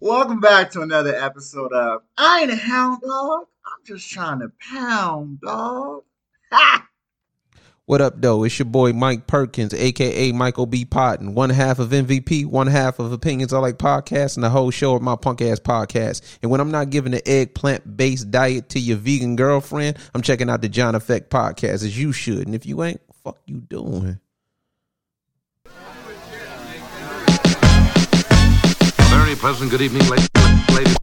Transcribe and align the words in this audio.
Welcome 0.00 0.38
back 0.38 0.70
to 0.70 0.82
another 0.82 1.12
episode 1.12 1.72
of 1.72 2.02
I 2.16 2.42
Ain't 2.42 2.52
a 2.52 2.56
Hound 2.56 3.00
Dog. 3.02 3.46
I'm 3.66 3.84
just 3.84 4.08
trying 4.08 4.38
to 4.38 4.52
pound, 4.60 5.40
dog. 5.40 6.04
Ha! 6.52 6.86
What 7.86 8.00
up, 8.00 8.20
though? 8.22 8.44
It's 8.44 8.56
your 8.60 8.66
boy 8.66 8.92
Mike 8.92 9.26
Perkins, 9.26 9.74
aka 9.74 10.30
Michael 10.30 10.66
B. 10.66 10.84
Potton, 10.84 11.34
one 11.34 11.50
half 11.50 11.80
of 11.80 11.88
MVP, 11.88 12.46
one 12.46 12.68
half 12.68 13.00
of 13.00 13.10
Opinions 13.10 13.52
I 13.52 13.58
Like 13.58 13.78
Podcast, 13.78 14.36
and 14.36 14.44
the 14.44 14.50
whole 14.50 14.70
show 14.70 14.94
of 14.94 15.02
my 15.02 15.16
punk 15.16 15.42
ass 15.42 15.58
podcast. 15.58 16.38
And 16.42 16.50
when 16.52 16.60
I'm 16.60 16.70
not 16.70 16.90
giving 16.90 17.10
the 17.10 17.28
eggplant 17.28 17.96
based 17.96 18.30
diet 18.30 18.68
to 18.68 18.78
your 18.78 18.98
vegan 18.98 19.34
girlfriend, 19.34 19.98
I'm 20.14 20.22
checking 20.22 20.48
out 20.48 20.62
the 20.62 20.68
John 20.68 20.94
Effect 20.94 21.28
podcast 21.28 21.82
as 21.82 21.98
you 21.98 22.12
should. 22.12 22.46
And 22.46 22.54
if 22.54 22.66
you 22.66 22.84
ain't, 22.84 23.00
fuck 23.24 23.38
you 23.46 23.56
doing? 23.62 24.20
Pleasant 29.38 29.70
good 29.70 29.80
evening, 29.80 30.02
ladies, 30.08 30.28
ladies, 30.74 30.96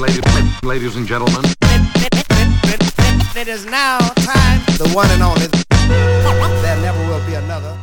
ladies, 0.00 0.24
ladies 0.62 0.96
and 0.96 1.06
gentlemen. 1.06 1.44
It 3.36 3.48
is 3.48 3.66
now 3.66 3.98
time. 3.98 4.60
The 4.78 4.88
one 4.94 5.10
and 5.10 5.22
only. 5.22 5.46
There 6.62 6.76
never 6.80 6.98
will 7.06 7.20
be 7.26 7.34
another. 7.34 7.76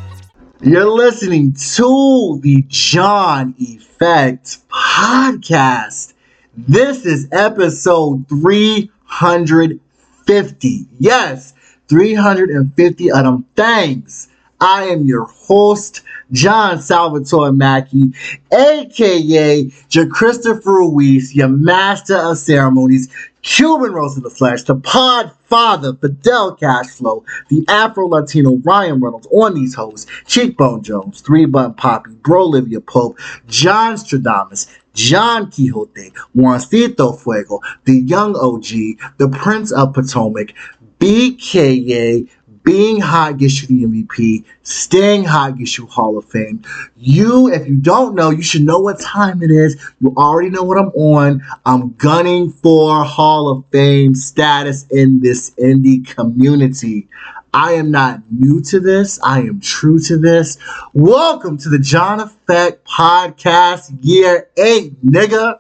You're 0.61 0.89
listening 0.89 1.53
to 1.75 2.39
the 2.41 2.65
John 2.69 3.53
Effect 3.59 4.57
podcast. 4.69 6.13
This 6.57 7.05
is 7.05 7.27
episode 7.31 8.27
350. 8.29 10.85
Yes, 10.97 11.53
350 11.87 13.11
of 13.11 13.23
them 13.23 13.45
things. 13.55 14.27
I 14.59 14.85
am 14.85 15.05
your 15.05 15.25
host, 15.25 16.01
John 16.31 16.81
Salvatore 16.81 17.51
Mackey, 17.51 18.13
aka 18.51 19.71
J. 19.89 20.05
Christopher 20.07 20.71
Ruiz, 20.71 21.35
your 21.35 21.47
master 21.47 22.15
of 22.15 22.37
ceremonies, 22.37 23.09
Cuban 23.41 23.93
Rose 23.93 24.17
of 24.17 24.23
the 24.23 24.29
Flesh, 24.29 24.63
the 24.63 24.75
Pod 24.75 25.31
Father, 25.45 25.93
Fidel 25.93 26.55
Cashflow, 26.57 27.23
the 27.49 27.65
Afro 27.67 28.07
Latino 28.07 28.57
Ryan 28.57 28.99
Reynolds 28.99 29.27
on 29.31 29.55
these 29.55 29.73
hosts, 29.73 30.09
Cheekbone 30.27 30.83
Jones, 30.83 31.21
Three 31.21 31.45
Button 31.45 31.73
Poppy, 31.73 32.11
Bro 32.21 32.43
Olivia 32.43 32.81
Pope, 32.81 33.17
John 33.47 33.95
Stradamus, 33.95 34.67
John 34.93 35.49
Quixote, 35.49 36.11
Juancito 36.35 37.17
Fuego, 37.21 37.61
the 37.85 38.01
Young 38.01 38.35
OG, 38.35 39.17
the 39.17 39.29
Prince 39.29 39.71
of 39.71 39.93
Potomac, 39.93 40.53
BKA, 40.99 42.29
being 42.63 42.99
hot 42.99 43.37
gets 43.37 43.61
you 43.61 43.67
the 43.67 43.85
MVP. 43.85 44.45
Staying 44.63 45.23
hot 45.23 45.57
gets 45.57 45.77
you 45.77 45.85
Hall 45.87 46.17
of 46.17 46.25
Fame. 46.25 46.63
You, 46.97 47.51
if 47.51 47.67
you 47.67 47.75
don't 47.75 48.15
know, 48.15 48.29
you 48.29 48.41
should 48.41 48.63
know 48.63 48.79
what 48.79 48.99
time 48.99 49.41
it 49.41 49.51
is. 49.51 49.75
You 50.01 50.13
already 50.17 50.49
know 50.49 50.63
what 50.63 50.77
I'm 50.77 50.89
on. 50.89 51.43
I'm 51.65 51.93
gunning 51.93 52.51
for 52.51 53.03
Hall 53.03 53.49
of 53.49 53.63
Fame 53.71 54.15
status 54.15 54.85
in 54.89 55.19
this 55.21 55.51
indie 55.51 56.05
community. 56.07 57.07
I 57.53 57.73
am 57.73 57.89
not 57.89 58.21
new 58.31 58.61
to 58.63 58.79
this. 58.79 59.19
I 59.23 59.39
am 59.39 59.59
true 59.59 59.99
to 60.01 60.17
this. 60.17 60.57
Welcome 60.93 61.57
to 61.59 61.69
the 61.69 61.79
John 61.79 62.19
Effect 62.19 62.85
Podcast 62.87 63.97
Year 64.01 64.49
8, 64.55 65.03
nigga 65.05 65.59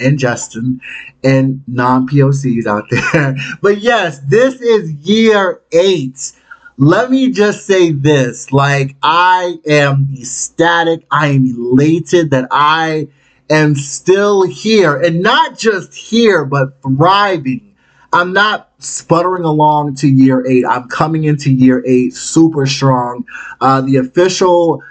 and 0.00 0.18
Justin 0.18 0.80
and 1.24 1.62
non 1.66 2.08
POCs 2.08 2.66
out 2.66 2.84
there. 2.90 3.36
But 3.60 3.78
yes, 3.78 4.20
this 4.20 4.60
is 4.60 4.92
year 4.92 5.60
eight. 5.72 6.32
Let 6.76 7.10
me 7.10 7.32
just 7.32 7.66
say 7.66 7.90
this 7.90 8.52
like, 8.52 8.94
I 9.02 9.56
am 9.66 10.08
ecstatic. 10.16 11.04
I 11.10 11.28
am 11.28 11.44
elated 11.44 12.30
that 12.30 12.46
I 12.52 13.08
am 13.50 13.74
still 13.74 14.42
here 14.42 15.00
and 15.00 15.20
not 15.20 15.58
just 15.58 15.92
here, 15.94 16.44
but 16.44 16.80
thriving. 16.82 17.74
I'm 18.12 18.32
not 18.32 18.70
sputtering 18.78 19.44
along 19.44 19.96
to 19.96 20.08
year 20.08 20.46
eight. 20.46 20.64
I'm 20.64 20.88
coming 20.88 21.24
into 21.24 21.50
year 21.52 21.84
eight 21.86 22.14
super 22.14 22.64
strong. 22.64 23.24
Uh, 23.60 23.80
the 23.80 23.96
official 23.96 24.82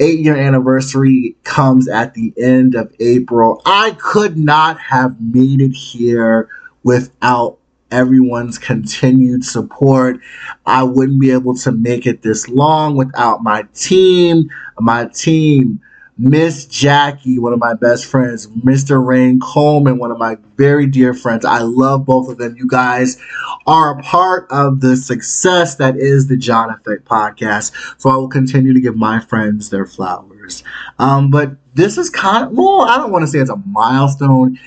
eight 0.00 0.20
year 0.20 0.36
anniversary 0.36 1.36
comes 1.44 1.88
at 1.88 2.14
the 2.14 2.32
end 2.36 2.74
of 2.74 2.92
April. 3.00 3.62
I 3.66 3.92
could 3.98 4.36
not 4.36 4.78
have 4.80 5.20
made 5.20 5.60
it 5.60 5.72
here 5.72 6.48
without 6.82 7.58
everyone's 7.90 8.58
continued 8.58 9.44
support. 9.44 10.18
I 10.66 10.82
wouldn't 10.82 11.20
be 11.20 11.30
able 11.30 11.54
to 11.58 11.72
make 11.72 12.06
it 12.06 12.22
this 12.22 12.48
long 12.48 12.96
without 12.96 13.42
my 13.42 13.64
team. 13.74 14.48
My 14.80 15.06
team, 15.06 15.80
Miss 16.18 16.66
Jackie, 16.66 17.38
one 17.38 17.52
of 17.52 17.58
my 17.58 17.74
best 17.74 18.04
friends, 18.04 18.46
Mr. 18.48 19.04
Rain 19.04 19.40
Coleman, 19.40 19.98
one 19.98 20.10
of 20.10 20.18
my 20.18 20.36
very 20.56 20.86
dear 20.86 21.14
friends. 21.14 21.44
I 21.44 21.60
love 21.60 22.04
both 22.04 22.28
of 22.28 22.38
them. 22.38 22.54
You 22.56 22.68
guys 22.68 23.18
are 23.66 23.98
a 23.98 24.02
part 24.02 24.46
of 24.50 24.80
the 24.80 24.96
success 24.96 25.76
that 25.76 25.96
is 25.96 26.26
the 26.28 26.36
John 26.36 26.70
Effect 26.70 27.06
podcast. 27.06 27.72
So 27.98 28.10
I 28.10 28.16
will 28.16 28.28
continue 28.28 28.74
to 28.74 28.80
give 28.80 28.94
my 28.94 29.20
friends 29.20 29.70
their 29.70 29.86
flowers. 29.86 30.62
Um, 30.98 31.30
but 31.30 31.56
this 31.74 31.96
is 31.96 32.10
kind 32.10 32.44
of, 32.44 32.52
well, 32.52 32.82
I 32.82 32.98
don't 32.98 33.10
want 33.10 33.22
to 33.22 33.28
say 33.28 33.38
it's 33.38 33.50
a 33.50 33.56
milestone. 33.66 34.58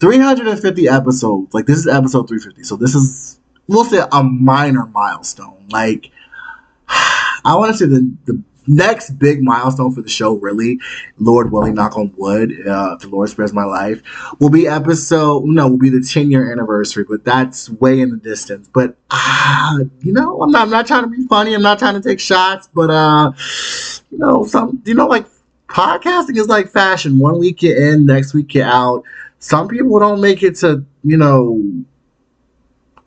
350 0.00 0.88
episodes. 0.88 1.54
Like 1.54 1.66
this 1.66 1.78
is 1.78 1.86
episode 1.86 2.28
350. 2.28 2.64
So 2.64 2.76
this 2.76 2.94
is 2.94 3.40
we'll 3.68 3.84
say 3.84 4.02
a 4.10 4.22
minor 4.22 4.86
milestone. 4.86 5.66
Like 5.70 6.10
I 6.88 7.54
want 7.56 7.72
to 7.72 7.78
say 7.78 7.86
the 7.86 8.10
the 8.24 8.42
next 8.66 9.10
big 9.10 9.42
milestone 9.42 9.92
for 9.92 10.02
the 10.02 10.08
show, 10.08 10.34
really, 10.34 10.80
Lord 11.18 11.52
willing, 11.52 11.74
knock 11.74 11.96
on 11.96 12.12
wood, 12.16 12.66
uh, 12.66 12.96
the 12.96 13.08
Lord 13.08 13.28
spares 13.28 13.52
my 13.52 13.64
life, 13.64 14.02
will 14.40 14.50
be 14.50 14.66
episode 14.66 15.44
no, 15.44 15.68
will 15.68 15.78
be 15.78 15.90
the 15.90 16.00
10 16.00 16.30
year 16.30 16.50
anniversary, 16.50 17.04
but 17.08 17.24
that's 17.24 17.70
way 17.70 18.00
in 18.00 18.10
the 18.10 18.16
distance. 18.16 18.68
But 18.72 18.96
ah, 19.10 19.78
you 20.00 20.12
know, 20.12 20.42
I'm 20.42 20.50
not 20.50 20.62
I'm 20.62 20.70
not 20.70 20.86
trying 20.86 21.04
to 21.04 21.10
be 21.10 21.26
funny, 21.26 21.54
I'm 21.54 21.62
not 21.62 21.78
trying 21.78 21.94
to 21.94 22.06
take 22.06 22.20
shots, 22.20 22.68
but 22.74 22.90
uh, 22.90 23.32
you 24.10 24.18
know, 24.18 24.44
some 24.46 24.82
you 24.84 24.94
know, 24.94 25.06
like 25.06 25.26
podcasting 25.68 26.36
is 26.38 26.48
like 26.48 26.70
fashion. 26.70 27.18
One 27.18 27.38
week 27.38 27.62
you're 27.62 27.92
in, 27.92 28.06
next 28.06 28.34
week 28.34 28.54
you're 28.54 28.66
out 28.66 29.04
some 29.44 29.68
people 29.68 29.98
don't 29.98 30.22
make 30.22 30.42
it 30.42 30.56
to, 30.56 30.82
you 31.02 31.18
know, 31.18 31.62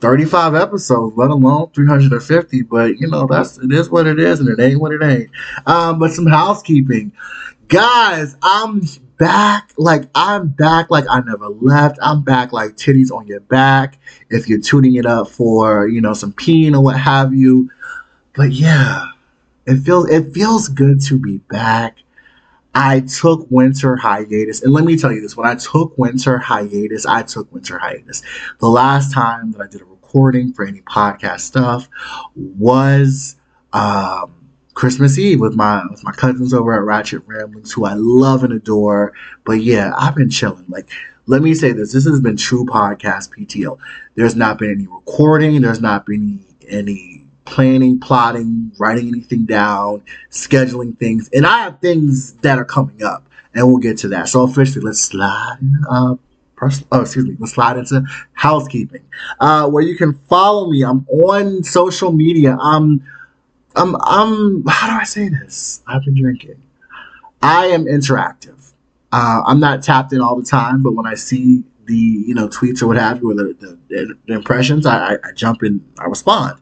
35 0.00 0.54
episodes, 0.54 1.16
let 1.16 1.30
alone 1.30 1.70
350. 1.74 2.62
But, 2.62 2.98
you 2.98 3.08
know, 3.08 3.26
that's 3.26 3.58
it 3.58 3.72
is 3.72 3.90
what 3.90 4.06
it 4.06 4.18
is 4.18 4.40
and 4.40 4.48
it 4.48 4.62
ain't 4.62 4.80
what 4.80 4.92
it 4.92 5.02
ain't. 5.02 5.30
Um, 5.66 5.98
but 5.98 6.12
some 6.12 6.26
housekeeping. 6.26 7.12
Guys, 7.68 8.36
I'm 8.42 8.82
back. 9.18 9.72
Like, 9.76 10.08
I'm 10.14 10.48
back 10.48 10.90
like 10.90 11.04
I 11.10 11.20
never 11.20 11.48
left. 11.48 11.98
I'm 12.00 12.22
back 12.22 12.52
like 12.52 12.76
titties 12.76 13.10
on 13.10 13.26
your 13.26 13.40
back. 13.40 13.98
If 14.30 14.48
you're 14.48 14.60
tuning 14.60 14.94
it 14.94 15.06
up 15.06 15.28
for, 15.28 15.88
you 15.88 16.00
know, 16.00 16.14
some 16.14 16.32
peen 16.32 16.74
or 16.74 16.82
what 16.82 16.98
have 16.98 17.34
you. 17.34 17.70
But 18.34 18.52
yeah, 18.52 19.04
it 19.66 19.76
feels 19.78 20.08
it 20.08 20.32
feels 20.32 20.68
good 20.68 21.00
to 21.02 21.18
be 21.18 21.38
back. 21.38 21.96
I 22.78 23.00
took 23.00 23.44
winter 23.50 23.96
hiatus. 23.96 24.62
And 24.62 24.72
let 24.72 24.84
me 24.84 24.96
tell 24.96 25.10
you 25.10 25.20
this 25.20 25.36
when 25.36 25.48
I 25.48 25.56
took 25.56 25.98
winter 25.98 26.38
hiatus, 26.38 27.06
I 27.06 27.24
took 27.24 27.52
winter 27.52 27.76
hiatus. 27.76 28.22
The 28.60 28.68
last 28.68 29.12
time 29.12 29.50
that 29.50 29.60
I 29.60 29.66
did 29.66 29.80
a 29.80 29.84
recording 29.84 30.52
for 30.52 30.64
any 30.64 30.82
podcast 30.82 31.40
stuff 31.40 31.88
was 32.36 33.34
um, 33.72 34.32
Christmas 34.74 35.18
Eve 35.18 35.40
with 35.40 35.56
my 35.56 35.84
with 35.90 36.04
my 36.04 36.12
cousins 36.12 36.54
over 36.54 36.72
at 36.72 36.84
Ratchet 36.84 37.24
Ramblings, 37.26 37.72
who 37.72 37.84
I 37.84 37.94
love 37.94 38.44
and 38.44 38.52
adore. 38.52 39.12
But 39.44 39.54
yeah, 39.54 39.90
I've 39.98 40.14
been 40.14 40.30
chilling. 40.30 40.66
Like, 40.68 40.88
let 41.26 41.42
me 41.42 41.54
say 41.54 41.72
this: 41.72 41.92
this 41.92 42.06
has 42.06 42.20
been 42.20 42.36
true 42.36 42.64
podcast 42.64 43.36
PTO. 43.36 43.76
There's 44.14 44.36
not 44.36 44.56
been 44.56 44.70
any 44.70 44.86
recording. 44.86 45.60
There's 45.62 45.80
not 45.80 46.06
been 46.06 46.44
any, 46.60 46.78
any 46.78 47.17
planning, 47.50 47.98
plotting, 48.00 48.72
writing 48.78 49.08
anything 49.08 49.44
down, 49.44 50.02
scheduling 50.30 50.98
things. 50.98 51.28
And 51.32 51.46
I 51.46 51.58
have 51.64 51.80
things 51.80 52.34
that 52.34 52.58
are 52.58 52.64
coming 52.64 53.02
up, 53.02 53.28
and 53.54 53.66
we'll 53.66 53.78
get 53.78 53.98
to 53.98 54.08
that. 54.08 54.28
So 54.28 54.42
officially, 54.42 54.84
let's 54.84 55.00
slide 55.00 55.58
uh, 55.90 56.14
oh, 56.92 57.00
excuse 57.00 57.26
me, 57.26 57.36
let's 57.38 57.52
slide 57.52 57.76
into 57.76 58.04
housekeeping, 58.32 59.02
uh, 59.40 59.68
where 59.68 59.82
you 59.82 59.96
can 59.96 60.14
follow 60.28 60.70
me. 60.70 60.84
I'm 60.84 61.06
on 61.08 61.62
social 61.62 62.12
media. 62.12 62.56
I'm, 62.60 63.04
I'm, 63.76 63.96
I'm. 64.02 64.64
How 64.66 64.88
do 64.88 65.00
I 65.00 65.04
say 65.04 65.28
this? 65.28 65.82
I've 65.86 66.04
been 66.04 66.20
drinking. 66.20 66.62
I 67.42 67.66
am 67.66 67.84
interactive. 67.84 68.72
Uh, 69.12 69.42
I'm 69.46 69.60
not 69.60 69.82
tapped 69.82 70.12
in 70.12 70.20
all 70.20 70.36
the 70.36 70.44
time, 70.44 70.82
but 70.82 70.92
when 70.92 71.06
I 71.06 71.14
see 71.14 71.64
the 71.88 71.96
you 71.96 72.34
know 72.34 72.48
tweets 72.48 72.82
or 72.82 72.86
what 72.86 72.96
have 72.96 73.20
you, 73.20 73.32
or 73.32 73.34
the, 73.34 73.78
the, 73.88 74.16
the 74.26 74.34
impressions, 74.34 74.86
I, 74.86 75.14
I, 75.14 75.18
I 75.24 75.32
jump 75.32 75.64
in, 75.64 75.84
I 75.98 76.04
respond. 76.06 76.60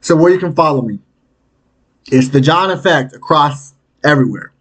So 0.00 0.16
where 0.16 0.32
you 0.32 0.38
can 0.38 0.54
follow 0.54 0.82
me, 0.82 0.98
it's 2.06 2.28
the 2.28 2.40
John 2.40 2.70
Effect 2.70 3.14
across 3.14 3.74
everywhere. 4.02 4.51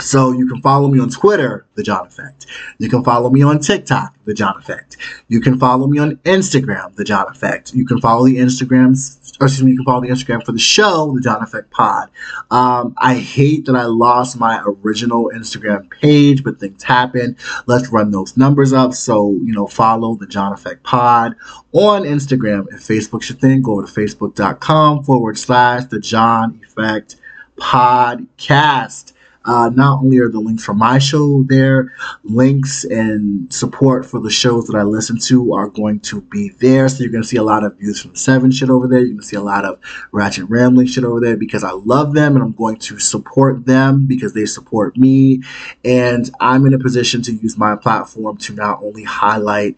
So 0.00 0.30
you 0.32 0.46
can 0.46 0.62
follow 0.62 0.88
me 0.88 1.00
on 1.00 1.10
Twitter, 1.10 1.66
The 1.74 1.82
John 1.82 2.06
Effect. 2.06 2.46
You 2.78 2.88
can 2.88 3.02
follow 3.02 3.30
me 3.30 3.42
on 3.42 3.58
TikTok, 3.58 4.16
The 4.26 4.34
John 4.34 4.56
Effect. 4.56 4.96
You 5.26 5.40
can 5.40 5.58
follow 5.58 5.88
me 5.88 5.98
on 5.98 6.16
Instagram, 6.18 6.94
The 6.94 7.02
John 7.02 7.26
Effect. 7.28 7.74
You 7.74 7.84
can 7.84 8.00
follow 8.00 8.24
the 8.26 8.36
Instagrams, 8.36 9.36
or 9.40 9.46
excuse 9.46 9.64
me, 9.64 9.72
you 9.72 9.78
can 9.78 9.84
follow 9.84 10.02
the 10.02 10.08
Instagram 10.08 10.44
for 10.44 10.52
the 10.52 10.58
show, 10.58 11.12
The 11.16 11.20
John 11.20 11.42
Effect 11.42 11.72
Pod. 11.72 12.10
Um, 12.52 12.94
I 12.98 13.16
hate 13.16 13.66
that 13.66 13.74
I 13.74 13.86
lost 13.86 14.38
my 14.38 14.62
original 14.64 15.32
Instagram 15.34 15.90
page, 15.90 16.44
but 16.44 16.60
things 16.60 16.84
happen. 16.84 17.36
Let's 17.66 17.88
run 17.88 18.12
those 18.12 18.36
numbers 18.36 18.72
up. 18.72 18.94
So, 18.94 19.32
you 19.42 19.52
know, 19.52 19.66
follow 19.66 20.14
The 20.14 20.28
John 20.28 20.52
Effect 20.52 20.84
Pod 20.84 21.34
on 21.72 22.02
Instagram. 22.02 22.72
If 22.72 22.86
Facebook's 22.86 23.30
your 23.30 23.38
thing, 23.38 23.62
go 23.62 23.80
to 23.80 23.92
facebook.com 23.92 25.02
forward 25.02 25.38
slash 25.38 25.86
The 25.86 25.98
John 25.98 26.60
Effect 26.64 27.16
Podcast. 27.56 29.14
Uh, 29.44 29.70
not 29.70 30.02
only 30.02 30.18
are 30.18 30.28
the 30.28 30.38
links 30.38 30.64
for 30.64 30.74
my 30.74 30.98
show 30.98 31.42
there, 31.44 31.92
links 32.24 32.84
and 32.84 33.52
support 33.52 34.04
for 34.04 34.20
the 34.20 34.30
shows 34.30 34.66
that 34.66 34.76
I 34.76 34.82
listen 34.82 35.18
to 35.20 35.54
are 35.54 35.68
going 35.68 36.00
to 36.00 36.20
be 36.20 36.50
there. 36.60 36.88
So 36.88 37.02
you're 37.02 37.12
going 37.12 37.22
to 37.22 37.28
see 37.28 37.36
a 37.36 37.42
lot 37.42 37.64
of 37.64 37.76
views 37.78 38.00
from 38.00 38.14
Seven 38.14 38.50
shit 38.50 38.68
over 38.68 38.86
there. 38.86 39.00
You're 39.00 39.08
going 39.08 39.20
to 39.20 39.26
see 39.26 39.36
a 39.36 39.40
lot 39.40 39.64
of 39.64 39.78
Ratchet 40.12 40.48
Rambling 40.50 40.86
shit 40.86 41.04
over 41.04 41.20
there 41.20 41.36
because 41.36 41.64
I 41.64 41.70
love 41.70 42.14
them 42.14 42.34
and 42.34 42.44
I'm 42.44 42.52
going 42.52 42.76
to 42.76 42.98
support 42.98 43.64
them 43.64 44.06
because 44.06 44.34
they 44.34 44.44
support 44.44 44.96
me. 44.96 45.42
And 45.84 46.30
I'm 46.40 46.66
in 46.66 46.74
a 46.74 46.78
position 46.78 47.22
to 47.22 47.32
use 47.32 47.56
my 47.56 47.76
platform 47.76 48.36
to 48.38 48.54
not 48.54 48.82
only 48.82 49.04
highlight 49.04 49.76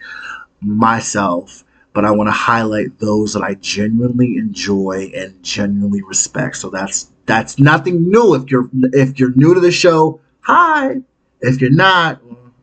myself 0.61 1.65
but 1.93 2.05
I 2.05 2.11
want 2.13 2.29
to 2.29 2.33
highlight 2.33 2.99
those 2.99 3.33
that 3.33 3.43
I 3.43 3.55
genuinely 3.55 4.37
enjoy 4.37 5.11
and 5.15 5.43
genuinely 5.43 6.03
respect. 6.03 6.57
So 6.57 6.71
that's 6.71 7.11
that's 7.31 7.59
nothing 7.59 8.11
new. 8.11 8.35
If 8.35 8.51
you're 8.51 8.69
if 8.93 9.19
you're 9.19 9.33
new 9.37 9.55
to 9.55 9.61
the 9.61 9.71
show, 9.71 10.21
hi. 10.41 10.97
If 11.41 11.61
you're 11.61 11.71
not, 11.71 12.21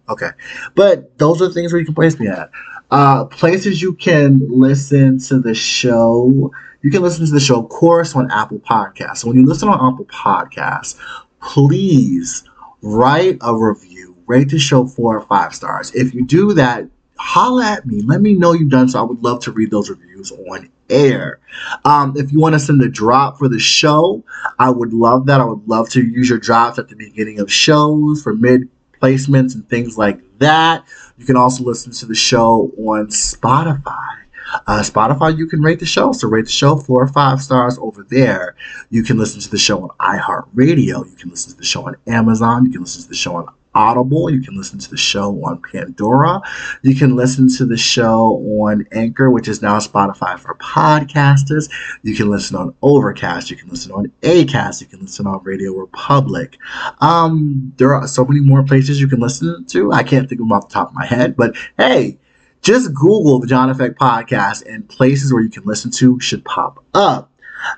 okay. 0.10 0.31
But 0.75 1.18
those 1.18 1.42
are 1.42 1.50
things 1.50 1.72
where 1.72 1.80
you 1.80 1.86
can 1.86 1.96
place 1.96 2.19
me 2.19 2.28
at. 2.28 2.52
Uh, 2.92 3.25
places 3.25 3.81
you 3.81 3.94
can 3.94 4.42
listen 4.50 5.19
to 5.19 5.40
the 5.40 5.56
show. 5.56 6.52
You 6.81 6.92
can 6.92 7.02
listen 7.02 7.25
to 7.25 7.31
the 7.31 7.40
show, 7.40 7.64
of 7.64 7.69
course, 7.69 8.16
on 8.16 8.30
Apple 8.30 8.60
Podcasts. 8.60 9.19
So 9.19 9.30
when 9.30 9.38
you 9.38 9.46
listen 9.46 9.69
on 9.69 9.94
Apple 9.94 10.06
Podcasts, 10.06 11.00
please 11.42 12.44
write 12.81 13.38
a 13.42 13.56
review. 13.56 14.16
Rate 14.28 14.50
the 14.50 14.60
show 14.60 14.86
four 14.86 15.18
or 15.18 15.25
five 15.25 15.56
stars. 15.56 15.96
If 15.96 16.14
you 16.14 16.25
do 16.25 16.54
that, 16.54 16.86
holla 17.18 17.66
at 17.66 17.86
me. 17.86 18.02
Let 18.02 18.22
me 18.22 18.34
know 18.34 18.52
you've 18.52 18.69
done 18.69 18.90
so. 18.90 19.00
I 19.00 19.04
would 19.04 19.24
love 19.24 19.42
to 19.44 19.52
read 19.52 19.72
those 19.72 19.90
reviews 19.90 20.31
on 20.31 20.69
air. 20.89 21.39
Um, 21.86 22.13
if 22.16 22.31
you 22.31 22.39
want 22.39 22.54
to 22.54 22.60
send 22.60 22.81
a 22.81 22.89
drop 22.89 23.38
for 23.38 23.48
the 23.48 23.60
show, 23.60 24.24
I 24.60 24.69
would 24.69 24.94
love 24.94 25.25
that. 25.28 25.42
I 25.42 25.45
would 25.45 25.68
love 25.68 25.89
to 25.92 26.04
use 26.04 26.30
your 26.30 26.39
drops 26.39 26.80
at 26.80 26.89
the 26.89 26.95
beginning 26.95 27.39
of 27.39 27.51
shows 27.51 28.22
for 28.22 28.34
mid 28.34 28.69
placements 29.01 29.56
and 29.56 29.68
things 29.69 29.98
like 29.98 30.19
that. 30.39 30.86
You 31.18 31.25
can 31.25 31.36
also 31.36 31.63
listen 31.63 31.92
to 31.94 32.06
the 32.06 32.16
show 32.16 32.72
on 32.78 33.07
Spotify. 33.07 34.18
Uh, 34.66 34.81
Spotify, 34.81 35.38
you 35.38 35.48
can 35.48 35.62
rate 35.62 35.80
the 35.80 35.86
show. 35.86 36.13
So 36.13 36.28
rate 36.28 36.45
the 36.45 36.51
show 36.51 36.78
four 36.78 37.04
or 37.04 37.07
five 37.07 37.42
stars 37.42 37.78
over 37.80 38.06
there. 38.10 38.56
You 38.90 39.04
can 39.04 39.18
listen 39.18 39.42
to 39.42 39.50
the 39.50 39.57
show 39.57 39.81
on 39.81 39.90
iHeartRadio. 40.00 41.10
You 41.10 41.16
can 41.18 41.30
listen 41.30 41.51
to 41.51 41.57
the 41.57 41.66
show 41.66 41.86
on 41.88 41.95
Amazon. 42.07 42.66
You 42.66 42.72
can 42.72 42.81
listen 42.81 43.04
to 43.04 43.10
the 43.10 43.16
show 43.16 43.36
on 43.36 43.54
Audible. 43.75 44.30
You 44.30 44.42
can 44.42 44.56
listen 44.56 44.80
to 44.80 44.90
the 44.90 44.98
show 44.98 45.44
on 45.44 45.62
Pandora. 45.62 46.42
You 46.81 46.96
can 46.96 47.16
listen 47.16 47.48
to 47.58 47.66
the 47.66 47.78
show 47.78 48.36
on 48.62 48.86
Anchor, 48.92 49.30
which 49.30 49.48
is 49.48 49.62
now 49.62 49.78
Spotify 49.80 50.40
for 50.40 50.56
podcasters. 50.56 51.72
You 52.04 52.16
can 52.16 52.30
listen 52.30 52.56
on 52.56 52.74
Overcast. 52.81 53.52
You 53.52 53.58
can 53.58 53.69
listen 53.69 53.92
on 53.92 54.12
Acast. 54.22 54.81
You 54.81 54.88
can 54.88 55.02
listen 55.02 55.28
on 55.28 55.44
Radio 55.44 55.74
Republic. 55.74 56.58
Um, 57.00 57.74
there 57.78 57.94
are 57.94 58.08
so 58.08 58.25
many 58.25 58.40
more 58.40 58.64
places 58.64 59.00
you 59.00 59.08
can 59.08 59.19
listen 59.19 59.66
to. 59.66 59.92
I 59.92 60.04
can't 60.04 60.28
think 60.28 60.42
of 60.42 60.48
them 60.48 60.52
off 60.54 60.69
the 60.69 60.74
top 60.74 60.90
of 60.90 60.96
my 60.96 61.06
head, 61.06 61.36
but 61.36 61.56
hey, 61.78 62.18
just 62.62 62.94
Google 62.94 63.40
the 63.40 63.48
John 63.48 63.69
Effect 63.69 64.00
podcast 64.00 64.66
and 64.68 64.88
places 64.90 65.31
where 65.31 65.42
you 65.42 65.50
can 65.50 65.64
listen 65.64 65.92
to 65.92 66.19
should 66.19 66.44
pop 66.44 66.84
up. 66.94 67.31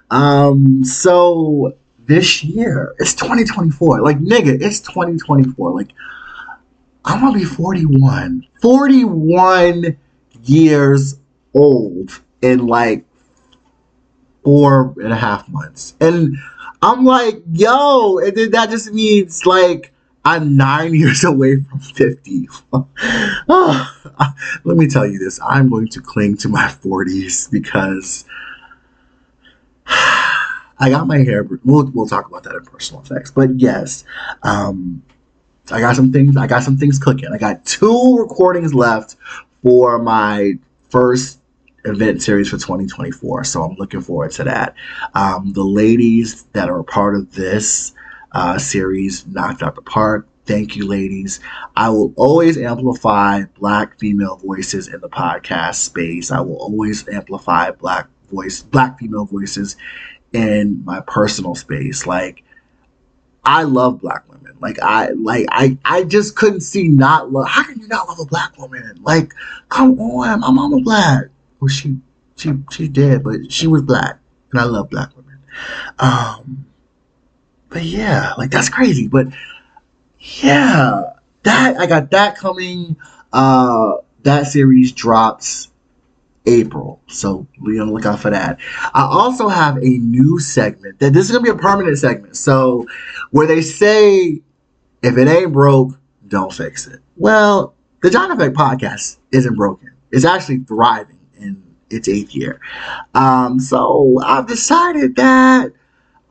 Um, 0.10 0.84
so 0.84 1.74
this 2.10 2.44
year. 2.44 2.96
It's 3.00 3.14
2024. 3.14 4.02
Like, 4.02 4.20
nigga, 4.20 4.62
it's 4.62 4.82
2024. 4.82 5.72
Like, 5.72 5.92
I'm 7.06 7.22
gonna 7.22 7.38
be 7.38 7.46
41. 7.46 8.46
41 8.62 9.98
years 10.44 11.20
old 11.54 12.20
in 12.42 12.68
like 12.68 13.06
four 14.44 14.96
and 14.98 15.14
a 15.14 15.16
half 15.16 15.48
months. 15.48 15.96
And 16.02 16.36
I'm 16.82 17.06
like, 17.06 17.42
yo, 17.54 18.18
and 18.18 18.36
then 18.36 18.52
that 18.52 18.70
just 18.70 18.92
means 18.92 19.46
like 19.46 19.94
I'm 20.26 20.58
nine 20.58 20.94
years 20.96 21.24
away 21.24 21.58
from 21.62 21.80
50. 21.80 22.50
oh, 22.74 23.96
let 24.64 24.78
me 24.78 24.88
tell 24.88 25.08
you 25.08 25.20
this 25.20 25.40
I'm 25.48 25.70
going 25.70 25.90
to 25.90 26.02
cling 26.02 26.38
to 26.38 26.50
my 26.50 26.66
40s 26.68 27.52
because 27.52 28.26
I 30.80 30.90
got 30.90 31.08
my 31.08 31.18
hair. 31.18 31.44
We'll 31.64 31.92
we'll 31.94 32.08
talk 32.08 32.28
about 32.28 32.44
that 32.44 32.56
in 32.56 32.64
personal 32.64 33.02
effects. 33.02 33.32
But 33.32 33.60
yes, 33.60 34.06
um, 34.44 35.04
I 35.72 35.80
got 35.80 35.96
some 35.96 36.12
things. 36.12 36.38
I 36.38 36.48
got 36.48 36.64
some 36.64 36.78
things 36.78 37.00
cooking. 37.00 37.30
I 37.34 37.38
got 37.38 37.66
two 37.66 38.18
recordings 38.18 38.74
left 38.74 39.18
for 39.62 40.00
my 40.00 40.54
first 40.90 41.40
event 41.86 42.22
series 42.22 42.50
for 42.50 42.58
2024. 42.58 43.44
So 43.44 43.64
I'm 43.64 43.76
looking 43.76 44.02
forward 44.02 44.32
to 44.32 44.44
that. 44.46 44.76
Um, 45.14 45.54
the 45.54 45.64
ladies 45.64 46.44
that 46.54 46.70
are 46.70 46.80
a 46.80 46.84
part 46.84 47.16
of 47.16 47.34
this 47.34 47.94
uh, 48.32 48.58
series 48.58 49.28
knocked 49.28 49.64
out 49.64 49.76
the 49.76 49.82
park. 49.82 50.28
Thank 50.46 50.76
you, 50.76 50.88
ladies. 50.88 51.40
I 51.76 51.90
will 51.90 52.14
always 52.16 52.58
amplify 52.58 53.44
black 53.60 54.00
female 54.00 54.38
voices 54.38 54.88
in 54.88 55.00
the 55.00 55.10
podcast 55.10 55.76
space. 55.76 56.32
I 56.32 56.40
will 56.40 56.58
always 56.58 57.08
amplify 57.08 57.70
black 57.72 58.08
voice, 58.32 58.62
black 58.62 58.98
female 58.98 59.26
voices 59.26 59.76
in 60.34 60.84
my 60.86 61.02
personal 61.02 61.56
space. 61.56 62.06
Like 62.06 62.44
I 63.44 63.64
love 63.64 64.02
black 64.02 64.30
women. 64.30 64.58
Like 64.60 64.80
I 64.82 65.10
like 65.12 65.48
I 65.50 65.78
I 65.86 66.04
just 66.04 66.36
couldn't 66.36 66.62
see 66.62 66.88
not 66.88 67.32
love. 67.32 67.48
How 67.48 67.64
can 67.64 67.80
you 67.80 67.88
not 67.88 68.08
love 68.08 68.20
a 68.20 68.26
black 68.26 68.58
woman? 68.58 69.00
Like 69.02 69.34
come 69.70 70.00
on, 70.00 70.42
my 70.42 70.52
mama 70.52 70.82
black. 70.82 71.26
Well, 71.60 71.70
she 71.70 71.98
she 72.36 72.54
she's 72.72 72.90
dead, 72.90 73.24
but 73.24 73.52
she 73.52 73.68
was 73.68 73.82
black, 73.82 74.20
and 74.52 74.60
I 74.62 74.66
love 74.66 74.90
black 74.90 75.16
women. 75.16 75.40
Um, 76.00 76.66
but 77.70 77.84
yeah, 77.84 78.34
like 78.38 78.52
that's 78.52 78.70
crazy. 78.70 79.08
But 79.08 79.28
yeah, 80.20 81.14
that 81.44 81.78
I 81.78 81.86
got 81.86 82.12
that 82.12 82.38
coming. 82.38 82.98
Uh, 83.32 83.98
that 84.24 84.48
series 84.48 84.92
drops 84.92 85.69
April. 86.46 87.02
So 87.08 87.48
be 87.66 87.80
on 87.80 87.88
the 87.88 87.94
lookout 87.94 88.20
for 88.20 88.30
that. 88.30 88.60
I 88.94 89.04
also 89.04 89.48
have 89.48 89.78
a 89.78 89.98
new 90.00 90.40
segment 90.40 91.00
that 91.00 91.14
this 91.14 91.26
is 91.26 91.32
gonna 91.32 91.44
be 91.44 91.50
a 91.50 91.56
permanent 91.56 91.98
segment. 91.98 92.36
So 92.38 92.88
where 93.32 93.48
they 93.48 93.62
say 93.62 94.42
if 95.02 95.18
it 95.18 95.28
ain't 95.28 95.54
broke, 95.54 95.98
don't 96.28 96.54
fix 96.54 96.88
it. 96.88 97.00
Well, 97.18 97.74
the 98.02 98.10
John 98.10 98.32
Effect 98.32 98.56
podcast 98.56 99.18
isn't 99.32 99.56
broken. 99.56 99.92
It's 100.12 100.26
actually 100.26 100.60
thriving 100.60 101.20
in 101.38 101.62
its 101.90 102.08
eighth 102.08 102.34
year. 102.34 102.60
Um, 103.14 103.60
so 103.60 104.20
I've 104.24 104.48
decided 104.48 105.16
that 105.16 105.72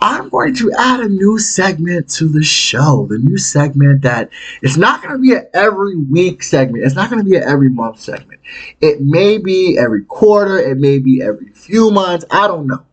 I'm 0.00 0.28
going 0.28 0.55
to 0.57 0.73
add 0.78 1.00
a 1.00 1.09
new 1.09 1.38
segment 1.38 2.09
to 2.11 2.28
the 2.28 2.43
show. 2.43 3.07
The 3.11 3.19
new 3.19 3.37
segment 3.37 4.02
that 4.02 4.31
it's 4.62 4.76
not 4.76 5.02
going 5.02 5.14
to 5.14 5.21
be 5.21 5.35
an 5.35 5.47
every 5.55 5.97
week 5.97 6.43
segment. 6.43 6.85
It's 6.85 6.95
not 6.95 7.11
going 7.11 7.23
to 7.23 7.28
be 7.28 7.37
an 7.37 7.43
every 7.43 7.69
month 7.69 7.99
segment. 7.99 8.40
It 8.81 9.00
may 9.00 9.38
be 9.38 9.76
every 9.76 10.05
quarter. 10.05 10.59
It 10.59 10.78
may 10.78 10.99
be 10.99 11.21
every 11.21 11.50
few 11.50 11.90
months. 11.90 12.25
I 12.31 12.47
don't 12.47 12.69
know. 12.69 12.85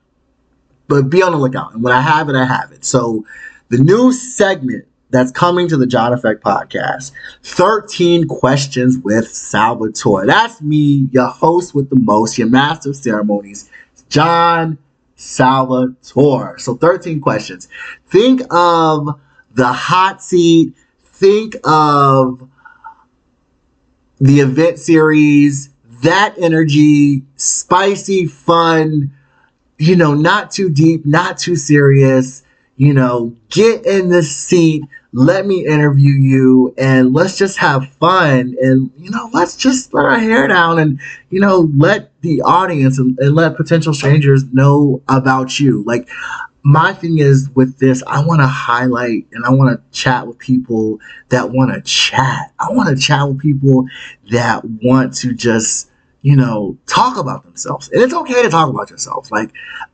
But 0.88 1.10
be 1.10 1.22
on 1.22 1.32
the 1.32 1.38
lookout. 1.38 1.74
And 1.74 1.84
when 1.84 1.94
I 1.94 2.02
have 2.02 2.28
it, 2.30 2.36
I 2.36 2.46
have 2.46 2.72
it. 2.72 2.84
So 2.84 3.26
the 3.70 3.78
new 3.78 4.12
segment 4.12 4.86
that's 5.12 5.32
coming 5.32 5.68
to 5.68 5.78
the 5.78 5.86
John 5.86 6.12
Effect 6.12 6.44
podcast 6.44 7.12
13 7.44 8.28
questions 8.28 8.98
with 8.98 9.30
Salvatore. 9.32 10.26
That's 10.26 10.62
me, 10.62 11.08
your 11.12 11.28
host 11.28 11.76
with 11.76 11.90
the 11.90 11.96
most, 11.96 12.38
your 12.38 12.50
master 12.50 12.90
of 12.90 12.96
ceremonies, 12.96 13.70
John 14.10 14.78
Salvatore. 15.16 16.60
So 16.60 16.76
13 16.76 17.22
questions. 17.22 17.68
Think 18.08 18.42
of 18.52 19.20
the 19.54 19.72
hot 19.72 20.22
seat. 20.22 20.74
Think 21.04 21.56
of 21.64 22.48
the 24.20 24.40
event 24.40 24.80
series, 24.80 25.70
that 26.04 26.36
energy, 26.38 27.24
spicy, 27.36 28.26
fun, 28.26 29.12
you 29.78 29.96
know, 29.96 30.14
not 30.14 30.52
too 30.52 30.70
deep, 30.70 31.06
not 31.06 31.38
too 31.38 31.56
serious. 31.56 32.44
You 32.78 32.94
know, 32.94 33.36
get 33.50 33.86
in 33.86 34.10
the 34.10 34.24
seat, 34.24 34.84
let 35.16 35.46
me 35.46 35.66
interview 35.66 36.12
you, 36.12 36.74
and 36.78 37.14
let's 37.14 37.38
just 37.38 37.58
have 37.58 37.90
fun. 37.94 38.54
And, 38.62 38.92
you 38.98 39.10
know, 39.10 39.30
let's 39.32 39.56
just 39.56 39.94
let 39.94 40.04
our 40.04 40.20
hair 40.20 40.46
down 40.46 40.78
and, 40.78 41.00
you 41.30 41.40
know, 41.40 41.72
let 41.78 42.12
the 42.22 42.42
audience 42.42 43.00
and, 43.00 43.18
and 43.20 43.34
let 43.34 43.56
potential 43.56 43.94
strangers 43.94 44.44
know 44.52 45.02
about 45.08 45.58
you. 45.58 45.84
Like, 45.86 46.10
my 46.64 46.92
thing 46.92 47.20
is 47.20 47.50
with 47.56 47.80
this, 47.80 48.04
I 48.08 48.26
want 48.26 48.42
to 48.42 48.48
highlight 48.48 49.26
and 49.32 49.46
I 49.46 49.52
want 49.52 49.80
to 49.80 49.98
chat 49.98 50.28
with 50.28 50.38
people 50.38 51.00
that 51.30 51.52
want 51.52 51.74
to 51.74 51.80
chat. 51.82 52.52
I 52.60 52.72
want 52.72 52.90
to 52.90 53.02
chat 53.02 53.26
with 53.26 53.40
people 53.40 53.86
that 54.32 54.66
want 54.66 55.16
to 55.18 55.34
just, 55.34 55.90
you 56.24 56.36
know, 56.36 56.78
talk 56.88 57.18
about 57.18 57.44
themselves. 57.44 57.90
And 57.90 58.02
it's 58.02 58.14
okay 58.14 58.42
to 58.42 58.50
talk 58.50 58.68
about 58.68 58.90
yourself. 58.90 59.32
Like, 59.32 59.52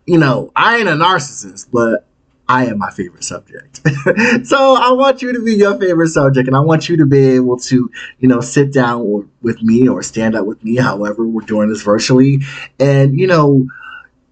you 0.08 0.18
know, 0.18 0.52
I 0.56 0.78
ain't 0.78 0.90
a 0.90 0.94
narcissist, 0.94 1.68
but 1.72 2.08
I 2.52 2.66
am 2.66 2.80
my 2.80 2.92
favorite 2.92 3.24
subject. 3.24 3.80
so 4.46 4.76
I 4.76 4.92
want 4.92 5.22
you 5.22 5.32
to 5.32 5.42
be 5.42 5.56
your 5.56 5.80
favorite 5.80 6.10
subject 6.10 6.50
and 6.50 6.58
I 6.58 6.60
want 6.60 6.90
you 6.90 6.98
to 6.98 7.06
be 7.06 7.36
able 7.36 7.58
to, 7.60 7.90
you 8.20 8.28
know, 8.28 8.42
sit 8.42 8.74
down 8.74 9.02
or, 9.02 9.26
with 9.42 9.64
me 9.64 9.88
or 9.88 10.04
stand 10.04 10.36
up 10.36 10.46
with 10.46 10.62
me, 10.62 10.76
however 10.76 11.26
we're 11.26 11.46
doing 11.46 11.70
this 11.70 11.82
virtually, 11.82 12.42
and, 12.78 13.18
you 13.18 13.26
know, 13.26 13.68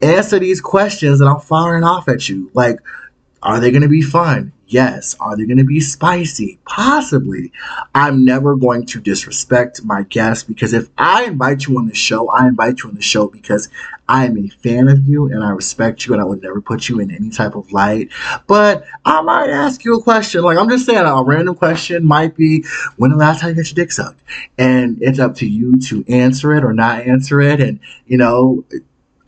answer 0.02 0.38
these 0.38 0.60
questions 0.60 1.20
that 1.20 1.28
I'm 1.28 1.40
firing 1.40 1.86
off 1.86 2.10
at 2.10 2.28
you. 2.28 2.52
Like, 2.54 2.80
are 3.42 3.62
they 3.62 3.72
going 3.72 3.84
to 3.84 3.88
be 3.88 4.02
fun? 4.02 4.52
Yes. 4.70 5.16
Are 5.20 5.36
they 5.36 5.46
going 5.46 5.58
to 5.58 5.64
be 5.64 5.80
spicy? 5.80 6.60
Possibly. 6.66 7.52
I'm 7.96 8.24
never 8.24 8.56
going 8.56 8.86
to 8.88 9.02
disrespect 9.02 9.84
my 9.84 10.04
guests 10.04 10.44
because 10.44 10.74
if 10.74 10.90
I 10.96 11.26
invite 11.26 11.66
you 11.66 11.78
on 11.80 11.88
the 11.88 11.96
show, 11.96 12.30
I 12.30 12.48
invite 12.48 12.84
you 12.84 12.90
on 12.90 12.96
the 12.96 13.02
show 13.02 13.28
because 13.28 13.68
I 14.08 14.26
am 14.26 14.38
a 14.38 14.48
fan 14.48 14.88
of 14.88 15.08
you 15.08 15.26
and 15.26 15.44
I 15.44 15.50
respect 15.50 16.06
you 16.06 16.14
and 16.14 16.22
I 16.22 16.26
would 16.26 16.44
never 16.44 16.62
put 16.62 16.88
you 16.88 17.00
in 17.00 17.10
any 17.10 17.32
type 17.32 17.56
of 17.56 17.72
light. 17.72 18.10
But 18.46 18.86
I 19.06 19.22
might 19.22 19.50
ask 19.50 19.84
you 19.84 19.96
a 19.96 20.04
question. 20.04 20.44
Like, 20.44 20.60
I'm 20.60 20.70
just 20.70 20.86
saying, 20.86 21.00
a 21.00 21.24
random 21.24 21.56
question 21.56 22.06
might 22.06 22.36
be 22.36 22.64
when 22.98 23.10
the 23.10 23.18
last 23.18 23.42
time 23.42 23.50
you 23.50 23.56
got 23.56 23.70
your 23.70 23.76
dick 23.76 23.92
sucked? 23.92 24.22
And 24.60 25.02
it's 25.02 25.20
up 25.20 25.36
to 25.38 25.48
you 25.48 25.80
to 25.82 26.06
answer 26.08 26.54
it 26.54 26.64
or 26.64 26.74
not 26.74 27.02
answer 27.02 27.42
it. 27.42 27.60
And, 27.60 27.80
you 28.06 28.18
know, 28.18 28.66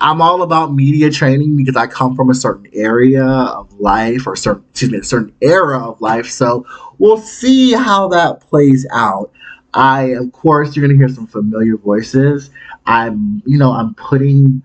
I'm 0.02 0.20
all 0.22 0.42
about 0.42 0.74
media 0.74 1.12
training 1.12 1.56
because 1.56 1.76
I 1.76 1.86
come 1.86 2.16
from 2.16 2.32
a 2.32 2.34
certain 2.34 2.66
area 2.74 3.24
of 3.24 3.72
life 3.80 4.26
or 4.26 4.36
certain 4.36 4.66
excuse 4.72 4.92
me, 4.92 4.98
a 4.98 5.04
certain 5.04 5.34
era 5.42 5.80
of 5.80 6.02
life. 6.02 6.28
So 6.28 6.66
we'll 6.98 7.20
see 7.20 7.74
how 7.74 8.08
that 8.10 8.42
plays 8.42 8.86
out. 8.92 9.32
I 9.76 10.16
of 10.16 10.32
course 10.32 10.76
you're 10.76 10.86
gonna 10.86 10.98
hear 10.98 11.08
some 11.08 11.28
familiar 11.28 11.78
voices. 11.78 12.50
I'm 12.88 13.44
you 13.46 13.60
know, 13.60 13.72
I'm 13.72 13.94
putting 13.94 14.64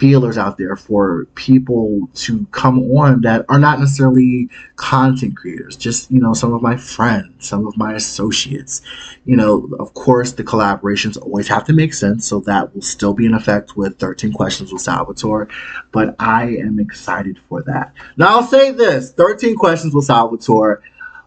feelers 0.00 0.38
out 0.38 0.56
there 0.56 0.76
for 0.76 1.26
people 1.34 2.08
to 2.14 2.46
come 2.52 2.78
on 2.96 3.20
that 3.20 3.44
are 3.50 3.58
not 3.58 3.78
necessarily 3.78 4.48
content 4.76 5.36
creators, 5.36 5.76
just, 5.76 6.10
you 6.10 6.18
know, 6.18 6.32
some 6.32 6.54
of 6.54 6.62
my 6.62 6.74
friends, 6.74 7.46
some 7.46 7.66
of 7.66 7.76
my 7.76 7.92
associates. 7.92 8.80
You 9.26 9.36
know, 9.36 9.68
of 9.78 9.92
course, 9.92 10.32
the 10.32 10.42
collaborations 10.42 11.20
always 11.20 11.46
have 11.48 11.64
to 11.66 11.74
make 11.74 11.92
sense, 11.92 12.26
so 12.26 12.40
that 12.40 12.74
will 12.74 12.80
still 12.80 13.12
be 13.12 13.26
in 13.26 13.34
effect 13.34 13.76
with 13.76 13.98
13 13.98 14.32
Questions 14.32 14.72
with 14.72 14.80
Salvatore, 14.80 15.48
but 15.92 16.16
I 16.18 16.56
am 16.56 16.80
excited 16.80 17.38
for 17.48 17.62
that. 17.64 17.92
Now, 18.16 18.28
I'll 18.28 18.42
say 18.42 18.70
this 18.70 19.12
13 19.12 19.56
Questions 19.56 19.94
with 19.94 20.06
Salvatore 20.06 20.82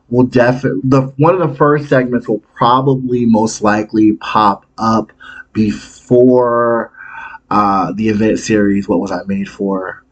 will 0.10 0.26
definitely, 0.26 0.82
the 0.86 1.02
one 1.18 1.40
of 1.40 1.48
the 1.48 1.56
first 1.56 1.90
segments 1.90 2.28
will 2.28 2.42
probably 2.56 3.26
most 3.26 3.62
likely 3.62 4.14
pop 4.14 4.66
up 4.80 5.12
before 5.54 6.92
uh, 7.54 7.92
the 7.94 8.10
event 8.10 8.40
series, 8.40 8.90
What 8.90 9.00
Was 9.00 9.12
I 9.12 9.22
Made 9.28 9.48
For? 9.48 10.04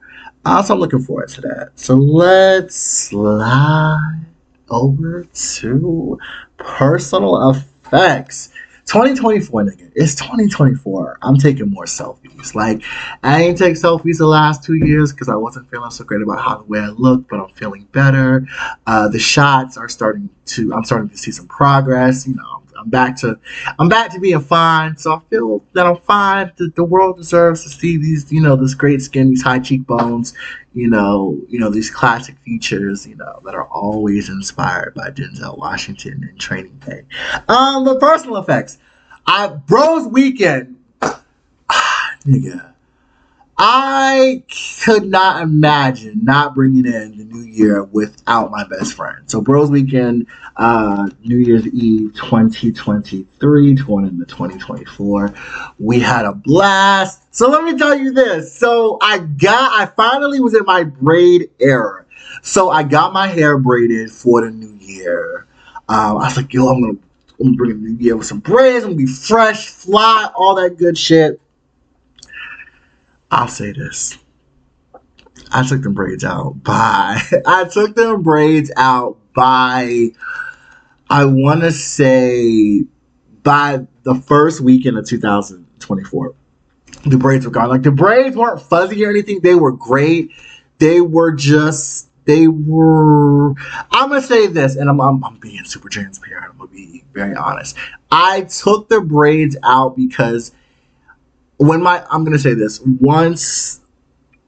Uh, 0.45 0.61
so 0.61 0.75
I'm 0.75 0.79
looking 0.79 1.01
forward 1.01 1.29
to 1.29 1.41
that. 1.41 1.71
So 1.73 1.95
let's 1.95 2.75
slide 2.75 4.25
over 4.69 5.23
to 5.23 6.19
personal 6.57 7.49
effects. 7.49 8.49
2024, 8.85 9.63
nigga. 9.63 9.91
It's 9.95 10.13
2024. 10.15 11.17
I'm 11.23 11.37
taking 11.37 11.71
more 11.71 11.85
selfies. 11.85 12.53
Like, 12.53 12.83
I 13.23 13.41
ain't 13.41 13.57
take 13.57 13.73
selfies 13.73 14.19
the 14.19 14.27
last 14.27 14.63
two 14.63 14.75
years 14.75 15.11
because 15.11 15.27
I 15.27 15.35
wasn't 15.35 15.69
feeling 15.71 15.89
so 15.89 16.03
great 16.03 16.21
about 16.21 16.41
how 16.41 16.57
the 16.57 16.65
way 16.65 16.79
I 16.79 16.89
looked, 16.89 17.27
but 17.27 17.39
I'm 17.39 17.49
feeling 17.55 17.85
better. 17.91 18.45
Uh, 18.85 19.07
the 19.07 19.19
shots 19.19 19.77
are 19.77 19.89
starting 19.89 20.29
to, 20.47 20.73
I'm 20.73 20.83
starting 20.83 21.09
to 21.09 21.17
see 21.17 21.31
some 21.31 21.47
progress. 21.47 22.27
You 22.27 22.35
know, 22.35 22.60
I'm 22.81 22.89
back 22.89 23.15
to 23.17 23.39
I'm 23.77 23.87
back 23.87 24.11
to 24.13 24.19
being 24.19 24.39
fine. 24.41 24.97
So 24.97 25.13
I 25.13 25.19
feel 25.29 25.63
that 25.73 25.85
I'm 25.85 25.97
fine. 25.97 26.51
The, 26.57 26.71
the 26.75 26.83
world 26.83 27.17
deserves 27.17 27.63
to 27.63 27.69
see 27.69 27.97
these, 27.97 28.31
you 28.31 28.41
know, 28.41 28.55
this 28.55 28.73
great 28.73 29.01
skin, 29.01 29.29
these 29.29 29.43
high 29.43 29.59
cheekbones, 29.59 30.33
you 30.73 30.89
know, 30.89 31.39
you 31.47 31.59
know, 31.59 31.69
these 31.69 31.91
classic 31.91 32.37
features, 32.39 33.05
you 33.05 33.15
know, 33.15 33.39
that 33.45 33.53
are 33.53 33.67
always 33.67 34.29
inspired 34.29 34.95
by 34.95 35.11
Denzel 35.11 35.57
Washington 35.57 36.27
and 36.27 36.39
Training 36.39 36.81
Day. 36.85 37.03
Um, 37.47 37.85
the 37.85 37.99
personal 37.99 38.37
effects. 38.37 38.79
I 39.27 39.47
Bros 39.47 40.07
Weekend. 40.07 40.77
Ah, 41.73 42.15
nigga. 42.25 42.70
I 43.63 44.41
could 44.83 45.05
not 45.05 45.43
imagine 45.43 46.21
not 46.23 46.55
bringing 46.55 46.87
in 46.87 47.15
the 47.15 47.25
new 47.25 47.43
year 47.43 47.83
without 47.83 48.49
my 48.49 48.63
best 48.63 48.95
friend. 48.95 49.29
So, 49.29 49.39
Bros 49.39 49.69
Weekend, 49.69 50.25
uh, 50.57 51.07
New 51.23 51.37
Year's 51.37 51.67
Eve 51.67 52.11
2023, 52.15 53.75
going 53.75 54.07
into 54.07 54.25
2024. 54.25 55.35
We 55.77 55.99
had 55.99 56.25
a 56.25 56.33
blast. 56.33 57.21
So, 57.35 57.51
let 57.51 57.63
me 57.63 57.77
tell 57.77 57.93
you 57.93 58.11
this. 58.11 58.51
So, 58.51 58.97
I 58.99 59.19
got, 59.19 59.79
I 59.79 59.85
finally 59.85 60.39
was 60.39 60.55
in 60.55 60.65
my 60.65 60.83
braid 60.83 61.51
era. 61.59 62.03
So, 62.41 62.71
I 62.71 62.81
got 62.81 63.13
my 63.13 63.27
hair 63.27 63.59
braided 63.59 64.09
for 64.09 64.41
the 64.41 64.49
new 64.49 64.73
year. 64.83 65.45
Um, 65.87 66.17
I 66.17 66.23
was 66.23 66.35
like, 66.35 66.51
yo, 66.51 66.67
I'm 66.67 66.81
gonna, 66.81 66.97
I'm 67.39 67.45
gonna 67.45 67.57
bring 67.57 67.71
a 67.71 67.75
new 67.75 67.97
year 68.03 68.17
with 68.17 68.25
some 68.25 68.39
braids. 68.39 68.85
I'm 68.85 68.93
gonna 68.93 69.05
be 69.05 69.05
fresh, 69.05 69.67
fly, 69.67 70.31
all 70.35 70.55
that 70.55 70.77
good 70.77 70.97
shit. 70.97 71.39
I'll 73.31 73.47
say 73.47 73.71
this. 73.71 74.17
I 75.53 75.65
took 75.65 75.81
them 75.81 75.93
braids 75.93 76.23
out 76.23 76.61
by 76.63 77.21
I 77.45 77.63
took 77.65 77.95
them 77.95 78.21
braids 78.21 78.71
out 78.75 79.17
by 79.33 80.09
I 81.09 81.25
want 81.25 81.61
to 81.61 81.71
say 81.71 82.85
by 83.43 83.87
the 84.03 84.15
first 84.15 84.61
weekend 84.61 84.97
of 84.97 85.07
2024. 85.07 86.35
The 87.05 87.17
braids 87.17 87.45
were 87.45 87.51
gone. 87.51 87.69
Like 87.69 87.83
the 87.83 87.91
braids 87.91 88.35
weren't 88.35 88.61
fuzzy 88.61 89.03
or 89.05 89.09
anything. 89.09 89.39
They 89.39 89.55
were 89.55 89.71
great. 89.71 90.31
They 90.77 91.01
were 91.01 91.31
just 91.31 92.09
they 92.25 92.47
were 92.47 93.49
i'm 93.91 94.09
gonna 94.09 94.21
say 94.21 94.45
this 94.45 94.75
and 94.75 94.87
I'm, 94.89 95.01
I'm, 95.01 95.23
I'm 95.23 95.37
being 95.37 95.63
super 95.63 95.89
transparent 95.89 96.51
i'm 96.51 96.57
gonna 96.57 96.69
be 96.69 97.03
very 97.13 97.35
honest 97.35 97.75
i 98.11 98.41
took 98.41 98.89
the 98.89 99.01
braids 99.01 99.57
out 99.63 99.95
because 99.95 100.51
when 101.61 101.81
my 101.81 102.03
I'm 102.09 102.23
gonna 102.23 102.39
say 102.39 102.53
this 102.53 102.81
once 102.81 103.81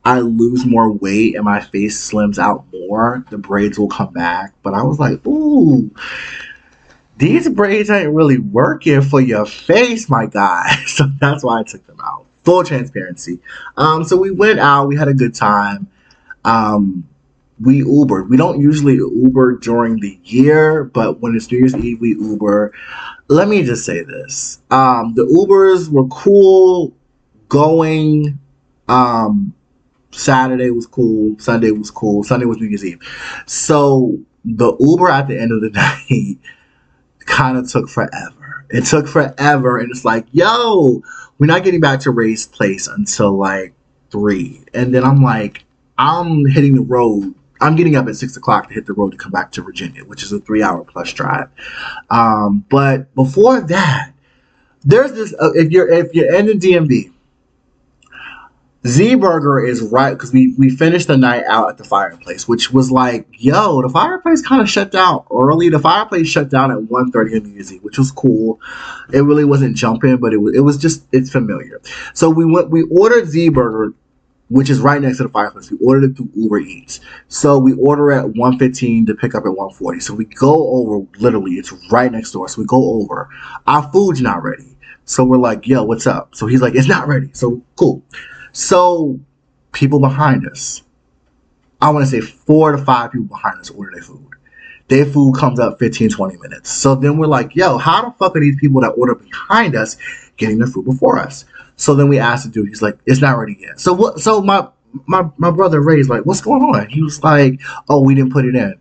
I 0.04 0.20
lose 0.20 0.66
more 0.66 0.92
weight 0.92 1.36
and 1.36 1.46
my 1.46 1.62
face 1.62 2.12
slims 2.12 2.38
out 2.38 2.66
more, 2.74 3.24
the 3.30 3.38
braids 3.38 3.78
will 3.80 3.88
come 3.88 4.12
back. 4.14 4.54
But 4.64 4.74
I 4.74 4.84
was 4.84 5.00
like, 5.00 5.26
ooh, 5.26 5.90
these 7.18 7.48
braids 7.50 7.90
ain't 7.90 8.12
really 8.12 8.40
working 8.40 9.02
for 9.02 9.22
your 9.22 9.46
face, 9.46 10.10
my 10.10 10.26
guy. 10.26 10.70
So 10.88 11.06
that's 11.20 11.44
why 11.44 11.60
I 11.60 11.64
took 11.64 11.86
them 11.88 12.00
out. 12.04 12.26
Full 12.44 12.64
transparency. 12.64 13.40
Um, 13.78 14.04
so 14.04 14.18
we 14.18 14.32
went 14.32 14.60
out, 14.60 14.88
we 14.88 14.98
had 14.98 15.08
a 15.08 15.14
good 15.14 15.34
time. 15.34 15.88
Um, 16.44 17.08
we 17.62 17.82
Ubered. 17.84 18.28
We 18.30 18.38
don't 18.38 18.60
usually 18.60 18.96
Uber 18.96 19.58
during 19.60 20.00
the 20.00 20.20
year, 20.24 20.84
but 20.84 21.20
when 21.22 21.36
it's 21.36 21.50
New 21.52 21.60
Year's 21.60 21.76
Eve, 21.76 22.02
we 22.02 22.16
Uber. 22.16 22.74
Let 23.30 23.48
me 23.48 23.64
just 23.64 23.86
say 23.86 24.04
this. 24.04 24.60
Um, 24.70 25.14
the 25.16 25.24
Ubers 25.24 25.90
were 25.90 26.08
cool 26.08 26.94
going 27.54 28.40
um 28.88 29.54
Saturday 30.10 30.72
was 30.72 30.88
cool, 30.88 31.38
Sunday 31.40 31.72
was 31.72 31.92
cool, 31.92 32.24
Sunday 32.24 32.46
was 32.46 32.58
New 32.58 32.68
Year's 32.68 32.84
Eve. 32.84 33.00
So 33.46 34.18
the 34.44 34.76
Uber 34.80 35.10
at 35.10 35.28
the 35.28 35.40
end 35.40 35.52
of 35.52 35.62
the 35.62 35.70
night 36.10 36.38
kind 37.20 37.58
of 37.58 37.70
took 37.70 37.90
forever. 37.90 38.66
It 38.70 38.86
took 38.86 39.08
forever, 39.08 39.78
and 39.78 39.92
it's 39.92 40.04
like, 40.04 40.26
yo, 40.32 41.04
we're 41.38 41.46
not 41.46 41.64
getting 41.64 41.80
back 41.80 42.00
to 42.02 42.12
Ray's 42.12 42.48
place 42.48 42.88
until 42.88 43.38
like 43.38 43.74
three. 44.10 44.64
And 44.74 44.94
then 44.94 45.04
I'm 45.04 45.22
like, 45.22 45.64
I'm 45.98 46.46
hitting 46.48 46.76
the 46.76 46.82
road. 46.82 47.36
I'm 47.62 47.76
getting 47.76 47.96
up 47.96 48.08
at 48.08 48.16
six 48.16 48.36
o'clock 48.36 48.68
to 48.70 48.74
hit 48.74 48.88
the 48.88 48.94
road 48.94 49.12
to 49.12 49.18
come 49.18 49.32
back 49.32 49.52
to 49.54 49.62
Virginia, 49.62 50.04
which 50.06 50.24
is 50.24 50.32
a 50.32 50.40
three 50.40 50.64
hour 50.64 50.84
plus 50.84 51.14
drive. 51.14 51.50
Um, 52.10 52.66
but 52.70 53.14
before 53.14 53.62
that, 53.62 54.12
there's 54.84 55.14
this 55.14 55.34
uh, 55.40 55.52
if 55.54 55.72
you're 55.72 55.88
if 55.88 56.14
you're 56.14 56.34
in 56.34 56.48
the 56.48 56.54
DMV 56.54 57.13
Z 58.86 59.16
Burger 59.16 59.66
is 59.66 59.82
right 59.82 60.14
because 60.14 60.34
we 60.34 60.54
we 60.58 60.70
finished 60.70 61.08
the 61.08 61.16
night 61.16 61.46
out 61.48 61.70
at 61.70 61.78
the 61.78 61.86
fireplace, 61.86 62.50
which 62.50 62.72
was 62.72 62.92
like, 62.92 63.26
yo, 63.32 63.82
the 63.82 63.88
fireplace 63.88 64.42
kind 64.42 64.62
of 64.62 64.70
shut 64.70 64.92
down 64.92 65.24
early. 65.32 65.70
The 65.70 65.80
fireplace 65.80 66.28
shut 66.28 66.50
down 66.50 66.70
at 66.70 66.78
1.30 66.78 67.16
on 67.16 67.44
New 67.44 67.54
Year's 67.54 67.72
Eve, 67.72 67.82
which 67.84 67.98
was 67.98 68.12
cool. 68.12 68.60
It 69.14 69.22
really 69.22 69.46
wasn't 69.46 69.78
jumping, 69.78 70.18
but 70.18 70.34
it 70.34 70.38
was 70.38 70.54
it 70.56 70.60
was 70.60 70.78
just 70.78 71.06
it's 71.14 71.30
familiar. 71.30 71.82
So 72.14 72.30
we 72.30 72.44
went 72.44 72.72
we 72.72 72.84
ordered 72.92 73.28
Z 73.28 73.50
Burger, 73.50 73.94
which 74.50 74.70
is 74.70 74.82
right 74.82 75.02
next 75.02 75.18
to 75.18 75.24
the 75.24 75.30
fireplace. 75.30 75.72
We 75.72 75.78
ordered 75.78 76.12
it 76.12 76.18
through 76.18 76.30
Uber 76.36 76.60
Eats. 76.60 77.00
So 77.30 77.58
we 77.58 77.74
order 77.76 78.12
at 78.12 78.26
1.15 78.26 79.08
to 79.08 79.16
pick 79.16 79.34
up 79.34 79.46
at 79.46 79.52
1.40. 79.52 80.02
So 80.02 80.14
we 80.14 80.26
go 80.26 80.68
over 80.74 81.08
literally, 81.20 81.54
it's 81.54 81.72
right 81.90 82.12
next 82.12 82.32
door. 82.32 82.50
So 82.50 82.62
we 82.62 82.68
go 82.68 83.02
over. 83.02 83.30
Our 83.66 83.90
food's 83.92 84.22
not 84.22 84.44
ready. 84.44 84.78
So 85.06 85.24
we're 85.24 85.38
like, 85.38 85.68
yo, 85.68 85.84
what's 85.84 86.06
up? 86.06 86.36
So 86.36 86.48
he's 86.48 86.62
like, 86.62 86.76
it's 86.76 86.88
not 86.88 87.08
ready. 87.08 87.30
So 87.34 87.62
cool. 87.78 88.04
So 88.54 89.20
people 89.74 90.00
behind 90.00 90.48
us. 90.48 90.84
I 91.82 91.90
want 91.90 92.06
to 92.06 92.10
say 92.10 92.22
four 92.22 92.72
to 92.72 92.78
five 92.78 93.12
people 93.12 93.28
behind 93.28 93.60
us 93.60 93.70
order 93.70 93.92
their 93.94 94.04
food. 94.04 94.26
Their 94.88 95.06
food 95.06 95.36
comes 95.36 95.60
up 95.60 95.80
15, 95.80 96.12
20 96.12 96.38
minutes. 96.38 96.70
So 96.70 96.96
then 96.96 97.18
we're 97.18 97.28
like, 97.28 97.56
yo, 97.56 97.78
how 97.78 98.04
the 98.06 98.12
fuck 98.12 98.38
are 98.38 98.40
these 98.40 98.56
people 98.58 98.80
that 98.82 98.92
order 98.92 99.16
behind 99.16 99.76
us 99.76 99.98
getting 100.38 100.60
their 100.60 100.68
food 100.68 100.86
before 100.86 101.20
us? 101.20 101.46
So 101.76 101.96
then 101.96 102.08
we 102.08 102.20
asked 102.20 102.46
the 102.46 102.52
dude, 102.52 102.70
he's 102.70 102.82
like, 102.82 102.98
it's 103.06 103.20
not 103.20 103.38
ready 103.38 103.58
yet. 103.60 103.80
So 103.80 103.92
what 103.92 104.20
so 104.20 104.42
my 104.42 104.68
my 105.08 105.28
my 105.38 105.50
brother 105.50 105.82
Ray's 105.82 106.10
like, 106.10 106.26
what's 106.26 106.42
going 106.42 106.62
on? 106.62 106.88
He 106.90 107.02
was 107.02 107.24
like, 107.24 107.60
oh, 107.90 108.02
we 108.02 108.14
didn't 108.14 108.32
put 108.32 108.46
it 108.46 108.56
in. 108.56 108.76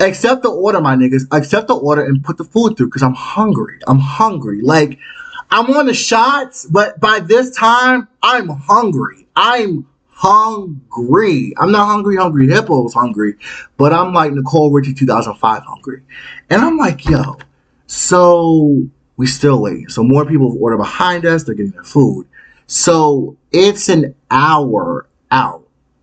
Accept 0.00 0.42
the 0.42 0.50
order, 0.50 0.80
my 0.80 0.96
niggas. 0.96 1.22
Accept 1.30 1.68
the 1.68 1.76
order 1.76 2.04
and 2.04 2.22
put 2.22 2.36
the 2.36 2.44
food 2.44 2.76
through 2.76 2.88
because 2.88 3.02
I'm 3.02 3.14
hungry. 3.14 3.78
I'm 3.86 3.98
hungry. 3.98 4.60
Like, 4.60 4.98
I'm 5.50 5.70
on 5.70 5.86
the 5.86 5.94
shots, 5.94 6.66
but 6.66 6.98
by 7.00 7.20
this 7.20 7.54
time, 7.56 8.08
I'm 8.22 8.48
hungry. 8.48 9.26
I'm 9.36 9.86
hungry. 10.08 11.52
I'm 11.58 11.70
not 11.70 11.86
hungry, 11.86 12.16
hungry. 12.16 12.46
Hippo's 12.48 12.94
hungry, 12.94 13.34
but 13.76 13.92
I'm 13.92 14.12
like 14.12 14.32
Nicole 14.32 14.70
Richie 14.70 14.94
2005 14.94 15.62
hungry. 15.62 16.02
And 16.50 16.62
I'm 16.62 16.76
like, 16.76 17.04
yo, 17.04 17.38
so 17.86 18.88
we 19.16 19.26
still 19.26 19.60
waiting. 19.60 19.88
So 19.88 20.02
more 20.02 20.24
people 20.24 20.50
have 20.50 20.60
ordered 20.60 20.78
behind 20.78 21.26
us. 21.26 21.44
They're 21.44 21.54
getting 21.54 21.72
their 21.72 21.84
food. 21.84 22.26
So 22.66 23.36
it's 23.52 23.88
an 23.88 24.14
hour 24.30 25.06
out. 25.30 25.62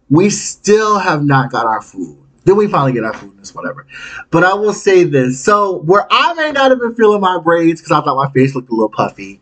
We 0.10 0.30
still 0.30 1.00
have 1.00 1.24
not 1.24 1.52
got 1.52 1.66
our 1.66 1.82
food. 1.82 2.23
Then 2.46 2.58
we 2.58 2.68
finally 2.68 2.92
get 2.92 3.04
our 3.04 3.14
food 3.14 3.32
and 3.32 3.40
it's 3.40 3.56
whatever. 3.56 3.88
But 4.30 4.44
I 4.44 4.54
will 4.54 4.74
say 4.74 5.04
this. 5.04 5.44
So 5.44 5.78
where 5.80 6.06
I 6.10 6.34
may 6.34 6.52
not 6.52 6.72
have 6.72 6.80
been 6.80 6.96
feeling 6.96 7.22
my 7.22 7.40
braids 7.40 7.82
because 7.82 7.92
I 7.92 8.04
thought 8.04 8.18
my 8.18 8.32
face 8.32 8.56
looked 8.56 8.70
a 8.70 8.74
little 8.74 8.90
puffy 8.90 9.40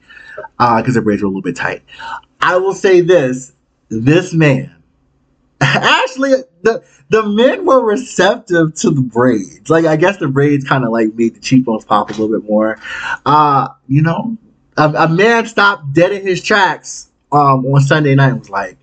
because 0.58 0.90
uh, 0.90 0.92
the 0.94 1.02
braids 1.02 1.22
were 1.22 1.28
a 1.28 1.30
little 1.30 1.42
bit 1.42 1.56
tight. 1.56 1.84
I 2.40 2.58
will 2.58 2.74
say 2.74 3.02
this. 3.02 3.54
This 3.90 4.34
man, 4.34 4.74
actually, 5.62 6.32
the 6.62 6.82
the 7.10 7.24
men 7.24 7.66
were 7.66 7.84
receptive 7.84 8.74
to 8.76 8.90
the 8.90 9.02
braids. 9.02 9.70
Like 9.70 9.84
I 9.84 9.98
guess 9.98 10.18
the 10.18 10.30
braids 10.30 10.66
kind 10.66 10.86
of 10.86 10.92
like 10.92 11.14
made 11.14 11.36
the 11.36 11.42
cheekbones 11.42 11.84
pop 11.84 12.10
a 12.10 12.14
little 12.14 12.30
bit 12.30 12.50
more. 12.50 12.80
Uh, 13.26 13.68
you 13.90 14.02
know, 14.02 14.38
a, 14.78 14.90
a 14.90 15.10
man 15.10 15.46
stopped 15.46 15.92
dead 15.92 16.14
in 16.14 16.26
his 16.26 16.42
tracks 16.42 17.10
um, 17.34 17.66
on 17.66 17.82
Sunday 17.82 18.16
night 18.16 18.30
and 18.30 18.40
was 18.40 18.50
like, 18.50 18.78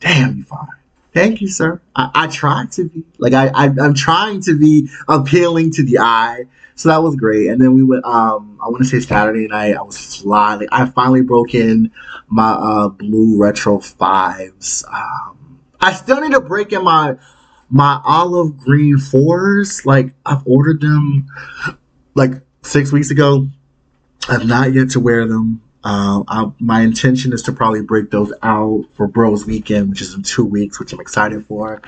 "Damn, 0.00 0.38
you 0.38 0.44
fine." 0.44 0.77
Thank 1.12 1.40
you, 1.40 1.48
sir. 1.48 1.80
I, 1.96 2.10
I 2.14 2.26
try 2.28 2.66
to 2.72 2.88
be 2.88 3.04
like 3.18 3.32
I, 3.32 3.48
I 3.48 3.64
I'm 3.80 3.94
trying 3.94 4.40
to 4.42 4.58
be 4.58 4.88
appealing 5.08 5.72
to 5.72 5.82
the 5.82 5.98
eye. 5.98 6.44
So 6.74 6.90
that 6.90 7.02
was 7.02 7.16
great. 7.16 7.48
And 7.48 7.60
then 7.60 7.74
we 7.74 7.82
went 7.82 8.04
um 8.04 8.58
I 8.62 8.68
want 8.68 8.82
to 8.82 8.88
say 8.88 9.00
Saturday 9.00 9.48
night, 9.48 9.76
I 9.76 9.82
was 9.82 10.16
flying. 10.16 10.68
I 10.70 10.86
finally 10.86 11.22
broke 11.22 11.54
in 11.54 11.90
my 12.28 12.50
uh 12.52 12.88
blue 12.88 13.36
retro 13.38 13.80
fives. 13.80 14.84
Um 14.92 15.60
I 15.80 15.92
still 15.92 16.20
need 16.20 16.32
to 16.32 16.40
break 16.40 16.72
in 16.72 16.84
my 16.84 17.16
my 17.70 18.00
olive 18.04 18.58
green 18.58 18.98
fours. 18.98 19.84
Like 19.86 20.14
I've 20.26 20.46
ordered 20.46 20.80
them 20.80 21.26
like 22.14 22.32
six 22.62 22.92
weeks 22.92 23.10
ago. 23.10 23.48
I've 24.28 24.46
not 24.46 24.72
yet 24.72 24.90
to 24.90 25.00
wear 25.00 25.26
them. 25.26 25.62
Uh, 25.84 26.24
I, 26.26 26.50
my 26.58 26.80
intention 26.80 27.32
is 27.32 27.42
to 27.42 27.52
probably 27.52 27.82
break 27.82 28.10
those 28.10 28.32
out 28.42 28.84
for 28.94 29.06
Bros 29.06 29.46
Weekend, 29.46 29.90
which 29.90 30.02
is 30.02 30.14
in 30.14 30.22
two 30.22 30.44
weeks, 30.44 30.80
which 30.80 30.92
I'm 30.92 31.00
excited 31.00 31.46
for. 31.46 31.80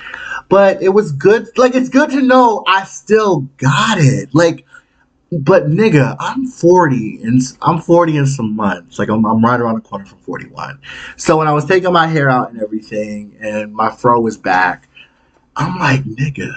But 0.49 0.81
it 0.83 0.91
was 0.91 1.13
good. 1.13 1.49
Like, 1.59 1.75
it's 1.75 1.89
good 1.89 2.11
to 2.11 2.23
know 2.23 2.65
I 2.69 2.85
still 2.85 3.41
got 3.57 3.99
it. 3.99 4.33
Like, 4.33 4.65
but 5.33 5.67
nigga, 5.67 6.17
I'm 6.19 6.47
40 6.47 7.23
and 7.23 7.41
I'm 7.63 7.81
40 7.81 8.17
in 8.17 8.27
some 8.27 8.55
months. 8.57 8.99
Like, 8.99 9.09
I'm, 9.09 9.25
I'm 9.25 9.45
right 9.45 9.61
around 9.61 9.77
the 9.77 9.81
corner 9.81 10.05
from 10.05 10.19
41. 10.19 10.81
So 11.17 11.37
when 11.37 11.49
I 11.49 11.53
was 11.53 11.65
taking 11.65 11.93
my 11.93 12.07
hair 12.07 12.29
out 12.31 12.51
and 12.51 12.61
everything, 12.61 13.37
and 13.41 13.73
my 13.73 13.91
fro 13.91 14.21
was 14.21 14.37
back, 14.37 14.89
I'm 15.57 15.79
like, 15.79 16.05
nigga, 16.05 16.53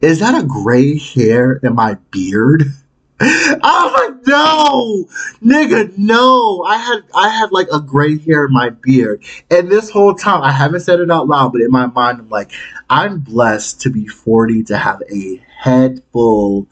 is 0.00 0.18
that 0.20 0.40
a 0.40 0.46
gray 0.46 0.98
hair 0.98 1.54
in 1.62 1.74
my 1.74 1.94
beard? 2.10 2.64
Like, 3.62 4.26
no, 4.26 5.04
nigga, 5.42 5.96
no. 5.98 6.62
I 6.64 6.76
had 6.76 7.02
I 7.14 7.28
had 7.28 7.52
like 7.52 7.68
a 7.72 7.80
gray 7.80 8.18
hair 8.18 8.46
in 8.46 8.52
my 8.52 8.70
beard. 8.70 9.22
And 9.50 9.70
this 9.70 9.90
whole 9.90 10.14
time, 10.14 10.42
I 10.42 10.50
haven't 10.50 10.80
said 10.80 11.00
it 11.00 11.10
out 11.10 11.28
loud, 11.28 11.52
but 11.52 11.60
in 11.60 11.70
my 11.70 11.86
mind, 11.86 12.20
I'm 12.20 12.28
like, 12.28 12.52
I'm 12.90 13.20
blessed 13.20 13.80
to 13.82 13.90
be 13.90 14.06
40 14.06 14.64
to 14.64 14.76
have 14.76 15.02
a 15.12 15.36
head 15.56 16.02
full 16.12 16.66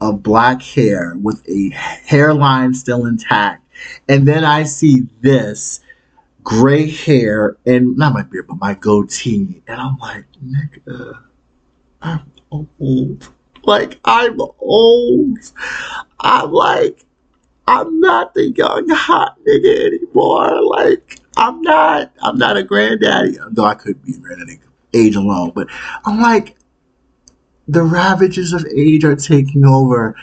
of 0.00 0.22
black 0.22 0.62
hair 0.62 1.16
with 1.20 1.48
a 1.48 1.70
hairline 1.70 2.74
still 2.74 3.06
intact. 3.06 3.66
And 4.08 4.26
then 4.26 4.44
I 4.44 4.64
see 4.64 5.08
this 5.20 5.80
gray 6.42 6.88
hair 6.88 7.56
and 7.66 7.96
not 7.96 8.14
my 8.14 8.22
beard, 8.22 8.46
but 8.48 8.58
my 8.60 8.74
goatee. 8.74 9.62
And 9.66 9.80
I'm 9.80 9.98
like, 9.98 10.24
nigga, 10.44 11.22
I'm 12.02 12.32
old. 12.50 13.32
Like 13.68 14.00
I'm 14.06 14.40
old. 14.60 15.38
I'm 16.20 16.50
like, 16.50 17.04
I'm 17.66 18.00
not 18.00 18.32
the 18.32 18.48
young 18.48 18.88
hot 18.88 19.36
nigga 19.46 19.86
anymore. 19.86 20.62
Like 20.62 21.20
I'm 21.36 21.60
not. 21.60 22.10
I'm 22.22 22.38
not 22.38 22.56
a 22.56 22.62
granddaddy. 22.62 23.36
Though 23.50 23.66
I 23.66 23.74
could 23.74 24.02
be 24.02 24.14
a 24.14 24.18
granddaddy, 24.18 24.60
age 24.94 25.16
alone. 25.16 25.52
But 25.54 25.68
I'm 26.06 26.18
like, 26.18 26.56
the 27.68 27.82
ravages 27.82 28.54
of 28.54 28.64
age 28.74 29.04
are 29.04 29.16
taking 29.16 29.66
over. 29.66 30.16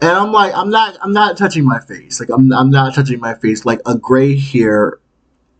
And 0.00 0.10
I'm 0.10 0.30
like, 0.30 0.54
I'm 0.54 0.70
not, 0.70 0.96
I'm 1.02 1.12
not 1.12 1.36
touching 1.36 1.64
my 1.64 1.80
face. 1.80 2.20
Like, 2.20 2.28
I'm, 2.28 2.52
I'm 2.52 2.70
not 2.70 2.94
touching 2.94 3.20
my 3.20 3.34
face. 3.34 3.64
Like 3.64 3.80
a 3.86 3.96
gray 3.96 4.36
hair 4.36 4.98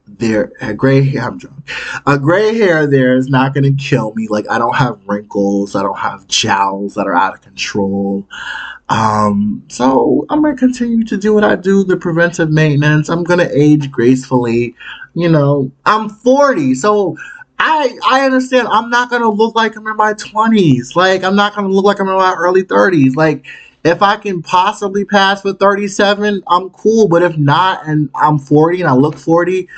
there 0.06 0.52
a 0.60 0.74
gray 0.74 1.02
hair 1.04 1.22
I'm 1.22 1.38
drunk. 1.38 1.68
A 2.06 2.18
gray 2.18 2.56
hair 2.56 2.86
there 2.86 3.16
is 3.16 3.28
not 3.28 3.54
gonna 3.54 3.72
kill 3.72 4.12
me. 4.14 4.28
Like 4.28 4.48
I 4.50 4.58
don't 4.58 4.76
have 4.76 5.00
wrinkles, 5.06 5.74
I 5.74 5.82
don't 5.82 5.98
have 5.98 6.26
jowls 6.26 6.94
that 6.94 7.06
are 7.06 7.14
out 7.14 7.34
of 7.34 7.42
control. 7.42 8.26
Um, 8.88 9.64
so 9.68 10.26
I'm 10.28 10.42
gonna 10.42 10.56
continue 10.56 11.04
to 11.04 11.16
do 11.16 11.32
what 11.34 11.44
I 11.44 11.56
do, 11.56 11.84
the 11.84 11.96
preventive 11.96 12.50
maintenance. 12.50 13.08
I'm 13.08 13.24
gonna 13.24 13.48
age 13.52 13.90
gracefully. 13.90 14.74
You 15.14 15.28
know, 15.28 15.70
I'm 15.84 16.08
40, 16.08 16.74
so 16.74 17.16
I 17.58 17.96
I 18.10 18.24
understand 18.24 18.68
I'm 18.68 18.90
not 18.90 19.08
gonna 19.08 19.30
look 19.30 19.54
like 19.54 19.76
I'm 19.76 19.86
in 19.86 19.96
my 19.96 20.14
20s. 20.14 20.96
Like 20.96 21.22
I'm 21.22 21.36
not 21.36 21.54
gonna 21.54 21.68
look 21.68 21.84
like 21.84 22.00
I'm 22.00 22.08
in 22.08 22.16
my 22.16 22.34
early 22.34 22.64
30s. 22.64 23.14
Like 23.14 23.46
if 23.84 24.02
I 24.02 24.16
can 24.16 24.42
possibly 24.42 25.04
pass 25.04 25.42
for 25.42 25.52
37, 25.52 26.42
I'm 26.46 26.70
cool. 26.70 27.08
But 27.08 27.22
if 27.22 27.36
not, 27.36 27.86
and 27.86 28.10
I'm 28.14 28.38
40 28.38 28.80
and 28.80 28.88
I 28.88 28.94
look 28.94 29.16
40, 29.16 29.68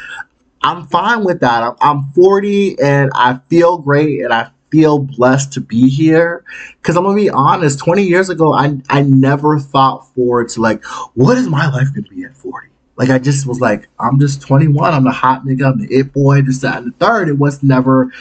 I'm 0.63 0.87
fine 0.89 1.25
with 1.25 1.41
that. 1.41 1.63
I'm, 1.63 1.77
I'm 1.81 2.13
40 2.13 2.81
and 2.81 3.11
I 3.15 3.39
feel 3.49 3.79
great 3.79 4.21
and 4.21 4.33
I 4.33 4.51
feel 4.71 4.99
blessed 4.99 5.53
to 5.55 5.61
be 5.61 5.89
here. 5.89 6.45
Because 6.81 6.97
I'm 6.97 7.05
gonna 7.05 7.17
be 7.17 7.31
honest, 7.31 7.79
20 7.79 8.03
years 8.03 8.29
ago, 8.29 8.53
I 8.53 8.77
I 8.91 9.03
never 9.03 9.59
thought 9.59 10.13
forward 10.15 10.49
to 10.51 10.61
like, 10.61 10.85
what 11.15 11.39
is 11.39 11.47
my 11.47 11.71
life 11.71 11.89
gonna 11.95 12.09
be 12.09 12.25
at 12.25 12.37
40? 12.37 12.69
Like 12.97 13.11
I 13.11 13.19
just 13.19 13.47
was 13.47 13.61
like, 13.61 13.89
I'm 13.99 14.19
just 14.21 14.41
21. 14.43 14.95
I'm 14.95 15.05
the 15.05 15.11
hot 15.11 15.45
nigga. 15.45 15.73
I'm 15.73 15.79
the 15.79 15.93
it 15.93 16.13
boy. 16.13 16.43
This, 16.43 16.61
that, 16.61 16.79
and 16.79 16.93
the 16.93 16.97
third. 17.05 17.29
It 17.29 17.39
was 17.39 17.63
never 17.63 18.13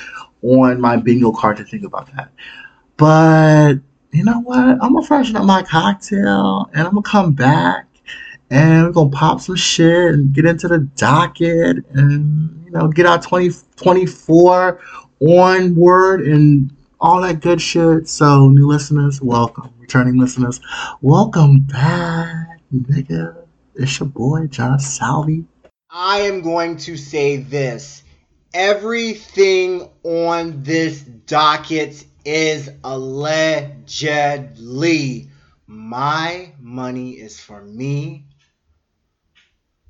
on 0.41 0.81
my 0.81 0.97
bingo 0.97 1.31
card 1.31 1.57
to 1.57 1.63
think 1.63 1.83
about 1.83 2.13
that. 2.15 2.29
But 2.97 3.75
you 4.13 4.23
know 4.23 4.39
what? 4.41 4.59
I'm 4.59 4.93
gonna 4.93 5.01
freshen 5.05 5.35
up 5.35 5.45
my 5.45 5.63
cocktail 5.63 6.69
and 6.73 6.87
I'm 6.87 6.93
gonna 6.93 7.01
come 7.01 7.33
back 7.33 7.87
and 8.51 8.85
we're 8.85 8.91
gonna 8.91 9.09
pop 9.09 9.41
some 9.41 9.55
shit 9.55 10.13
and 10.13 10.33
get 10.33 10.45
into 10.45 10.67
the 10.67 10.79
docket 10.95 11.83
and 11.93 12.63
you 12.63 12.71
know 12.71 12.87
get 12.89 13.07
our 13.07 13.17
2024 13.17 14.79
onward 15.19 16.21
and 16.27 16.71
all 17.01 17.21
that 17.21 17.41
good 17.41 17.59
shit. 17.59 18.07
So 18.07 18.49
new 18.49 18.67
listeners, 18.67 19.19
welcome. 19.21 19.73
Returning 19.79 20.19
listeners, 20.19 20.61
welcome 21.01 21.61
back, 21.61 22.59
nigga. 22.73 23.35
It's 23.75 23.99
your 23.99 24.09
boy 24.09 24.45
John 24.47 24.79
Salvi. 24.79 25.45
I 25.89 26.19
am 26.19 26.41
going 26.41 26.77
to 26.77 26.95
say 26.97 27.37
this. 27.37 28.03
Everything 28.53 29.89
on 30.03 30.61
this 30.61 31.01
docket 31.01 32.05
is 32.25 32.69
allegedly. 32.83 33.87
My 35.67 36.51
money 36.59 37.11
is 37.11 37.39
for 37.39 37.61
me. 37.61 38.25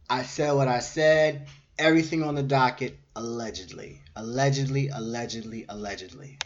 I 0.09 0.23
said 0.23 0.51
what 0.53 0.67
I 0.67 0.79
said. 0.79 1.47
Everything 1.77 2.23
on 2.23 2.35
the 2.35 2.43
docket, 2.43 2.97
allegedly. 3.15 4.01
Allegedly, 4.15 4.89
allegedly, 4.89 5.65
allegedly. 5.69 6.37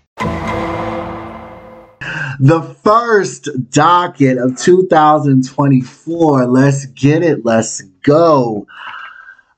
The 2.40 2.62
first 2.84 3.50
docket 3.72 4.38
of 4.38 4.58
2024. 4.58 6.46
Let's 6.46 6.86
get 6.86 7.24
it. 7.24 7.44
Let's 7.44 7.82
go. 7.82 8.68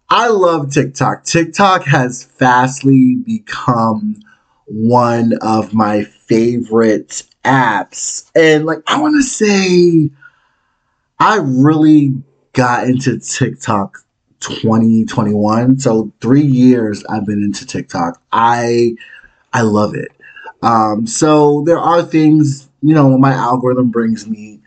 I 0.09 0.29
love 0.29 0.71
TikTok. 0.71 1.23
TikTok 1.23 1.83
has 1.83 2.23
fastly 2.23 3.15
become 3.15 4.15
one 4.65 5.33
of 5.41 5.73
my 5.73 6.03
favorite 6.29 7.23
apps. 7.43 8.29
And 8.35 8.65
like, 8.65 8.79
I 8.87 9.01
want 9.01 9.15
to 9.15 9.23
say, 9.23 10.09
I 11.19 11.39
really 11.41 12.13
got 12.53 12.85
into 12.85 13.19
TikTok 13.19 13.97
2021. 14.39 15.79
So 15.79 16.13
three 16.21 16.45
years 16.45 17.03
I've 17.05 17.25
been 17.25 17.43
into 17.43 17.65
TikTok. 17.65 18.21
I, 18.31 18.95
I 19.51 19.61
love 19.61 19.95
it. 19.95 20.11
Um, 20.61 21.07
so 21.07 21.63
there 21.65 21.79
are 21.79 22.03
things, 22.03 22.69
you 22.81 22.93
know, 22.93 23.17
my 23.17 23.33
algorithm 23.33 23.89
brings 23.89 24.27
me. 24.27 24.59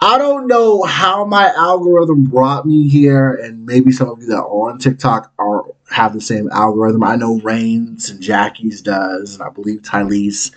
I 0.00 0.18
don't 0.18 0.48
know 0.48 0.82
how 0.82 1.24
my 1.24 1.52
algorithm 1.54 2.24
brought 2.24 2.66
me 2.66 2.88
here, 2.88 3.34
and 3.34 3.64
maybe 3.64 3.92
some 3.92 4.08
of 4.08 4.20
you 4.20 4.26
that 4.26 4.38
are 4.38 4.70
on 4.70 4.78
TikTok 4.78 5.32
are 5.38 5.64
have 5.92 6.14
the 6.14 6.20
same 6.20 6.50
algorithm. 6.50 7.04
I 7.04 7.16
know 7.16 7.38
Rain's 7.40 8.10
and 8.10 8.20
Jackie's 8.20 8.80
does, 8.80 9.34
and 9.34 9.42
I 9.42 9.50
believe 9.50 9.82
Tylese. 9.82 10.52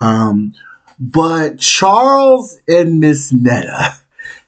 Um, 0.00 0.54
but 0.98 1.58
Charles 1.58 2.58
and 2.66 3.00
Miss 3.00 3.32
Netta 3.32 3.94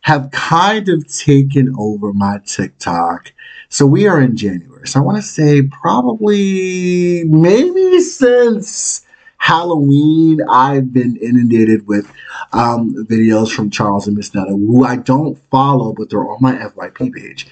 have 0.00 0.30
kind 0.32 0.88
of 0.88 1.06
taken 1.12 1.74
over 1.78 2.12
my 2.12 2.38
TikTok. 2.44 3.32
So 3.68 3.86
we 3.86 4.08
are 4.08 4.20
in 4.20 4.36
January. 4.36 4.88
So 4.88 4.98
I 4.98 5.02
want 5.02 5.18
to 5.18 5.22
say 5.22 5.62
probably 5.62 7.24
maybe 7.24 8.00
since 8.00 9.06
Halloween, 9.38 10.40
I've 10.50 10.92
been 10.92 11.16
inundated 11.16 11.86
with 11.86 12.10
um, 12.52 13.06
videos 13.06 13.50
from 13.50 13.70
Charles 13.70 14.06
and 14.06 14.16
Miss 14.16 14.34
Netta, 14.34 14.50
who 14.50 14.84
I 14.84 14.96
don't 14.96 15.38
follow, 15.50 15.92
but 15.92 16.10
they're 16.10 16.28
on 16.28 16.38
my 16.40 16.54
FYP 16.56 17.14
page. 17.14 17.46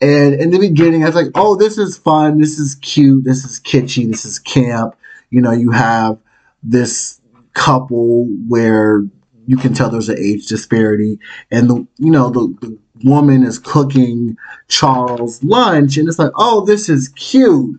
And 0.00 0.34
in 0.34 0.50
the 0.50 0.58
beginning, 0.58 1.02
I 1.02 1.06
was 1.06 1.14
like, 1.14 1.30
oh, 1.34 1.56
this 1.56 1.76
is 1.76 1.98
fun. 1.98 2.38
This 2.38 2.58
is 2.58 2.76
cute. 2.76 3.24
This 3.24 3.44
is 3.44 3.60
kitschy. 3.60 4.10
This 4.10 4.24
is 4.24 4.38
camp. 4.38 4.96
You 5.30 5.40
know, 5.42 5.52
you 5.52 5.70
have 5.70 6.18
this 6.62 7.20
couple 7.52 8.26
where 8.48 9.02
you 9.46 9.56
can 9.56 9.74
tell 9.74 9.90
there's 9.90 10.08
an 10.08 10.18
age 10.18 10.46
disparity. 10.46 11.18
And, 11.50 11.68
the 11.68 11.86
you 11.98 12.10
know, 12.10 12.30
the, 12.30 12.54
the 12.60 12.78
woman 13.04 13.42
is 13.42 13.58
cooking 13.58 14.36
Charles 14.68 15.42
lunch. 15.44 15.96
And 15.96 16.08
it's 16.08 16.18
like, 16.18 16.32
oh, 16.36 16.64
this 16.64 16.88
is 16.88 17.08
cute. 17.10 17.78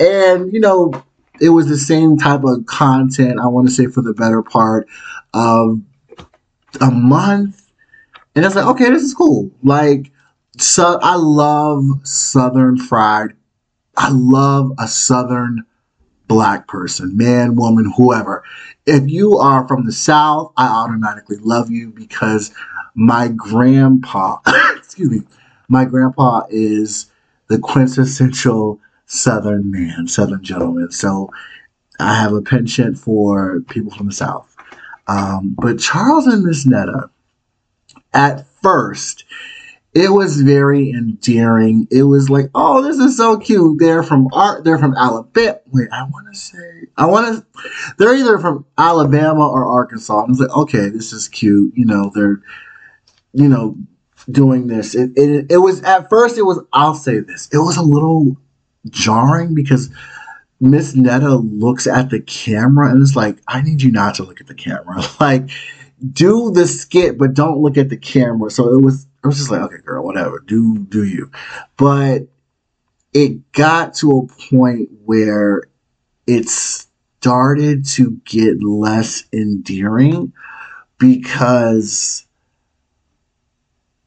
And, 0.00 0.52
you 0.52 0.60
know, 0.60 0.92
it 1.40 1.50
was 1.50 1.68
the 1.68 1.78
same 1.78 2.16
type 2.16 2.42
of 2.44 2.66
content, 2.66 3.38
I 3.40 3.46
want 3.46 3.68
to 3.68 3.72
say, 3.72 3.86
for 3.86 4.02
the 4.02 4.12
better 4.12 4.42
part 4.42 4.88
of 5.34 5.80
a 6.80 6.90
month. 6.90 7.68
And 8.34 8.44
it's 8.44 8.54
like, 8.54 8.66
okay, 8.66 8.90
this 8.90 9.02
is 9.02 9.14
cool. 9.14 9.50
Like, 9.62 10.09
so 10.62 10.98
I 11.02 11.16
love 11.16 11.84
Southern 12.04 12.76
fried. 12.76 13.30
I 13.96 14.10
love 14.10 14.72
a 14.78 14.88
Southern 14.88 15.64
black 16.26 16.68
person, 16.68 17.16
man, 17.16 17.56
woman, 17.56 17.92
whoever. 17.96 18.44
If 18.86 19.10
you 19.10 19.38
are 19.38 19.66
from 19.66 19.84
the 19.84 19.92
South, 19.92 20.52
I 20.56 20.68
automatically 20.68 21.36
love 21.38 21.70
you 21.70 21.90
because 21.90 22.52
my 22.94 23.28
grandpa, 23.28 24.38
excuse 24.76 25.10
me, 25.10 25.22
my 25.68 25.84
grandpa 25.84 26.42
is 26.50 27.10
the 27.48 27.58
quintessential 27.58 28.80
Southern 29.06 29.70
man, 29.70 30.06
Southern 30.06 30.42
gentleman. 30.42 30.90
So 30.92 31.30
I 31.98 32.14
have 32.14 32.32
a 32.32 32.42
penchant 32.42 32.98
for 32.98 33.60
people 33.68 33.90
from 33.90 34.06
the 34.06 34.12
South. 34.12 34.54
Um, 35.08 35.56
but 35.58 35.80
Charles 35.80 36.26
and 36.26 36.44
Miss 36.44 36.64
Netta, 36.64 37.10
at 38.12 38.46
first, 38.62 39.24
it 39.92 40.10
was 40.10 40.40
very 40.40 40.90
endearing. 40.90 41.88
It 41.90 42.04
was 42.04 42.30
like, 42.30 42.46
oh, 42.54 42.82
this 42.82 42.98
is 42.98 43.16
so 43.16 43.38
cute. 43.38 43.80
They're 43.80 44.04
from 44.04 44.28
art. 44.32 44.64
They're 44.64 44.78
from 44.78 44.94
Alabama. 44.94 45.58
Wait, 45.72 45.88
I 45.92 46.04
want 46.04 46.32
to 46.32 46.38
say, 46.38 46.86
I 46.96 47.06
want 47.06 47.44
to. 47.54 47.70
They're 47.98 48.14
either 48.14 48.38
from 48.38 48.64
Alabama 48.78 49.48
or 49.48 49.66
Arkansas. 49.66 50.22
And 50.22 50.30
it's 50.30 50.40
like, 50.40 50.56
okay, 50.56 50.90
this 50.90 51.12
is 51.12 51.28
cute. 51.28 51.72
You 51.76 51.86
know, 51.86 52.12
they're, 52.14 52.40
you 53.32 53.48
know, 53.48 53.76
doing 54.30 54.68
this. 54.68 54.94
It, 54.94 55.10
it, 55.16 55.50
it 55.50 55.58
was 55.58 55.82
at 55.82 56.08
first. 56.08 56.38
It 56.38 56.42
was. 56.42 56.60
I'll 56.72 56.94
say 56.94 57.18
this. 57.18 57.48
It 57.52 57.58
was 57.58 57.76
a 57.76 57.82
little 57.82 58.36
jarring 58.90 59.54
because 59.54 59.90
Miss 60.60 60.94
Netta 60.94 61.34
looks 61.34 61.88
at 61.88 62.10
the 62.10 62.20
camera 62.20 62.90
and 62.90 63.02
it's 63.02 63.16
like, 63.16 63.38
I 63.48 63.60
need 63.62 63.82
you 63.82 63.90
not 63.90 64.14
to 64.16 64.22
look 64.22 64.40
at 64.40 64.46
the 64.46 64.54
camera. 64.54 65.02
Like, 65.20 65.50
do 66.12 66.50
the 66.50 66.66
skit, 66.66 67.18
but 67.18 67.34
don't 67.34 67.60
look 67.60 67.76
at 67.76 67.90
the 67.90 67.96
camera. 67.96 68.50
So 68.50 68.72
it 68.72 68.82
was 68.82 69.06
I 69.22 69.28
was 69.28 69.36
just 69.36 69.50
like, 69.50 69.60
okay, 69.62 69.82
girl, 69.84 70.04
whatever, 70.04 70.42
do 70.46 70.78
do 70.78 71.04
you. 71.04 71.30
But 71.76 72.28
it 73.12 73.52
got 73.52 73.94
to 73.94 74.18
a 74.18 74.48
point 74.50 74.88
where 75.04 75.64
it 76.26 76.48
started 76.48 77.84
to 77.84 78.20
get 78.24 78.62
less 78.62 79.24
endearing 79.32 80.32
because 80.98 82.26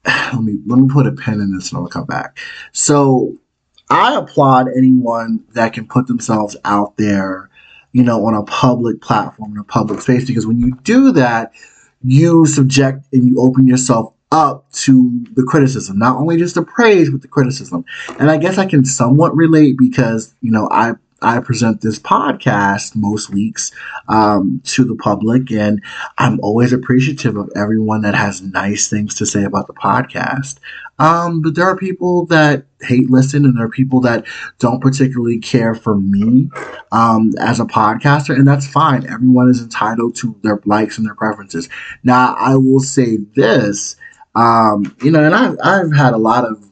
let 0.06 0.42
me 0.42 0.58
let 0.66 0.80
me 0.80 0.88
put 0.92 1.08
a 1.08 1.12
pen 1.12 1.42
in 1.42 1.54
this 1.56 1.72
and 1.72 1.80
I'll 1.80 1.88
come 1.88 2.06
back. 2.06 2.38
So 2.72 3.38
I 3.90 4.16
applaud 4.16 4.68
anyone 4.76 5.44
that 5.54 5.74
can 5.74 5.88
put 5.88 6.08
themselves 6.08 6.56
out 6.66 6.98
there, 6.98 7.50
you 7.92 8.04
know, 8.04 8.26
on 8.26 8.34
a 8.34 8.44
public 8.44 9.02
platform, 9.02 9.52
in 9.52 9.58
a 9.60 9.64
public 9.64 10.02
space, 10.02 10.26
because 10.26 10.48
when 10.48 10.60
you 10.60 10.76
do 10.84 11.12
that, 11.12 11.52
you 12.04 12.46
subject 12.46 13.06
and 13.14 13.28
you 13.28 13.40
open 13.40 13.68
yourself 13.68 14.13
up 14.34 14.70
to 14.72 15.24
the 15.36 15.44
criticism, 15.44 16.00
not 16.00 16.18
only 16.18 16.38
just 16.38 16.56
the 16.56 16.64
praise, 16.64 17.10
but 17.12 17.22
the 17.22 17.28
criticism. 17.28 17.86
And 18.20 18.32
I 18.32 18.38
guess 18.38 18.58
I 18.58 18.66
can 18.66 18.84
somewhat 18.84 19.36
relate 19.36 19.78
because, 19.78 20.34
you 20.42 20.52
know, 20.52 20.68
I 20.72 20.94
I 21.22 21.40
present 21.40 21.80
this 21.80 22.00
podcast 22.00 22.98
most 22.98 23.30
weeks 23.30 23.72
um, 24.10 24.62
to 24.66 24.84
the 24.84 24.96
public, 24.96 25.52
and 25.52 25.82
I'm 26.18 26.40
always 26.42 26.74
appreciative 26.74 27.38
of 27.38 27.50
everyone 27.56 28.02
that 28.02 28.16
has 28.16 28.42
nice 28.42 28.90
things 28.90 29.16
to 29.16 29.26
say 29.26 29.46
about 29.46 29.68
the 29.68 29.74
podcast. 29.74 30.58
Um, 31.00 31.42
but 31.42 31.56
there 31.56 31.66
are 31.66 31.78
people 31.78 32.26
that 32.26 32.66
hate 32.82 33.10
listen, 33.10 33.46
and 33.46 33.58
there 33.58 33.66
are 33.66 33.70
people 33.70 34.02
that 34.02 34.26
don't 34.60 34.82
particularly 34.82 35.40
care 35.40 35.76
for 35.76 35.96
me 35.96 36.50
um, 36.92 37.32
as 37.40 37.60
a 37.60 37.66
podcaster, 37.66 38.36
and 38.36 38.48
that's 38.48 38.68
fine. 38.68 39.08
Everyone 39.08 39.50
is 39.50 39.62
entitled 39.62 40.16
to 40.18 40.36
their 40.44 40.60
likes 40.66 40.98
and 40.98 41.08
their 41.08 41.16
preferences. 41.16 41.70
Now, 42.04 42.36
I 42.38 42.56
will 42.56 42.82
say 42.82 43.18
this, 43.36 43.96
um, 44.36 44.96
you 45.02 45.12
know, 45.12 45.24
and 45.24 45.36
I've, 45.36 45.58
I've 45.64 45.94
had 45.94 46.14
a 46.14 46.18
lot 46.18 46.46
of 46.46 46.64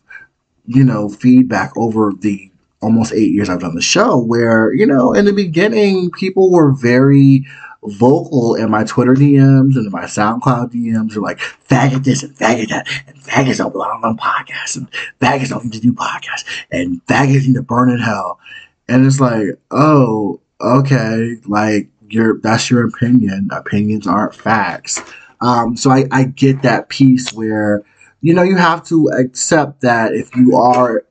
you 0.65 0.83
know 0.83 1.09
feedback 1.09 1.71
over 1.75 2.13
the 2.19 2.51
almost 2.81 3.13
eight 3.13 3.31
years 3.31 3.49
I've 3.49 3.59
done 3.59 3.75
the 3.75 3.81
show, 3.81 4.17
where, 4.17 4.73
you 4.73 4.85
know, 4.85 5.13
in 5.13 5.25
the 5.25 5.33
beginning, 5.33 6.11
people 6.11 6.51
were 6.51 6.71
very 6.71 7.45
vocal 7.83 8.55
in 8.55 8.69
my 8.69 8.83
Twitter 8.83 9.13
DMs 9.13 9.75
and 9.75 9.85
in 9.85 9.91
my 9.91 10.03
SoundCloud 10.03 10.71
DMs 10.71 11.15
are 11.15 11.21
like, 11.21 11.39
faggot 11.39 12.03
this 12.03 12.23
and 12.23 12.35
faggot 12.35 12.69
that, 12.69 12.87
and 13.07 13.15
faggots 13.17 13.57
don't 13.57 13.71
belong 13.71 14.03
on 14.03 14.17
podcasts, 14.17 14.77
and 14.77 14.89
faggots 15.19 15.49
don't 15.49 15.65
need 15.65 15.73
to 15.73 15.79
do 15.79 15.93
podcasts, 15.93 16.45
and 16.71 17.05
faggots 17.05 17.45
need 17.47 17.55
to 17.55 17.63
burn 17.63 17.89
in 17.89 17.99
hell. 17.99 18.39
And 18.87 19.05
it's 19.05 19.19
like, 19.19 19.47
oh, 19.71 20.39
okay, 20.59 21.37
like 21.45 21.87
your 22.09 22.39
that's 22.39 22.69
your 22.69 22.85
opinion. 22.85 23.49
Opinions 23.51 24.05
aren't 24.05 24.35
facts. 24.35 25.01
Um, 25.41 25.75
so 25.75 25.91
I, 25.91 26.05
I 26.11 26.25
get 26.25 26.61
that 26.61 26.89
piece 26.89 27.33
where, 27.33 27.83
you 28.21 28.33
know, 28.33 28.43
you 28.43 28.55
have 28.57 28.85
to 28.85 29.07
accept 29.09 29.81
that 29.81 30.13
if 30.13 30.35
you 30.35 30.55
are 30.55 31.03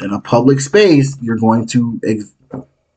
in 0.00 0.12
a 0.12 0.20
public 0.20 0.60
space, 0.60 1.16
you're 1.20 1.38
going 1.38 1.66
to 1.66 2.00
ex- 2.04 2.32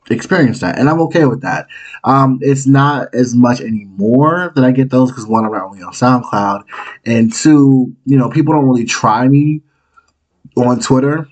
experience 0.10 0.60
that, 0.60 0.78
and 0.78 0.90
I'm 0.90 1.02
okay 1.02 1.26
with 1.26 1.42
that. 1.42 1.68
Um, 2.04 2.40
it's 2.42 2.66
not 2.66 3.14
as 3.14 3.36
much 3.36 3.62
anymore 3.62 4.52
that 4.56 4.64
I 4.64 4.72
get 4.72 4.90
those 4.90 5.12
because 5.12 5.28
one, 5.28 5.46
I'm 5.46 5.52
not 5.52 5.64
only 5.64 5.82
on 5.84 5.94
SoundCloud, 5.94 6.64
and 7.06 7.32
two, 7.32 7.96
you 8.06 8.18
know, 8.18 8.30
people 8.30 8.54
don't 8.54 8.68
really 8.68 8.86
try 8.86 9.28
me 9.28 9.62
on 10.58 10.80
Twitter 10.80 11.28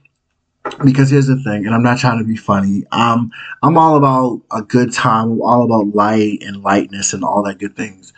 because 0.83 1.09
here's 1.09 1.27
the 1.27 1.41
thing, 1.43 1.65
and 1.65 1.73
I'm 1.73 1.83
not 1.83 1.97
trying 1.97 2.19
to 2.19 2.25
be 2.25 2.37
funny. 2.37 2.83
Um, 2.91 3.31
I'm 3.63 3.77
all 3.77 3.97
about 3.97 4.41
a 4.51 4.61
good 4.61 4.93
time. 4.93 5.31
I'm 5.31 5.41
all 5.41 5.63
about 5.63 5.95
light 5.95 6.43
and 6.43 6.61
lightness 6.61 7.13
and 7.13 7.23
all 7.23 7.43
that 7.43 7.57
good 7.59 7.75
things, 7.75 8.13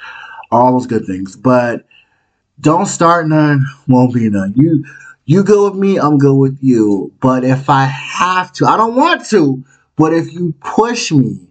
all 0.52 0.74
those 0.74 0.88
good 0.88 1.06
things. 1.06 1.36
But 1.36 1.86
don't 2.60 2.86
start 2.86 3.28
none, 3.28 3.66
won't 3.88 4.14
be 4.14 4.30
none. 4.30 4.54
You 4.56 4.86
you 5.26 5.44
go 5.44 5.70
with 5.70 5.80
me, 5.80 5.98
I'm 5.98 6.18
good 6.18 6.36
with 6.36 6.58
you. 6.62 7.14
But 7.22 7.44
if 7.44 7.70
I 7.70 7.86
have 7.86 8.52
to, 8.54 8.66
I 8.66 8.76
don't 8.76 8.96
want 8.96 9.26
to, 9.28 9.64
but 9.96 10.14
if 10.14 10.34
you 10.34 10.54
push 10.60 11.12
me, 11.12 11.48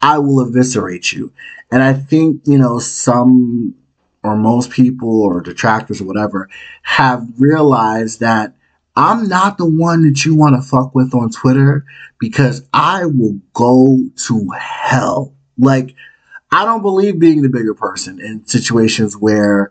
I 0.00 0.18
will 0.18 0.40
eviscerate 0.40 1.12
you. 1.12 1.32
And 1.70 1.82
I 1.82 1.92
think, 1.92 2.42
you 2.46 2.56
know, 2.56 2.78
some 2.78 3.74
or 4.22 4.36
most 4.36 4.70
people 4.70 5.22
or 5.22 5.40
detractors 5.40 6.00
or 6.00 6.04
whatever 6.04 6.48
have 6.82 7.26
realized 7.38 8.20
that 8.20 8.54
I'm 8.96 9.28
not 9.28 9.58
the 9.58 9.66
one 9.66 10.02
that 10.08 10.24
you 10.24 10.34
want 10.34 10.56
to 10.56 10.62
fuck 10.62 10.94
with 10.94 11.14
on 11.14 11.30
Twitter 11.30 11.84
because 12.18 12.62
I 12.72 13.06
will 13.06 13.40
go 13.52 14.08
to 14.26 14.48
hell. 14.50 15.34
Like, 15.56 15.94
I 16.50 16.64
don't 16.64 16.82
believe 16.82 17.18
being 17.18 17.42
the 17.42 17.48
bigger 17.48 17.74
person 17.74 18.20
in 18.20 18.46
situations 18.46 19.16
where 19.16 19.70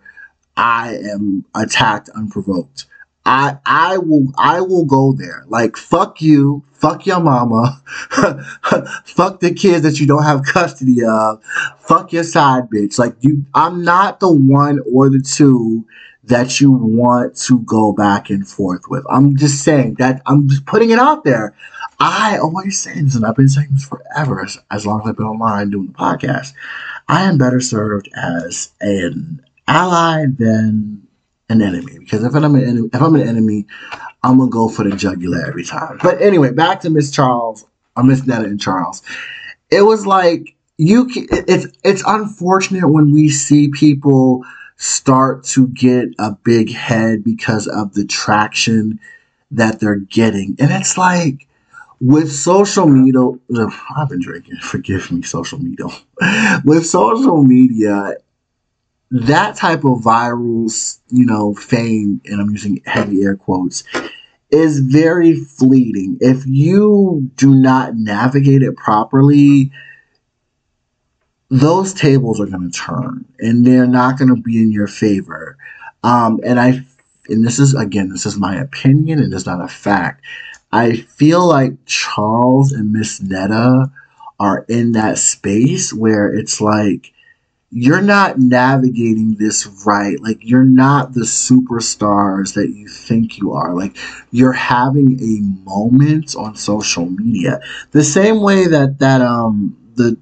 I 0.55 0.95
am 0.95 1.45
attacked 1.55 2.09
unprovoked. 2.09 2.85
I 3.25 3.57
I 3.65 3.97
will 3.97 4.27
I 4.37 4.61
will 4.61 4.85
go 4.85 5.11
there. 5.11 5.43
Like 5.47 5.75
fuck 5.75 6.21
you, 6.21 6.63
fuck 6.71 7.05
your 7.05 7.19
mama, 7.19 7.81
fuck 9.03 9.39
the 9.41 9.53
kids 9.53 9.83
that 9.83 9.99
you 9.99 10.07
don't 10.07 10.23
have 10.23 10.43
custody 10.43 11.03
of, 11.03 11.43
fuck 11.79 12.13
your 12.13 12.23
side 12.23 12.69
bitch. 12.73 12.97
Like 12.97 13.15
you 13.21 13.45
I'm 13.53 13.83
not 13.83 14.19
the 14.19 14.31
one 14.31 14.79
or 14.91 15.09
the 15.09 15.19
two 15.19 15.85
that 16.27 16.59
you 16.59 16.71
want 16.71 17.35
to 17.37 17.59
go 17.61 17.93
back 17.93 18.29
and 18.29 18.47
forth 18.47 18.83
with. 18.89 19.05
I'm 19.09 19.35
just 19.37 19.63
saying 19.63 19.95
that 19.95 20.21
I'm 20.25 20.47
just 20.49 20.65
putting 20.65 20.89
it 20.91 20.99
out 20.99 21.23
there. 21.23 21.55
I 21.99 22.37
always 22.37 22.79
say 22.81 22.99
this, 23.01 23.15
and 23.15 23.25
I've 23.25 23.35
been 23.35 23.49
saying 23.49 23.69
this 23.71 23.85
forever, 23.85 24.43
as, 24.43 24.59
as 24.69 24.85
long 24.85 25.01
as 25.01 25.09
I've 25.09 25.17
been 25.17 25.25
online 25.25 25.71
doing 25.71 25.87
the 25.87 25.93
podcast. 25.93 26.53
I 27.07 27.23
am 27.23 27.37
better 27.37 27.59
served 27.61 28.09
as 28.15 28.69
an 28.81 29.43
ally 29.67 30.25
than 30.37 31.07
an 31.49 31.61
enemy 31.61 31.97
because 31.99 32.23
if 32.23 32.35
I'm 32.35 32.55
an 32.55 32.63
enemy, 32.63 32.89
if 32.93 33.01
I'm 33.01 33.15
an 33.15 33.27
enemy, 33.27 33.65
I'm 34.23 34.37
gonna 34.37 34.49
go 34.51 34.67
for 34.69 34.83
the 34.83 34.95
jugular 34.95 35.45
every 35.45 35.63
time. 35.63 35.99
But 36.03 36.21
anyway, 36.21 36.51
back 36.51 36.81
to 36.81 36.89
Miss 36.89 37.11
Charles 37.11 37.65
or 37.95 38.03
Miss 38.03 38.25
Netta 38.27 38.45
and 38.45 38.59
Charles. 38.59 39.01
It 39.69 39.83
was 39.83 40.05
like 40.05 40.55
you. 40.77 41.05
ca- 41.07 41.27
It's 41.31 41.67
it's 41.83 42.03
unfortunate 42.05 42.89
when 42.89 43.11
we 43.13 43.29
see 43.29 43.69
people 43.69 44.43
start 44.77 45.43
to 45.43 45.67
get 45.67 46.09
a 46.19 46.31
big 46.31 46.71
head 46.71 47.23
because 47.23 47.67
of 47.67 47.93
the 47.93 48.05
traction 48.05 48.99
that 49.51 49.79
they're 49.79 49.95
getting, 49.95 50.55
and 50.59 50.71
it's 50.71 50.97
like 50.97 51.47
with 51.99 52.31
social 52.31 52.87
media. 52.87 53.21
I've 53.95 54.09
been 54.09 54.21
drinking. 54.21 54.57
Forgive 54.61 55.11
me, 55.11 55.21
social 55.23 55.59
media. 55.59 55.85
with 56.63 56.85
social 56.85 57.43
media, 57.43 58.15
that 59.11 59.55
type 59.55 59.83
of 59.85 59.99
viral, 59.99 60.99
you 61.09 61.25
know, 61.25 61.53
fame, 61.53 62.21
and 62.25 62.41
I'm 62.41 62.51
using 62.51 62.81
heavy 62.85 63.23
air 63.23 63.35
quotes, 63.35 63.83
is 64.51 64.79
very 64.79 65.35
fleeting. 65.35 66.17
If 66.21 66.45
you 66.45 67.29
do 67.35 67.53
not 67.53 67.95
navigate 67.95 68.61
it 68.63 68.75
properly, 68.75 69.71
those 71.49 71.93
tables 71.93 72.39
are 72.39 72.45
going 72.45 72.69
to 72.69 72.77
turn 72.77 73.25
and 73.39 73.65
they're 73.65 73.87
not 73.87 74.17
going 74.17 74.33
to 74.33 74.41
be 74.41 74.61
in 74.61 74.71
your 74.71 74.87
favor. 74.87 75.57
Um, 76.03 76.39
and 76.43 76.59
I, 76.59 76.85
and 77.29 77.45
this 77.45 77.59
is 77.59 77.73
again, 77.73 78.09
this 78.09 78.25
is 78.25 78.37
my 78.37 78.55
opinion 78.55 79.19
and 79.19 79.33
it's 79.33 79.45
not 79.45 79.63
a 79.63 79.67
fact. 79.67 80.23
I 80.71 80.97
feel 80.97 81.45
like 81.45 81.73
Charles 81.85 82.73
and 82.73 82.91
Miss 82.91 83.21
Netta 83.21 83.91
are 84.39 84.65
in 84.67 84.91
that 84.93 85.17
space 85.17 85.93
where 85.93 86.33
it's 86.33 86.59
like, 86.59 87.13
you're 87.69 88.01
not 88.01 88.39
navigating 88.39 89.35
this 89.35 89.67
right. 89.85 90.21
Like 90.21 90.37
you're 90.41 90.63
not 90.63 91.13
the 91.13 91.21
superstars 91.21 92.53
that 92.53 92.69
you 92.69 92.87
think 92.87 93.37
you 93.37 93.53
are. 93.53 93.75
Like 93.75 93.97
you're 94.31 94.53
having 94.53 95.19
a 95.21 95.67
moment 95.69 96.35
on 96.35 96.55
social 96.55 97.07
media. 97.09 97.59
The 97.91 98.05
same 98.05 98.41
way 98.41 98.67
that 98.67 98.99
that 98.99 99.21
um 99.21 99.75
the 99.95 100.17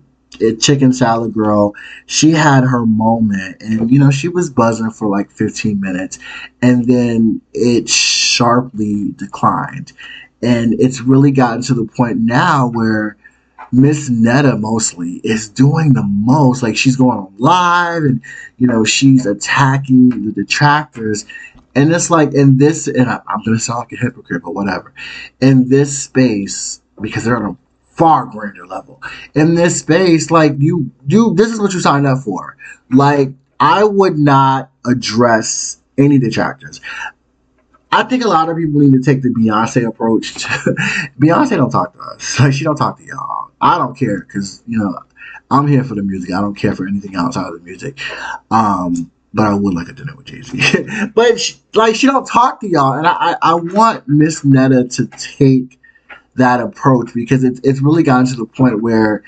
chicken 0.59 0.93
salad 0.93 1.33
girl, 1.33 1.73
she 2.05 2.31
had 2.31 2.63
her 2.63 2.85
moment 2.85 3.61
and 3.61 3.91
you 3.91 3.99
know 3.99 4.11
she 4.11 4.27
was 4.27 4.49
buzzing 4.49 4.91
for 4.91 5.07
like 5.07 5.31
15 5.31 5.79
minutes 5.79 6.19
and 6.61 6.85
then 6.85 7.41
it 7.53 7.89
sharply 7.89 9.11
declined. 9.13 9.93
And 10.41 10.79
it's 10.79 11.01
really 11.01 11.31
gotten 11.31 11.63
to 11.63 11.73
the 11.73 11.85
point 11.85 12.19
now 12.19 12.69
where 12.69 13.17
Miss 13.71 14.09
Netta 14.09 14.57
mostly 14.57 15.21
is 15.23 15.49
doing 15.49 15.93
the 15.93 16.03
most. 16.03 16.63
Like 16.63 16.77
she's 16.77 16.95
going 16.95 17.17
on 17.17 17.33
live 17.37 18.03
and 18.03 18.21
you 18.57 18.67
know 18.67 18.83
she's 18.83 19.25
attacking 19.25 20.09
the 20.25 20.31
detractors. 20.31 21.25
And 21.75 21.93
it's 21.93 22.09
like 22.09 22.33
in 22.33 22.57
this, 22.57 22.87
and 22.87 23.09
I, 23.09 23.19
I'm 23.27 23.43
gonna 23.43 23.59
sound 23.59 23.79
like 23.79 23.91
a 23.91 23.97
hypocrite, 23.97 24.43
but 24.43 24.53
whatever. 24.55 24.93
In 25.41 25.67
this 25.67 26.03
space, 26.03 26.81
because 27.01 27.25
they're 27.25 27.35
on 27.35 27.45
a 27.45 27.57
far 27.95 28.25
greater 28.25 28.67
level. 28.67 29.01
In 29.33 29.55
this 29.55 29.79
space, 29.79 30.29
like 30.29 30.53
you, 30.59 30.91
you, 31.07 31.33
this 31.33 31.51
is 31.51 31.59
what 31.59 31.73
you 31.73 31.79
signed 31.79 32.05
up 32.05 32.19
for. 32.19 32.57
Like 32.91 33.29
I 33.59 33.83
would 33.83 34.17
not 34.17 34.69
address 34.85 35.77
any 35.97 36.19
detractors. 36.19 36.81
I 37.91 38.03
think 38.03 38.25
a 38.25 38.27
lot 38.27 38.49
of 38.49 38.57
people 38.57 38.81
need 38.81 38.91
to 38.91 39.01
take 39.01 39.21
the 39.21 39.29
Beyonce 39.29 39.87
approach. 39.87 40.33
To, 40.33 40.47
Beyonce 41.19 41.51
don't 41.51 41.69
talk 41.69 41.93
to 41.93 41.99
us. 41.99 42.39
Like 42.39 42.53
she 42.53 42.65
don't 42.65 42.75
talk 42.75 42.97
to 42.97 43.05
y'all. 43.05 43.51
I 43.61 43.77
don't 43.77 43.97
care 43.97 44.19
because 44.19 44.61
you 44.67 44.77
know 44.77 44.99
I'm 45.49 45.67
here 45.67 45.83
for 45.83 45.95
the 45.95 46.03
music. 46.03 46.33
I 46.33 46.41
don't 46.41 46.55
care 46.55 46.75
for 46.75 46.87
anything 46.87 47.15
outside 47.15 47.47
of 47.47 47.53
the 47.53 47.59
music. 47.59 47.99
Um, 48.51 49.11
but 49.33 49.45
I 49.45 49.53
would 49.53 49.73
like 49.73 49.87
a 49.87 49.93
dinner 49.93 50.15
with 50.15 50.25
Jay 50.25 50.41
Z. 50.41 50.87
but 51.15 51.39
she, 51.39 51.55
like 51.73 51.95
she 51.95 52.07
don't 52.07 52.25
talk 52.25 52.59
to 52.61 52.67
y'all, 52.67 52.93
and 52.93 53.07
I 53.07 53.13
I, 53.13 53.35
I 53.41 53.55
want 53.55 54.07
Miss 54.07 54.43
Netta 54.43 54.85
to 54.85 55.07
take 55.07 55.79
that 56.35 56.59
approach 56.59 57.13
because 57.13 57.43
it's 57.43 57.59
it's 57.63 57.81
really 57.81 58.03
gotten 58.03 58.25
to 58.27 58.35
the 58.35 58.45
point 58.45 58.81
where 58.81 59.23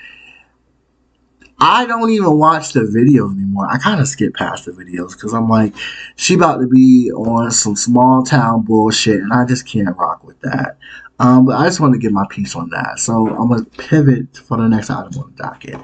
I 1.60 1.86
don't 1.86 2.10
even 2.10 2.38
watch 2.38 2.72
the 2.72 2.80
videos 2.80 3.34
anymore. 3.34 3.66
I 3.68 3.78
kind 3.78 4.00
of 4.00 4.06
skip 4.06 4.34
past 4.34 4.66
the 4.66 4.72
videos 4.72 5.12
because 5.12 5.34
I'm 5.34 5.48
like, 5.48 5.74
she 6.16 6.34
about 6.34 6.58
to 6.60 6.68
be 6.68 7.10
on 7.10 7.50
some 7.50 7.74
small 7.74 8.22
town 8.22 8.62
bullshit, 8.62 9.20
and 9.20 9.32
I 9.32 9.44
just 9.44 9.66
can't 9.66 9.96
rock 9.96 10.22
with 10.22 10.38
that. 10.40 10.78
Um, 11.20 11.46
but 11.46 11.56
I 11.56 11.64
just 11.64 11.80
want 11.80 11.94
to 11.94 11.98
get 11.98 12.12
my 12.12 12.24
piece 12.30 12.54
on 12.54 12.70
that. 12.70 13.00
So 13.00 13.28
I'm 13.28 13.48
gonna 13.48 13.64
pivot 13.64 14.36
for 14.36 14.56
the 14.56 14.68
next 14.68 14.88
item 14.88 15.18
on 15.18 15.34
the 15.34 15.42
docket. 15.42 15.80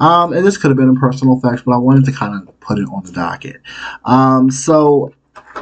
Um, 0.00 0.32
and 0.32 0.46
this 0.46 0.56
could 0.56 0.70
have 0.70 0.78
been 0.78 0.88
a 0.88 0.94
personal 0.94 1.36
effects, 1.36 1.62
but 1.62 1.72
I 1.72 1.78
wanted 1.78 2.06
to 2.06 2.12
kind 2.12 2.34
of 2.34 2.60
put 2.60 2.78
it 2.78 2.88
on 2.90 3.02
the 3.04 3.12
docket. 3.12 3.60
Um, 4.06 4.50
so 4.50 5.12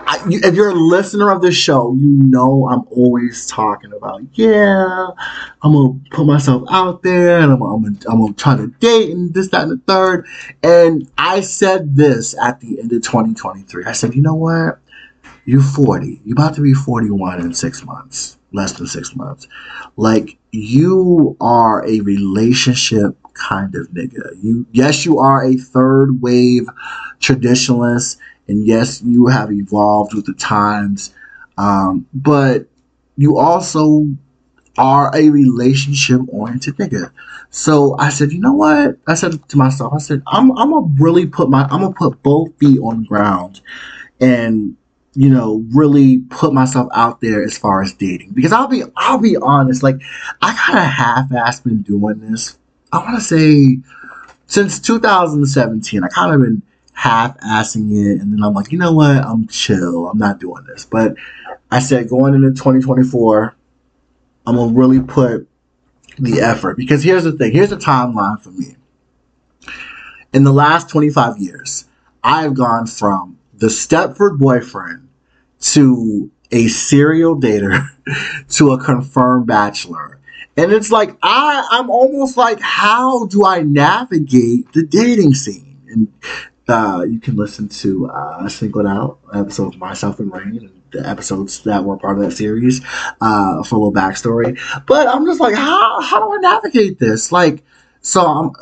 I, 0.07 0.25
you, 0.29 0.41
if 0.45 0.55
you're 0.55 0.71
a 0.71 0.75
listener 0.75 1.31
of 1.31 1.43
the 1.43 1.51
show, 1.51 1.93
you 1.95 2.07
know 2.07 2.69
I'm 2.69 2.85
always 2.91 3.47
talking 3.47 3.93
about, 3.93 4.23
yeah, 4.35 5.09
I'm 5.63 5.73
gonna 5.73 5.99
put 6.11 6.27
myself 6.27 6.63
out 6.71 7.03
there 7.03 7.41
and 7.41 7.53
I'm, 7.53 7.63
I'm, 7.63 7.83
gonna, 7.83 7.99
I'm 8.09 8.21
gonna 8.21 8.33
try 8.35 8.57
to 8.57 8.69
date 8.79 9.11
and 9.11 9.35
this, 9.35 9.49
that, 9.49 9.65
and 9.65 9.73
the 9.73 9.83
third. 9.87 10.27
And 10.63 11.11
I 11.19 11.41
said 11.41 11.97
this 11.97 12.37
at 12.39 12.61
the 12.61 12.79
end 12.81 12.93
of 12.93 13.03
2023. 13.03 13.85
I 13.85 13.93
said, 13.93 14.15
you 14.15 14.23
know 14.23 14.35
what? 14.35 14.79
You're 15.45 15.63
40. 15.63 16.21
You're 16.25 16.35
about 16.35 16.55
to 16.55 16.61
be 16.61 16.73
41 16.73 17.41
in 17.41 17.53
six 17.53 17.85
months, 17.85 18.39
less 18.53 18.73
than 18.73 18.87
six 18.87 19.17
months. 19.17 19.49
Like 19.97 20.39
you 20.53 21.37
are 21.41 21.85
a 21.85 22.01
relationship 22.01 23.17
kind 23.35 23.75
of 23.75 23.89
nigga. 23.89 24.43
You, 24.43 24.67
yes, 24.71 25.05
you 25.05 25.19
are 25.19 25.45
a 25.45 25.57
third 25.57 26.23
wave 26.23 26.69
traditionalist 27.21 28.19
and 28.49 28.67
yes, 28.67 29.03
you 29.03 29.27
have 29.27 29.53
evolved 29.53 30.15
with 30.15 30.27
the 30.27 30.35
times, 30.35 31.15
um, 31.59 32.07
but 32.15 32.67
you 33.17 33.39
also 33.39 34.07
are 34.79 35.11
a 35.15 35.31
relationship 35.31 36.21
oriented 36.29 36.77
nigga. 36.77 37.11
So 37.51 37.97
I 37.99 38.11
said, 38.11 38.33
you 38.33 38.41
know 38.41 38.53
what? 38.53 38.99
I 39.07 39.15
said 39.15 39.49
to 39.49 39.57
myself, 39.57 39.95
I 39.95 39.99
said, 39.99 40.23
I'm, 40.27 40.57
I'm 40.59 40.71
gonna 40.71 40.95
really 40.99 41.27
put 41.27 41.49
my, 41.49 41.63
I'm 41.65 41.81
gonna 41.81 41.93
put 41.93 42.23
both 42.23 42.57
feet 42.59 42.79
on 42.81 43.03
the 43.03 43.09
ground 43.09 43.61
and, 44.21 44.77
you 45.15 45.31
know, 45.31 45.65
really 45.75 46.19
put 46.29 46.53
myself 46.53 46.89
out 46.95 47.21
there 47.23 47.43
as 47.43 47.57
far 47.57 47.83
as 47.83 47.95
dating. 47.95 48.33
Because 48.33 48.53
I'll 48.53 48.69
be, 48.69 48.83
I'll 48.97 49.19
be 49.19 49.37
honest, 49.37 49.83
like 49.83 49.97
I 50.43 50.55
kind 50.55 50.79
of 50.79 50.85
half-assed 50.85 51.65
been 51.65 51.83
doing 51.83 52.21
this. 52.21 52.59
I 52.93 52.99
want 52.99 53.17
to 53.17 53.23
say 53.23 53.79
since 54.47 54.79
2017, 54.81 56.05
I 56.05 56.09
kind 56.09 56.35
of 56.35 56.41
been 56.41 56.63
half-assing 56.97 57.93
it, 57.93 58.21
and 58.21 58.33
then 58.33 58.43
I'm 58.43 58.55
like, 58.55 58.73
you 58.73 58.79
know 58.79 58.93
what? 58.93 59.17
I'm 59.17 59.47
chill. 59.49 60.09
I'm 60.09 60.19
not 60.19 60.41
doing 60.41 60.65
this. 60.65 60.87
But 60.87 61.15
I 61.71 61.79
said 61.79 62.09
going 62.09 62.35
into 62.35 62.51
2024, 62.51 63.55
I'm 64.47 64.57
gonna 64.57 64.73
really 64.73 65.01
put 65.01 65.47
the 66.19 66.41
effort 66.41 66.79
because 66.79 67.03
here's 67.03 67.25
the 67.25 67.33
thing. 67.33 67.53
Here's 67.53 67.71
the 67.71 67.77
timeline 67.77 68.41
for 68.41 68.51
me. 68.51 68.77
In 70.33 70.45
the 70.45 70.53
last 70.53 70.89
25 70.89 71.39
years, 71.39 71.85
I 72.25 72.43
have 72.43 72.55
gone 72.55 72.87
from 72.87 73.39
the 73.53 73.67
Stepford 73.67 74.39
boyfriend 74.39 75.09
to 75.61 76.31
a 76.53 76.69
serial 76.69 77.39
dater 77.39 77.89
to 78.57 78.73
a 78.73 78.83
confirmed 78.83 79.47
bachelor. 79.47 80.19
And 80.57 80.73
it's 80.73 80.91
like 80.91 81.15
I 81.23 81.67
I'm 81.71 81.91
almost 81.91 82.39
like 82.39 82.61
how 82.61 83.27
do 83.27 83.45
I 83.45 83.61
navigate 83.61 84.73
the 84.73 84.83
dating 84.83 85.35
scene? 85.35 85.79
And 85.89 86.13
uh, 86.69 87.05
you 87.09 87.21
can 87.21 87.37
listen 87.37 87.69
to 87.69 88.09
uh, 88.09 88.49
Singled 88.49 88.87
Out 88.87 89.19
episode 89.35 89.75
of 89.75 89.81
Myself 89.81 90.19
and 90.19 90.33
Rain 90.33 90.59
and 90.59 90.83
the 90.93 91.09
episodes 91.09 91.63
that 91.65 91.85
were 91.85 91.97
part 91.97 92.19
of 92.19 92.25
that 92.25 92.33
series 92.33 92.81
uh, 93.21 93.63
for 93.63 93.77
a 93.77 93.79
little 93.79 93.93
backstory. 93.93 94.59
But 94.87 95.07
I'm 95.07 95.27
just 95.27 95.41
like, 95.41 95.55
how 95.55 96.01
how 96.01 96.21
do 96.21 96.35
I 96.35 96.39
navigate 96.39 96.99
this? 96.99 97.33
Like, 97.33 97.65
so 98.01 98.27
I'm 98.27 98.53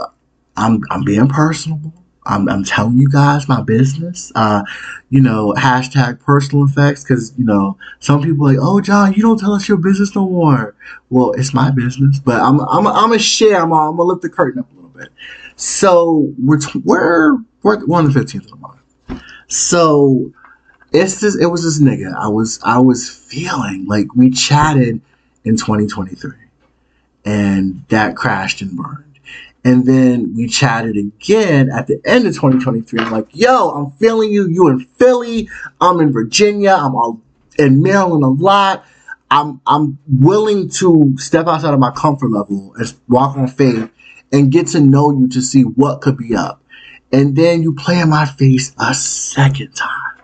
I'm 0.56 0.82
I'm 0.90 1.04
being 1.04 1.28
personable. 1.28 1.92
I'm, 2.26 2.48
I'm 2.48 2.64
telling 2.64 2.96
you 2.96 3.08
guys 3.10 3.48
my 3.48 3.60
business. 3.60 4.32
Uh, 4.34 4.62
you 5.10 5.20
know, 5.20 5.52
hashtag 5.58 6.20
personal 6.20 6.64
effects 6.64 7.04
because 7.04 7.34
you 7.36 7.44
know 7.44 7.76
some 8.00 8.22
people 8.22 8.46
like, 8.46 8.56
oh 8.58 8.80
John, 8.80 9.12
you 9.12 9.22
don't 9.22 9.38
tell 9.38 9.52
us 9.52 9.68
your 9.68 9.76
business 9.76 10.14
no 10.14 10.28
more. 10.28 10.74
Well, 11.10 11.32
it's 11.32 11.52
my 11.52 11.70
business, 11.70 12.18
but 12.18 12.40
I'm 12.40 12.60
I'm 12.60 12.86
I'm 12.86 13.10
gonna 13.10 13.18
share. 13.18 13.56
I'm, 13.56 13.72
I'm 13.72 13.96
gonna 13.96 14.04
lift 14.04 14.22
the 14.22 14.30
curtain 14.30 14.60
up 14.60 14.72
a 14.72 14.74
little 14.74 14.90
bit. 14.90 15.10
So 15.56 16.32
we're 16.38 16.58
t- 16.58 16.82
we're 16.84 17.36
we're 17.62 17.84
we're 17.86 17.98
on 17.98 18.06
the 18.06 18.12
fifteenth 18.12 18.44
of 18.44 18.50
the 18.50 18.56
month. 18.56 18.80
So 19.48 20.32
it's 20.92 21.20
just 21.20 21.40
it 21.40 21.46
was 21.46 21.62
this 21.64 21.80
nigga. 21.80 22.14
I 22.14 22.28
was 22.28 22.60
I 22.62 22.78
was 22.78 23.08
feeling 23.08 23.86
like 23.86 24.14
we 24.14 24.30
chatted 24.30 25.00
in 25.44 25.56
2023, 25.56 26.32
and 27.24 27.84
that 27.88 28.16
crashed 28.16 28.62
and 28.62 28.76
burned. 28.76 29.04
And 29.66 29.86
then 29.86 30.34
we 30.34 30.46
chatted 30.46 30.96
again 30.96 31.70
at 31.70 31.86
the 31.86 31.98
end 32.04 32.26
of 32.26 32.34
2023. 32.34 33.00
I'm 33.00 33.10
like, 33.10 33.28
yo, 33.32 33.70
I'm 33.70 33.92
feeling 33.92 34.30
you. 34.30 34.46
You 34.46 34.68
in 34.68 34.80
Philly. 34.80 35.48
I'm 35.80 36.00
in 36.00 36.12
Virginia. 36.12 36.76
I'm 36.78 36.94
all 36.94 37.20
in 37.58 37.82
Maryland 37.82 38.24
a 38.24 38.28
lot. 38.28 38.84
I'm 39.30 39.60
I'm 39.66 39.98
willing 40.06 40.68
to 40.70 41.14
step 41.18 41.46
outside 41.46 41.72
of 41.72 41.80
my 41.80 41.90
comfort 41.92 42.30
level 42.30 42.74
and 42.76 42.94
walk 43.08 43.36
on 43.36 43.48
faith 43.48 43.90
and 44.34 44.50
get 44.50 44.66
to 44.66 44.80
know 44.80 45.12
you 45.12 45.28
to 45.28 45.40
see 45.40 45.62
what 45.62 46.00
could 46.00 46.16
be 46.16 46.34
up. 46.34 46.60
And 47.12 47.36
then 47.36 47.62
you 47.62 47.72
play 47.72 48.00
in 48.00 48.10
my 48.10 48.26
face 48.26 48.74
a 48.80 48.92
second 48.92 49.76
time. 49.76 50.18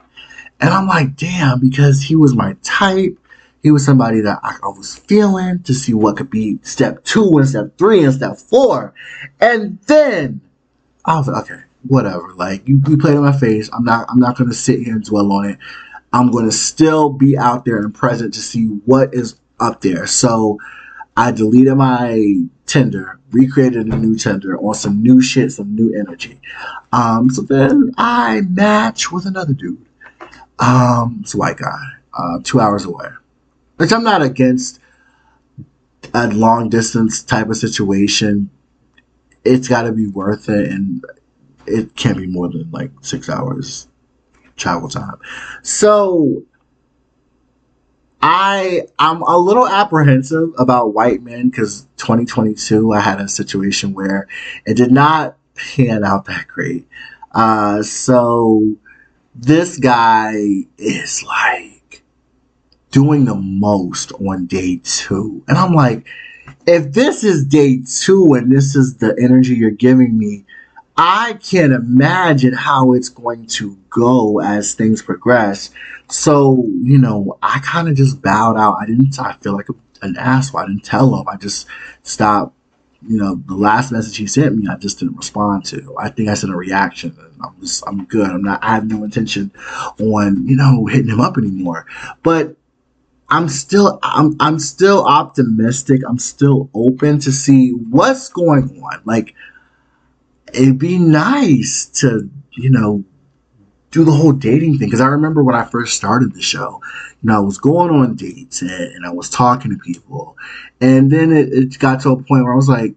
And 0.61 0.71
I'm 0.71 0.89
like, 0.89 1.15
damn, 1.15 1.61
because 1.61 2.03
he 2.03 2.17
was 2.17 2.35
my 2.35 2.57
type. 2.63 3.17
He 3.63 3.71
was 3.71 3.85
somebody 3.85 4.21
that 4.23 4.41
I, 4.43 4.57
was 4.65 4.97
feeling 4.97 5.63
to 5.63 5.73
see 5.73 5.95
what 5.95 6.17
could 6.17 6.29
be 6.29 6.59
step 6.63 7.05
two 7.05 7.39
and 7.39 7.49
step 7.49 7.79
three 7.79 8.03
and 8.03 8.13
step 8.13 8.37
four. 8.37 8.95
And 9.41 9.79
then 9.87 10.41
I 11.05 11.17
was 11.17 11.29
like, 11.29 11.45
okay, 11.45 11.63
whatever. 11.87 12.33
Like 12.35 12.67
you, 12.67 12.83
you 12.89 12.99
played 12.99 13.15
in 13.15 13.23
my 13.23 13.39
face. 13.39 13.71
I'm 13.73 13.85
not 13.85 14.07
I'm 14.11 14.19
not 14.19 14.37
gonna 14.37 14.55
sit 14.55 14.81
here 14.81 14.95
and 14.95 15.05
dwell 15.05 15.31
on 15.31 15.51
it. 15.51 15.59
I'm 16.13 16.33
gonna 16.33 16.51
still 16.51 17.11
be 17.11 17.39
out 17.39 17.65
there 17.65 17.79
and 17.79 17.95
present 17.95 18.35
to 18.35 18.41
see 18.41 18.67
what 18.87 19.15
is 19.15 19.39
up 19.61 19.83
there. 19.83 20.07
So 20.09 20.59
I 21.17 21.31
deleted 21.31 21.77
my 21.77 22.45
Tinder, 22.71 23.19
recreated 23.33 23.89
a 23.89 23.97
new 23.97 24.15
Tinder 24.15 24.57
on 24.59 24.75
some 24.75 25.03
new 25.03 25.21
shit, 25.21 25.51
some 25.51 25.75
new 25.75 25.93
energy. 25.93 26.41
Um, 26.93 27.29
so 27.29 27.43
then 27.43 27.93
I 27.99 28.43
match 28.43 29.11
with 29.11 29.27
another 29.27 29.53
dude. 29.53 29.85
Um, 30.61 31.19
it's 31.23 31.35
a 31.35 31.37
white 31.37 31.57
guy, 31.57 31.83
uh, 32.17 32.39
two 32.45 32.61
hours 32.61 32.85
away. 32.85 33.09
Which 33.77 33.93
I'm 33.93 34.05
not 34.05 34.23
against 34.23 34.79
a 36.15 36.29
long 36.29 36.69
distance 36.69 37.25
type 37.25 37.49
of 37.49 37.57
situation. 37.57 38.51
It's 39.45 39.67
got 39.67 39.83
to 39.83 39.93
be 39.93 40.07
worth 40.07 40.49
it, 40.49 40.71
and 40.71 41.05
it 41.67 41.97
can't 41.97 42.19
be 42.19 42.29
more 42.29 42.49
than 42.49 42.71
like 42.71 42.93
six 43.01 43.29
hours 43.29 43.89
travel 44.57 44.89
time. 44.89 45.17
So 45.65 46.45
I 48.23 48.83
I'm 48.99 49.23
a 49.23 49.39
little 49.39 49.67
apprehensive 49.67 50.51
about 50.59 50.95
white 50.95 51.23
men 51.23 51.49
because 51.49 51.87
2022 51.97 52.93
I 52.93 53.01
had 53.01 53.21
a 53.21 53.29
situation 53.29 53.95
where 53.95 54.29
it 54.67 54.77
did 54.77 54.93
not 54.93 55.37
pan 55.55 56.05
out 56.05 56.27
that 56.27 56.47
great. 56.47 56.87
Uh, 57.33 57.83
so 57.83 58.75
this 59.35 59.79
guy 59.79 60.35
is 60.77 61.23
like 61.23 62.03
doing 62.91 63.25
the 63.25 63.37
most 63.37 64.13
on 64.13 64.47
day 64.47 64.81
two, 64.83 65.43
and 65.49 65.57
I'm 65.57 65.73
like, 65.73 66.07
if 66.67 66.93
this 66.93 67.25
is 67.25 67.45
day 67.45 67.81
two 67.87 68.35
and 68.35 68.53
this 68.53 68.77
is 68.77 68.97
the 68.97 69.17
energy 69.21 69.55
you're 69.55 69.71
giving 69.71 70.19
me, 70.19 70.45
I 71.03 71.39
can't 71.43 71.73
imagine 71.73 72.53
how 72.53 72.93
it's 72.93 73.09
going 73.09 73.47
to 73.47 73.75
go 73.89 74.39
as 74.41 74.75
things 74.75 75.01
progress. 75.01 75.71
So, 76.11 76.63
you 76.83 76.99
know, 76.99 77.39
I 77.43 77.59
kind 77.61 77.89
of 77.89 77.95
just 77.95 78.21
bowed 78.21 78.59
out. 78.59 78.77
I 78.79 78.85
didn't, 78.85 79.19
I 79.19 79.33
feel 79.41 79.55
like 79.55 79.69
an 80.03 80.19
asshole. 80.19 80.61
I 80.61 80.67
didn't 80.67 80.85
tell 80.85 81.15
him. 81.17 81.27
I 81.27 81.37
just 81.37 81.67
stopped. 82.03 82.55
You 83.09 83.17
know, 83.17 83.43
the 83.47 83.55
last 83.55 83.93
message 83.93 84.19
he 84.19 84.27
sent 84.27 84.55
me, 84.55 84.69
I 84.71 84.77
just 84.77 84.99
didn't 84.99 85.17
respond 85.17 85.65
to. 85.67 85.97
I 85.99 86.11
think 86.11 86.29
I 86.29 86.35
sent 86.35 86.53
a 86.53 86.57
reaction. 86.57 87.17
And 87.19 87.33
I'm 87.43 87.59
just, 87.63 87.83
I'm 87.87 88.05
good. 88.05 88.29
I'm 88.29 88.43
not, 88.43 88.63
I 88.63 88.75
have 88.75 88.87
no 88.87 89.03
intention 89.03 89.53
on, 89.99 90.47
you 90.47 90.55
know, 90.55 90.85
hitting 90.85 91.09
him 91.09 91.21
up 91.21 91.39
anymore. 91.39 91.87
But 92.23 92.57
I'm 93.31 93.49
still, 93.49 94.01
I'm, 94.03 94.37
I'm 94.39 94.59
still 94.59 95.07
optimistic. 95.07 96.03
I'm 96.07 96.19
still 96.19 96.69
open 96.75 97.21
to 97.21 97.33
see 97.33 97.71
what's 97.71 98.29
going 98.29 98.83
on. 98.83 99.01
Like, 99.07 99.35
it'd 100.55 100.79
be 100.79 100.99
nice 100.99 101.87
to, 102.01 102.29
you 102.53 102.71
know, 102.71 103.05
do 103.91 104.05
the 104.05 104.13
whole 104.13 104.33
dating 104.33 104.79
thing. 104.79 104.89
Because 104.89 105.01
I 105.01 105.07
remember 105.07 105.43
when 105.43 105.55
I 105.55 105.65
first 105.65 105.97
started 105.97 106.35
the 106.35 106.43
show, 106.43 106.81
you 107.23 107.29
know, 107.29 107.37
I 107.37 107.41
was 107.41 107.59
going 107.59 107.91
on 107.91 108.17
dates 108.17 108.63
and, 108.63 108.71
and 108.71 109.07
I 109.07 109.11
was 109.11 109.29
talking 109.29 109.71
to 109.71 109.79
people. 109.79 110.37
And 110.81 111.11
then 111.11 111.33
it, 111.33 111.53
it 111.53 111.79
got 111.79 112.01
to 112.03 112.11
a 112.11 112.17
point 112.17 112.45
where 112.45 112.53
I 112.53 112.57
was 112.57 112.69
like, 112.69 112.95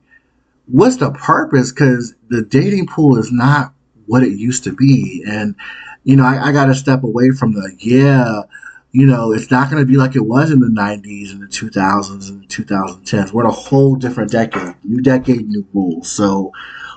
what's 0.68 0.98
the 0.98 1.12
purpose? 1.12 1.72
Because 1.72 2.16
the 2.30 2.42
dating 2.42 2.88
pool 2.88 3.18
is 3.18 3.32
not 3.32 3.74
what 4.06 4.24
it 4.24 4.38
used 4.38 4.64
to 4.66 4.74
be. 4.74 5.24
And, 5.28 5.56
you 6.04 6.16
know, 6.16 6.26
I, 6.26 6.50
I 6.50 6.52
got 6.52 6.66
to 6.66 6.76
step 6.76 7.04
away 7.04 7.32
from 7.32 7.54
the, 7.54 7.76
yeah, 7.80 8.44
you 8.92 9.08
know, 9.08 9.34
it's 9.34 9.50
not 9.50 9.72
going 9.72 9.82
to 9.82 9.92
be 9.92 9.98
like 9.98 10.16
it 10.16 10.22
was 10.22 10.52
in 10.52 10.60
the 10.60 10.68
90s 10.68 11.32
and 11.32 11.42
the 11.42 11.48
2000s 11.48 12.30
and 12.30 12.44
the 12.44 12.48
2010s. 12.48 13.34
We're 13.34 13.44
in 13.44 13.50
a 13.50 13.52
whole 13.52 13.96
different 13.96 14.32
decade, 14.32 14.76
new 14.84 15.02
decade, 15.02 15.48
new 15.50 15.68
rules. 15.74 16.12
So, 16.12 16.52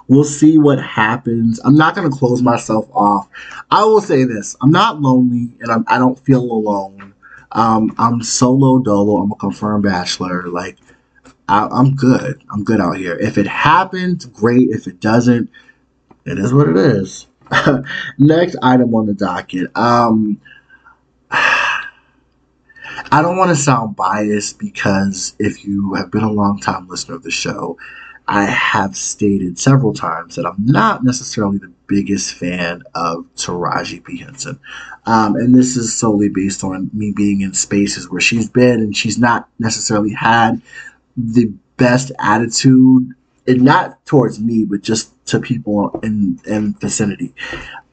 We'll 0.08 0.24
see 0.24 0.56
what 0.58 0.80
happens. 0.80 1.58
I'm 1.64 1.74
not 1.74 1.96
going 1.96 2.10
to 2.10 2.16
close 2.16 2.40
myself 2.42 2.88
off. 2.92 3.28
I 3.70 3.84
will 3.84 4.00
say 4.00 4.24
this 4.24 4.56
I'm 4.60 4.70
not 4.70 5.00
lonely 5.00 5.50
and 5.60 5.70
I'm, 5.70 5.84
I 5.88 5.98
do 5.98 6.08
not 6.08 6.20
feel 6.20 6.42
alone. 6.42 7.14
Um, 7.52 7.94
I'm 7.98 8.22
solo 8.22 8.78
dolo. 8.78 9.22
I'm 9.22 9.32
a 9.32 9.36
confirmed 9.36 9.84
bachelor. 9.84 10.48
Like, 10.48 10.76
I, 11.48 11.66
I'm 11.70 11.94
good. 11.94 12.42
I'm 12.52 12.64
good 12.64 12.80
out 12.80 12.96
here. 12.96 13.16
If 13.16 13.38
it 13.38 13.46
happens, 13.46 14.26
great. 14.26 14.70
If 14.70 14.86
it 14.86 15.00
doesn't, 15.00 15.50
it 16.24 16.38
is 16.38 16.52
what 16.52 16.68
it 16.68 16.76
is. 16.76 17.26
Next 18.18 18.56
item 18.62 18.94
on 18.94 19.06
the 19.06 19.14
docket. 19.14 19.76
Um, 19.76 20.40
I 21.30 23.22
don't 23.22 23.36
want 23.36 23.50
to 23.50 23.56
sound 23.56 23.96
biased 23.96 24.58
because 24.58 25.34
if 25.38 25.64
you 25.64 25.94
have 25.94 26.10
been 26.10 26.24
a 26.24 26.32
long 26.32 26.58
time 26.58 26.88
listener 26.88 27.14
of 27.14 27.22
the 27.22 27.30
show, 27.30 27.78
I 28.28 28.44
have 28.44 28.96
stated 28.96 29.58
several 29.58 29.94
times 29.94 30.34
that 30.34 30.46
I'm 30.46 30.64
not 30.64 31.04
necessarily 31.04 31.58
the 31.58 31.72
biggest 31.86 32.34
fan 32.34 32.82
of 32.94 33.26
Taraji 33.36 34.04
P. 34.04 34.18
Henson. 34.18 34.58
Um, 35.06 35.36
and 35.36 35.54
this 35.54 35.76
is 35.76 35.96
solely 35.96 36.28
based 36.28 36.64
on 36.64 36.90
me 36.92 37.12
being 37.12 37.42
in 37.42 37.54
spaces 37.54 38.10
where 38.10 38.20
she's 38.20 38.48
been 38.48 38.80
and 38.80 38.96
she's 38.96 39.18
not 39.18 39.48
necessarily 39.60 40.12
had 40.12 40.60
the 41.16 41.52
best 41.76 42.10
attitude, 42.18 43.14
and 43.46 43.62
not 43.62 44.04
towards 44.06 44.40
me, 44.40 44.64
but 44.64 44.82
just 44.82 45.12
to 45.26 45.38
people 45.38 45.98
in, 46.02 46.40
in 46.46 46.74
vicinity. 46.74 47.32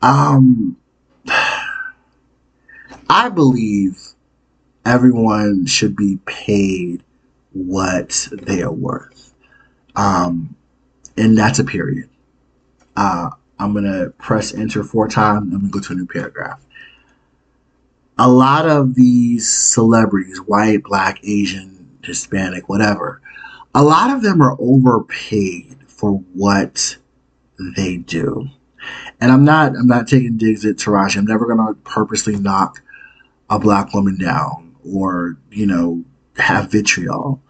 Um, 0.02 0.78
I 3.10 3.30
believe 3.30 4.02
everyone 4.86 5.66
should 5.66 5.96
be 5.96 6.18
paid 6.26 7.04
what 7.52 8.28
they 8.32 8.62
are 8.64 8.72
worth. 8.72 9.13
Um, 9.96 10.56
and 11.18 11.38
that's 11.38 11.60
a 11.60 11.64
period. 11.64 12.10
Uh, 12.96 13.30
I'm 13.60 13.74
going 13.74 13.86
to 13.86 14.12
press 14.18 14.54
enter 14.54 14.84
four 14.84 15.08
times. 15.08 15.54
I'm 15.54 15.60
going 15.60 15.72
to 15.72 15.80
go 15.80 15.80
to 15.80 15.94
a 15.94 15.96
new 15.96 16.06
paragraph. 16.06 16.60
A 18.18 18.30
lot 18.30 18.68
of 18.68 18.96
these 18.96 19.50
celebrities, 19.50 20.40
white, 20.42 20.84
black, 20.84 21.20
Asian, 21.24 21.98
Hispanic, 22.04 22.70
whatever, 22.70 23.22
a 23.74 23.84
lot 23.84 24.12
of 24.12 24.22
them 24.22 24.42
are 24.42 24.56
overpaid 24.60 25.78
for 25.88 26.14
what 26.34 26.98
they 27.76 27.98
do. 27.98 28.48
And 29.22 29.32
I'm 29.32 29.46
not 29.46 29.76
I'm 29.76 29.88
not 29.88 30.08
taking 30.08 30.38
digs 30.38 30.66
at 30.66 30.76
Taraji. 30.76 31.18
I'm 31.18 31.26
never 31.26 31.48
gonna 31.48 31.74
purposely 31.86 32.36
knock 32.36 32.82
a 33.50 33.58
black 33.58 33.94
woman 33.94 34.18
down 34.18 34.76
or, 34.86 35.38
you 35.52 35.66
know, 35.66 36.04
have 36.38 36.72
vitriol. 36.72 37.42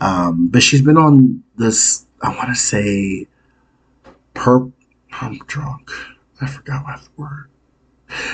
Um, 0.00 0.48
but 0.48 0.62
she's 0.62 0.82
been 0.82 0.96
on 0.96 1.42
this, 1.56 2.06
I 2.22 2.34
want 2.34 2.48
to 2.50 2.54
say, 2.54 3.26
perp. 4.34 4.72
I'm 5.12 5.38
drunk. 5.46 5.90
I 6.40 6.46
forgot 6.46 6.84
my 6.84 7.00
word. 7.16 7.48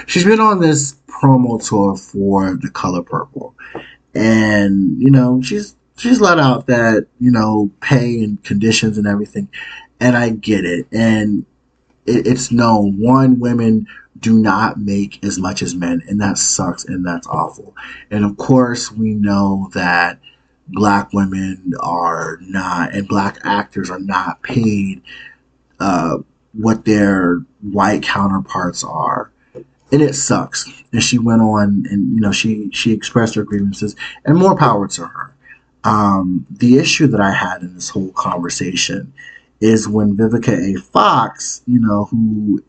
She's 0.06 0.24
been 0.24 0.40
on 0.40 0.60
this 0.60 0.96
promo 1.06 1.64
tour 1.66 1.96
for 1.96 2.54
the 2.54 2.70
color 2.70 3.02
purple. 3.02 3.54
And, 4.14 5.00
you 5.00 5.10
know, 5.10 5.40
she's 5.42 5.76
she's 5.96 6.20
let 6.20 6.38
out 6.38 6.66
that, 6.66 7.06
you 7.20 7.30
know, 7.30 7.70
pay 7.80 8.22
and 8.24 8.42
conditions 8.42 8.98
and 8.98 9.06
everything. 9.06 9.48
And 10.00 10.16
I 10.16 10.30
get 10.30 10.64
it. 10.64 10.86
And 10.90 11.46
it, 12.06 12.26
it's 12.26 12.50
known 12.50 12.98
one, 12.98 13.38
women 13.38 13.86
do 14.18 14.38
not 14.38 14.78
make 14.78 15.24
as 15.24 15.38
much 15.38 15.62
as 15.62 15.74
men, 15.74 16.02
and 16.08 16.20
that 16.20 16.38
sucks 16.38 16.84
and 16.84 17.04
that's 17.04 17.26
awful. 17.26 17.74
And 18.10 18.24
of 18.24 18.36
course, 18.36 18.90
we 18.90 19.14
know 19.14 19.70
that 19.74 20.18
black 20.72 21.12
women 21.12 21.72
are 21.80 22.38
not 22.40 22.94
and 22.94 23.06
black 23.06 23.38
actors 23.44 23.90
are 23.90 24.00
not 24.00 24.42
paid 24.42 25.02
uh, 25.80 26.18
what 26.52 26.84
their 26.84 27.44
white 27.60 28.02
counterparts 28.02 28.84
are. 28.84 29.30
And 29.54 30.00
it 30.00 30.14
sucks. 30.14 30.66
And 30.92 31.02
she 31.02 31.18
went 31.18 31.42
on 31.42 31.84
and 31.90 32.14
you 32.14 32.20
know 32.20 32.32
she 32.32 32.70
she 32.72 32.92
expressed 32.92 33.34
her 33.34 33.44
grievances 33.44 33.94
and 34.24 34.38
more 34.38 34.56
power 34.56 34.88
to 34.88 35.06
her. 35.06 35.34
Um, 35.84 36.46
the 36.48 36.78
issue 36.78 37.08
that 37.08 37.20
i 37.20 37.32
had 37.32 37.62
in 37.62 37.74
this 37.74 37.88
whole 37.88 38.12
conversation 38.12 39.12
is 39.60 39.88
when 39.88 40.16
vivica 40.16 40.76
a. 40.76 40.80
Fox 40.80 41.62
you 41.66 41.80
know 41.80 42.04
who 42.06 42.62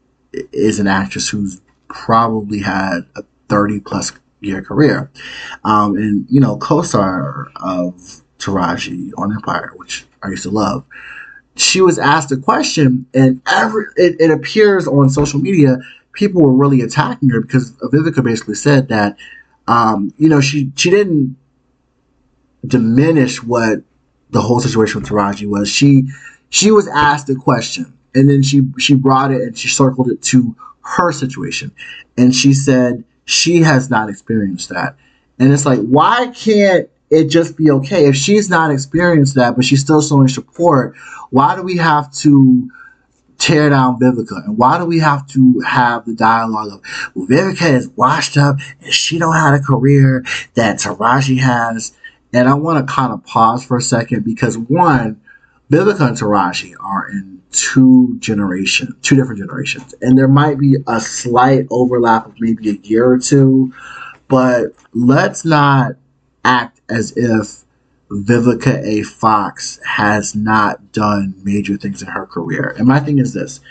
is 0.51 0.79
an 0.79 0.87
actress 0.87 1.29
who's 1.29 1.61
probably 1.87 2.59
had 2.59 3.01
a 3.15 3.23
30 3.49 3.79
plus 3.81 4.11
year 4.43 4.61
career. 4.61 5.11
Um, 5.63 5.95
and, 5.95 6.25
you 6.29 6.39
know, 6.39 6.57
co 6.57 6.81
star 6.81 7.47
of 7.57 7.95
Taraji 8.37 9.11
on 9.17 9.31
Empire, 9.31 9.71
which 9.75 10.05
I 10.21 10.29
used 10.29 10.43
to 10.43 10.51
love, 10.51 10.85
she 11.55 11.81
was 11.81 11.99
asked 11.99 12.31
a 12.31 12.37
question, 12.37 13.05
and 13.13 13.41
every 13.47 13.85
it, 13.95 14.19
it 14.19 14.31
appears 14.31 14.87
on 14.87 15.09
social 15.09 15.39
media 15.39 15.77
people 16.13 16.41
were 16.41 16.53
really 16.53 16.81
attacking 16.81 17.29
her 17.29 17.41
because 17.41 17.71
Vivica 17.73 18.23
basically 18.23 18.55
said 18.55 18.87
that 18.89 19.17
um, 19.67 20.13
you 20.17 20.29
know 20.29 20.41
she 20.41 20.71
she 20.75 20.89
didn't 20.89 21.37
diminish 22.65 23.43
what 23.43 23.81
the 24.31 24.41
whole 24.41 24.59
situation 24.59 25.01
with 25.01 25.09
Taraji 25.09 25.47
was. 25.47 25.69
She 25.69 26.07
she 26.49 26.71
was 26.71 26.87
asked 26.87 27.29
a 27.29 27.35
question 27.35 27.97
and 28.15 28.29
then 28.29 28.41
she 28.41 28.63
she 28.79 28.95
brought 28.95 29.31
it 29.31 29.41
and 29.41 29.57
she 29.57 29.67
circled 29.67 30.09
it 30.09 30.21
to 30.23 30.55
her 30.81 31.11
situation 31.11 31.71
and 32.17 32.35
she 32.35 32.53
said 32.53 33.03
she 33.25 33.61
has 33.61 33.89
not 33.89 34.09
experienced 34.09 34.69
that. 34.69 34.95
And 35.39 35.51
it's 35.51 35.65
like 35.65 35.79
why 35.79 36.31
can't 36.35 36.89
it 37.09 37.25
just 37.25 37.57
be 37.57 37.69
okay 37.69 38.05
if 38.05 38.15
she's 38.15 38.49
not 38.49 38.71
experienced 38.71 39.35
that 39.35 39.55
but 39.55 39.65
she's 39.65 39.81
still 39.81 40.01
showing 40.01 40.27
support 40.27 40.95
why 41.29 41.55
do 41.55 41.61
we 41.61 41.77
have 41.77 42.11
to 42.13 42.69
tear 43.43 43.69
down 43.69 43.99
Vivica? 43.99 44.45
And 44.45 44.57
why 44.57 44.77
do 44.77 44.85
we 44.85 44.99
have 44.99 45.27
to 45.29 45.59
have 45.61 46.05
the 46.05 46.13
dialogue 46.13 46.73
of, 46.73 46.81
well, 47.13 47.27
Vivica 47.27 47.73
is 47.73 47.89
washed 47.89 48.37
up 48.37 48.57
and 48.81 48.93
she 48.93 49.19
don't 49.19 49.35
have 49.35 49.53
a 49.53 49.59
career 49.59 50.23
that 50.53 50.77
Taraji 50.77 51.39
has? 51.39 51.93
And 52.31 52.47
I 52.47 52.53
want 52.53 52.85
to 52.87 52.93
kind 52.93 53.11
of 53.11 53.23
pause 53.25 53.65
for 53.65 53.77
a 53.77 53.81
second 53.81 54.23
because 54.23 54.57
one, 54.57 55.21
Vivica 55.69 56.07
and 56.07 56.17
Taraji 56.17 56.75
are 56.79 57.09
in 57.09 57.32
two 57.53 58.17
generations, 58.19 58.93
two 59.01 59.15
different 59.15 59.39
generations. 59.39 59.93
And 60.01 60.17
there 60.17 60.27
might 60.27 60.59
be 60.59 60.77
a 60.87 60.99
slight 60.99 61.67
overlap 61.69 62.25
of 62.25 62.35
maybe 62.39 62.69
a 62.69 62.73
year 62.73 63.09
or 63.09 63.19
two, 63.19 63.73
but 64.27 64.73
let's 64.93 65.45
not 65.45 65.93
act 66.43 66.81
as 66.89 67.13
if 67.15 67.63
Vivica 68.09 68.83
A. 68.83 69.03
Fox 69.03 69.79
has 69.85 70.35
not 70.35 70.91
done 70.91 71.33
major 71.43 71.77
things 71.77 72.01
in 72.01 72.07
her 72.07 72.25
career. 72.25 72.75
And 72.77 72.87
my 72.87 72.99
thing 72.99 73.19
is 73.19 73.33
this 73.33 73.61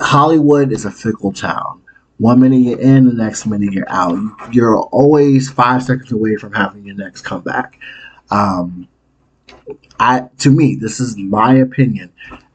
Hollywood 0.00 0.72
is 0.72 0.84
a 0.84 0.90
fickle 0.90 1.32
town. 1.32 1.82
One 2.18 2.40
minute 2.40 2.58
you're 2.58 2.80
in, 2.80 3.06
the 3.06 3.12
next 3.12 3.46
minute 3.46 3.72
you're 3.72 3.88
out. 3.88 4.18
You're 4.52 4.78
always 4.78 5.50
five 5.50 5.82
seconds 5.82 6.12
away 6.12 6.36
from 6.36 6.52
having 6.52 6.84
your 6.84 6.94
next 6.94 7.22
comeback. 7.22 7.78
Um, 8.30 8.88
I, 9.98 10.28
to 10.38 10.50
me, 10.50 10.76
this 10.76 11.00
is 11.00 11.16
my 11.16 11.54
opinion. 11.54 12.12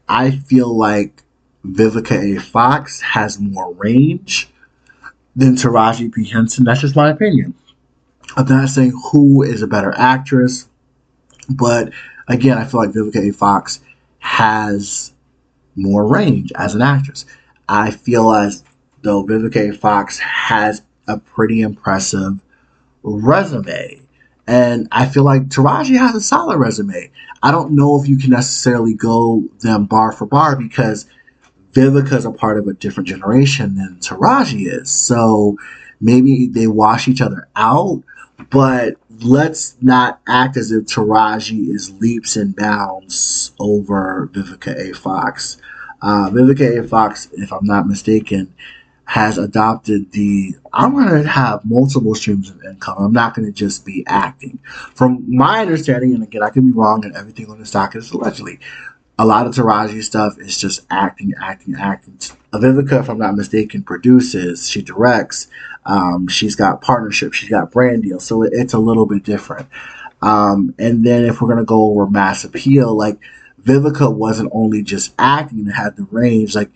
I 0.10 0.32
feel 0.32 0.76
like 0.76 1.24
Vivica 1.66 2.38
A. 2.38 2.41
Fox 2.41 2.99
has 2.99 3.39
more 3.39 3.74
range 3.74 4.49
than 5.36 5.55
Taraji 5.55 6.14
P. 6.14 6.26
Henson. 6.26 6.66
That's 6.66 6.82
just 6.82 6.95
my 6.95 7.10
opinion. 7.10 7.53
I'm 8.36 8.47
not 8.47 8.70
saying 8.70 8.93
who 9.12 9.43
is 9.43 9.62
a 9.62 9.68
better 9.68 9.93
actress 9.95 10.70
but 11.49 11.91
again, 12.28 12.57
I 12.57 12.66
feel 12.66 12.82
like 12.82 12.91
Vivica 12.91 13.30
A. 13.30 13.34
Fox 13.34 13.80
has 14.20 15.14
more 15.76 16.05
range 16.05 16.51
as 16.55 16.76
an 16.76 16.82
actress. 16.82 17.26
I 17.68 17.91
feel 17.91 18.32
as 18.32 18.64
though 19.01 19.26
Vivica 19.26 19.70
A. 19.70 19.78
Fox 19.78 20.20
has 20.20 20.82
a 21.07 21.18
pretty 21.18 21.62
impressive 21.62 22.39
resume. 23.01 24.01
And 24.50 24.88
I 24.91 25.06
feel 25.06 25.24
like 25.24 25.43
Taraji 25.43 25.95
has 26.00 26.16
a 26.16 26.22
solid 26.22 26.58
resume. 26.58 27.12
I 27.43 27.52
don't 27.52 27.74
know 27.74 28.02
if 28.02 28.10
you 28.10 28.18
can 28.18 28.32
necessarily 28.32 28.95
go 28.95 29.43
them 29.60 29.86
bar 29.86 30.12
for 30.12 30.26
bar 30.26 30.56
because 30.56 31.06
Vivica 31.74 32.14
is 32.14 32.26
a 32.26 32.32
part 32.32 32.58
of 32.58 32.68
a 32.68 32.74
different 32.74 33.08
generation 33.08 33.76
than 33.76 34.00
Taraji 34.00 34.68
is. 34.68 34.89
So 34.89 35.56
maybe 36.02 36.47
they 36.47 36.66
wash 36.66 37.08
each 37.08 37.22
other 37.22 37.47
out, 37.56 38.02
but 38.50 38.95
let's 39.20 39.78
not 39.84 40.20
act 40.28 40.58
as 40.58 40.72
if 40.72 40.86
Taraji 40.86 41.70
is 41.70 41.91
leaps 42.02 42.36
and 42.36 42.56
bounds 42.56 43.52
over 43.60 44.32
Vivica 44.34 44.76
A. 44.76 44.95
Fox. 44.95 45.58
Uh, 46.02 46.32
Vivica 46.32 46.80
A. 46.80 46.88
Fox, 46.88 47.30
if 47.34 47.54
I'm 47.54 47.68
not 47.68 47.88
mistaken, 47.88 48.52
has 49.10 49.39
adopted 49.39 50.12
the 50.12 50.55
I'm 50.72 50.93
going 50.93 51.07
to 51.07 51.28
have 51.28 51.66
multiple 51.66 52.14
streams 52.14 52.51
of 52.51 52.64
income. 52.64 52.95
I'm 52.99 53.12
not 53.12 53.34
going 53.34 53.47
to 53.47 53.51
just 53.51 53.84
be 53.84 54.05
acting. 54.05 54.60
From 54.93 55.26
my 55.36 55.62
understanding, 55.62 56.14
and 56.14 56.22
again, 56.22 56.43
I 56.43 56.51
could 56.51 56.64
be 56.64 56.72
wrong, 56.72 57.03
and 57.03 57.16
everything 57.16 57.49
on 57.49 57.57
this 57.57 57.72
docket 57.72 58.03
is 58.03 58.12
allegedly. 58.12 58.60
A 59.18 59.26
lot 59.26 59.47
of 59.47 59.55
Taraji 59.55 60.03
stuff 60.03 60.38
is 60.38 60.60
just 60.60 60.86
acting, 60.91 61.34
acting, 61.41 61.74
acting. 61.74 62.20
Vivica, 62.53 62.99
if 62.99 63.10
I'm 63.10 63.18
not 63.18 63.36
mistaken, 63.36 63.82
produces, 63.82 64.70
she 64.70 64.84
directs, 64.84 65.47
um, 65.88 66.28
she's 66.28 66.55
got 66.55 66.82
partnerships, 66.82 67.36
she's 67.36 67.49
got 67.49 67.72
brand 67.72 68.03
deals, 68.03 68.26
so 68.26 68.43
it's 68.43 68.74
a 68.74 68.80
little 68.80 69.07
bit 69.07 69.24
different. 69.24 69.68
Um, 70.22 70.76
and 70.78 71.03
then 71.03 71.26
if 71.26 71.41
we're 71.41 71.49
gonna 71.49 71.66
go 71.66 71.86
over 71.86 72.05
mass 72.05 72.43
appeal, 72.43 72.95
like 72.95 73.18
Vivica 73.64 74.14
wasn't 74.14 74.51
only 74.53 74.84
just 74.84 75.16
acting 75.18 75.62
and 75.62 75.74
had 75.74 75.95
the 75.95 76.03
range, 76.12 76.53
like 76.53 76.70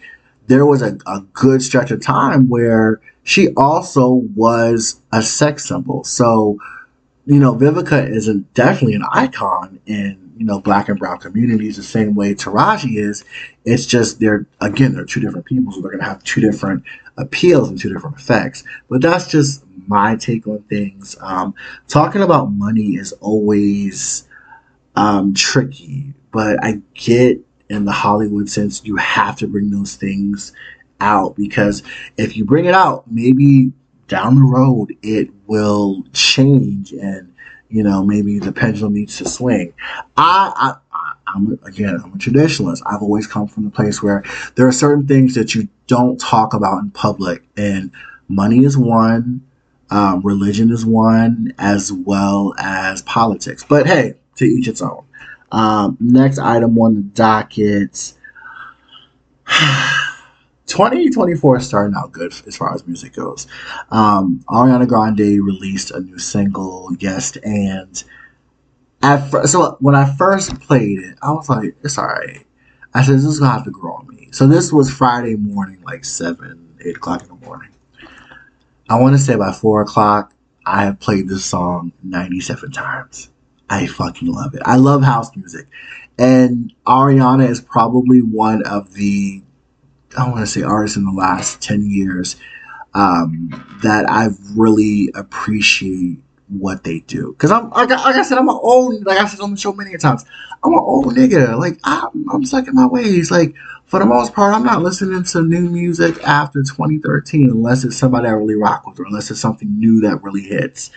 there 0.48 0.66
was 0.66 0.82
a, 0.82 0.98
a 1.08 1.22
good 1.34 1.62
stretch 1.62 1.92
of 1.92 2.02
time 2.02 2.48
where 2.50 3.02
she 3.24 3.50
also 3.56 4.22
was 4.36 5.02
a 5.12 5.22
sex 5.22 5.66
symbol. 5.66 6.04
So, 6.04 6.58
you 7.26 7.40
know, 7.40 7.56
Vivica 7.56 8.10
is 8.10 8.28
a, 8.28 8.36
definitely 8.54 8.96
an 8.96 9.06
icon 9.12 9.80
in 9.86 10.24
you 10.38 10.46
know 10.46 10.60
black 10.60 10.90
and 10.90 11.00
brown 11.00 11.20
communities 11.20 11.78
the 11.78 11.84
same 11.84 12.16
way 12.16 12.34
Taraji 12.34 12.98
is. 12.98 13.24
It's 13.66 13.86
just 13.86 14.20
they're 14.20 14.46
again 14.62 14.94
they're 14.94 15.06
two 15.06 15.20
different 15.20 15.46
people, 15.46 15.72
so 15.72 15.82
they're 15.82 15.92
gonna 15.92 16.04
have 16.04 16.24
two 16.24 16.42
different 16.42 16.84
appeals 17.18 17.70
and 17.70 17.80
two 17.80 17.94
different 17.94 18.18
effects. 18.18 18.64
But 18.90 19.02
that's 19.02 19.28
just 19.28 19.64
my 19.88 20.16
take 20.16 20.48
on 20.48 20.64
things. 20.64 21.16
Um, 21.22 21.54
talking 21.88 22.22
about 22.22 22.52
money 22.52 22.96
is 22.96 23.14
always 23.14 24.28
um, 24.96 25.34
tricky, 25.34 26.14
but 26.32 26.64
I 26.64 26.82
get 26.94 27.40
in 27.74 27.86
the 27.86 27.92
Hollywood 27.92 28.50
sense 28.50 28.84
you 28.86 28.96
have 28.98 29.36
to 29.38 29.48
bring 29.48 29.70
those 29.70 29.96
things 29.96 30.54
out 31.00 31.36
because 31.36 31.84
if 32.18 32.38
you 32.38 32.46
bring 32.46 32.66
it 32.66 32.74
out, 32.74 33.04
maybe 33.12 33.72
down 34.08 34.36
the 34.36 34.46
road 34.46 34.96
it 35.02 35.30
will 35.48 36.04
change 36.14 36.92
and 36.92 37.34
you 37.70 37.82
know 37.82 38.04
maybe 38.04 38.38
the 38.40 38.52
pendulum 38.52 38.94
needs 38.94 39.18
to 39.18 39.28
swing. 39.28 39.74
I, 40.18 40.54
I 40.56 40.76
I'm 41.28 41.60
again, 41.64 42.00
I'm 42.04 42.14
a 42.14 42.18
traditionalist. 42.18 42.82
I've 42.86 43.02
always 43.02 43.28
come 43.28 43.48
from 43.48 43.66
the 43.66 43.72
place 43.72 44.04
where 44.04 44.24
there 44.56 44.68
are 44.68 44.72
certain 44.72 45.08
things 45.08 45.36
that 45.36 45.56
you 45.56 45.68
don't 45.88 46.20
talk 46.20 46.54
about 46.54 46.82
in 46.84 46.92
public, 46.92 47.44
and 47.58 47.92
money 48.28 48.64
is 48.64 48.78
one, 48.78 49.42
um, 49.90 50.22
religion 50.22 50.72
is 50.72 50.86
one, 50.86 51.54
as 51.58 51.92
well 51.92 52.54
as 52.60 53.02
politics. 53.04 53.66
But 53.68 53.88
hey, 53.88 54.16
to 54.36 54.46
each 54.46 54.68
its 54.68 54.82
own. 54.82 55.04
Um, 55.54 55.98
next 56.02 56.40
item 56.40 56.78
on 56.80 56.96
the 56.96 57.02
docket. 57.02 58.14
2024 60.66 61.58
is 61.58 61.68
starting 61.68 61.96
out 61.96 62.12
good 62.12 62.34
as 62.48 62.58
far 62.58 62.74
as 62.74 62.86
music 62.88 63.14
goes. 63.14 63.46
Um, 63.92 64.44
Ariana 64.50 64.88
Grande 64.88 65.46
released 65.46 65.92
a 65.92 66.00
new 66.00 66.18
single, 66.18 66.90
Yes, 67.00 67.38
and 67.38 68.04
at 69.04 69.30
first, 69.30 69.52
so 69.52 69.78
when 69.82 69.94
I 69.94 70.12
first 70.16 70.60
played 70.62 71.00
it, 71.00 71.18
I 71.22 71.32
was 71.32 71.48
like, 71.50 71.76
it's 71.84 72.00
alright. 72.00 72.46
I 72.96 73.04
said, 73.04 73.16
this 73.16 73.26
is 73.26 73.40
gonna 73.40 73.52
have 73.52 73.66
to 73.66 73.72
grow 73.72 73.94
on 73.94 74.08
me. 74.08 74.30
So 74.32 74.48
this 74.48 74.72
was 74.72 74.90
Friday 74.90 75.36
morning, 75.36 75.82
like 75.84 76.06
seven, 76.06 76.76
eight 76.84 76.98
o'clock 76.98 77.22
in 77.22 77.28
the 77.28 77.46
morning. 77.46 77.70
I 78.90 79.00
want 79.00 79.16
to 79.16 79.22
say 79.22 79.36
by 79.36 79.52
four 79.52 79.82
o'clock, 79.82 80.34
I 80.66 80.86
have 80.86 81.00
played 81.00 81.28
this 81.28 81.46
song 81.46 81.92
97 82.04 82.72
times. 82.72 83.30
I 83.70 83.88
fucking 83.88 84.32
love 84.32 84.54
it. 84.54 84.62
I 84.66 84.78
love 84.78 85.04
house 85.04 85.36
music. 85.36 85.68
And 86.18 86.74
Ariana 86.86 87.50
is 87.50 87.60
probably 87.60 88.22
one 88.22 88.64
of 88.64 88.94
the, 88.94 89.42
I 90.18 90.30
want 90.30 90.42
to 90.42 90.48
say 90.48 90.62
artists 90.62 90.98
in 90.98 91.06
the 91.06 91.12
last 91.12 91.62
10 91.62 91.90
years 91.90 92.36
um, 92.94 93.50
that 93.82 94.08
I've 94.10 94.38
really 94.56 95.10
appreciate 95.16 96.24
what 96.60 96.84
they 96.84 97.00
do. 97.02 97.34
Because 97.34 97.52
I'm 97.52 97.70
like, 97.72 97.90
like, 97.90 98.16
I 98.16 98.24
said, 98.24 98.38
I'm 98.38 98.50
an 98.50 98.60
old 98.62 99.06
like 99.06 99.20
I 99.20 99.28
said 99.28 99.40
on 99.40 99.52
the 99.52 99.58
show 99.58 99.74
many 99.74 99.98
times. 99.98 100.26
I'm 100.64 100.74
an 100.74 100.80
old 100.80 101.16
nigga. 101.16 101.58
Like 101.58 101.80
I'm, 101.84 102.30
I'm 102.32 102.46
stuck 102.46 102.68
in 102.68 102.76
my 102.76 102.86
ways. 102.86 103.32
Like 103.32 103.56
for 103.86 104.00
the 104.00 104.06
most 104.06 104.34
part, 104.34 104.54
I'm 104.54 104.64
not 104.64 104.82
listening 104.82 105.24
to 105.24 105.42
new 105.42 105.70
music 105.70 106.22
after 106.24 106.62
2013 106.64 107.50
unless 107.50 107.84
it's 107.84 107.98
somebody 107.98 108.28
I 108.28 108.32
really 108.32 108.56
rock 108.56 108.88
with 108.88 109.00
or 109.00 109.06
unless 109.06 109.32
it's 109.32 109.40
something 109.40 109.78
new 109.78 110.02
that 110.02 110.24
really 110.24 110.42
hits. 110.42 110.92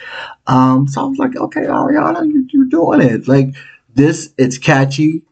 Um, 0.46 0.88
so 0.88 1.02
I 1.02 1.04
was 1.04 1.18
like, 1.18 1.36
okay, 1.36 1.62
Ariana, 1.62 2.26
you, 2.26 2.46
you're 2.50 2.64
doing 2.66 3.00
it. 3.00 3.28
Like 3.28 3.54
this, 3.94 4.32
it's 4.38 4.58
catchy. 4.58 5.22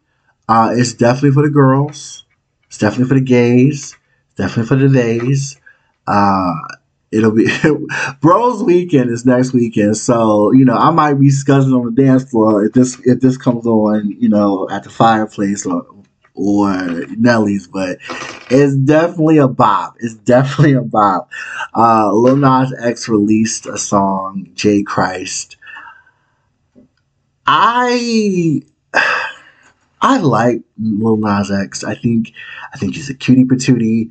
Uh, 0.49 0.75
it's 0.77 0.93
definitely 0.95 1.33
for 1.33 1.43
the 1.43 1.51
girls. 1.51 2.25
It's 2.67 2.79
definitely 2.79 3.09
for 3.09 3.15
the 3.15 3.21
gays. 3.25 3.97
It's 4.27 4.35
definitely 4.37 4.67
for 4.67 4.77
the 4.77 4.89
days. 4.89 5.59
Uh, 6.07 6.55
it'll 7.15 7.31
be 7.31 7.47
bros 8.21 8.63
weekend 8.63 9.11
is 9.11 9.25
next 9.25 9.53
weekend 9.53 9.97
so 9.97 10.53
you 10.53 10.65
know 10.65 10.77
i 10.77 10.91
might 10.91 11.15
be 11.15 11.29
scuzzing 11.29 11.79
on 11.79 11.95
the 11.95 12.03
dance 12.03 12.29
floor 12.31 12.65
if 12.65 12.73
this 12.73 13.01
if 13.05 13.21
this 13.21 13.37
comes 13.37 13.67
on 13.67 14.11
you 14.19 14.29
know 14.29 14.69
at 14.71 14.83
the 14.83 14.91
fireplace 14.91 15.65
or 15.65 15.87
or 16.35 17.07
Nelly's, 17.17 17.69
but 17.69 17.99
it's 18.51 18.75
definitely 18.75 19.39
a 19.39 19.49
bop. 19.49 19.97
It's 20.01 20.15
definitely 20.25 20.75
a 20.75 20.83
bop. 20.83 21.31
Uh, 21.75 22.13
Lil 22.13 22.37
Nas 22.37 22.75
X 22.79 23.09
released 23.09 23.67
a 23.67 23.79
song, 23.79 24.49
J 24.55 24.83
Christ. 24.83 25.57
I 27.47 28.63
I 30.01 30.19
like 30.19 30.63
Lil 30.79 31.17
Nas 31.17 31.51
X. 31.51 31.85
I 31.85 31.95
think 31.95 32.33
I 32.73 32.79
think 32.79 32.95
he's 32.95 33.11
a 33.11 33.15
cutie 33.15 33.45
patootie. 33.45 34.11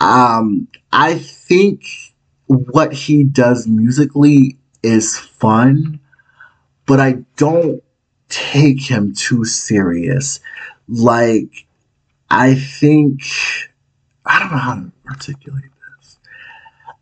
Um, 0.00 0.68
I 0.92 1.18
think 1.18 1.84
what 2.46 2.92
he 2.92 3.22
does 3.22 3.66
musically 3.66 4.58
is 4.82 5.16
fun, 5.16 6.00
but 6.86 7.00
I 7.00 7.24
don't 7.36 7.82
take 8.28 8.80
him 8.80 9.14
too 9.14 9.44
serious. 9.44 10.40
Like, 10.88 11.66
I 12.30 12.54
think 12.54 13.22
I 14.24 14.38
don't 14.38 14.52
know 14.52 14.58
how 14.58 14.74
to 14.74 14.92
articulate 15.08 15.64
this. 15.64 16.18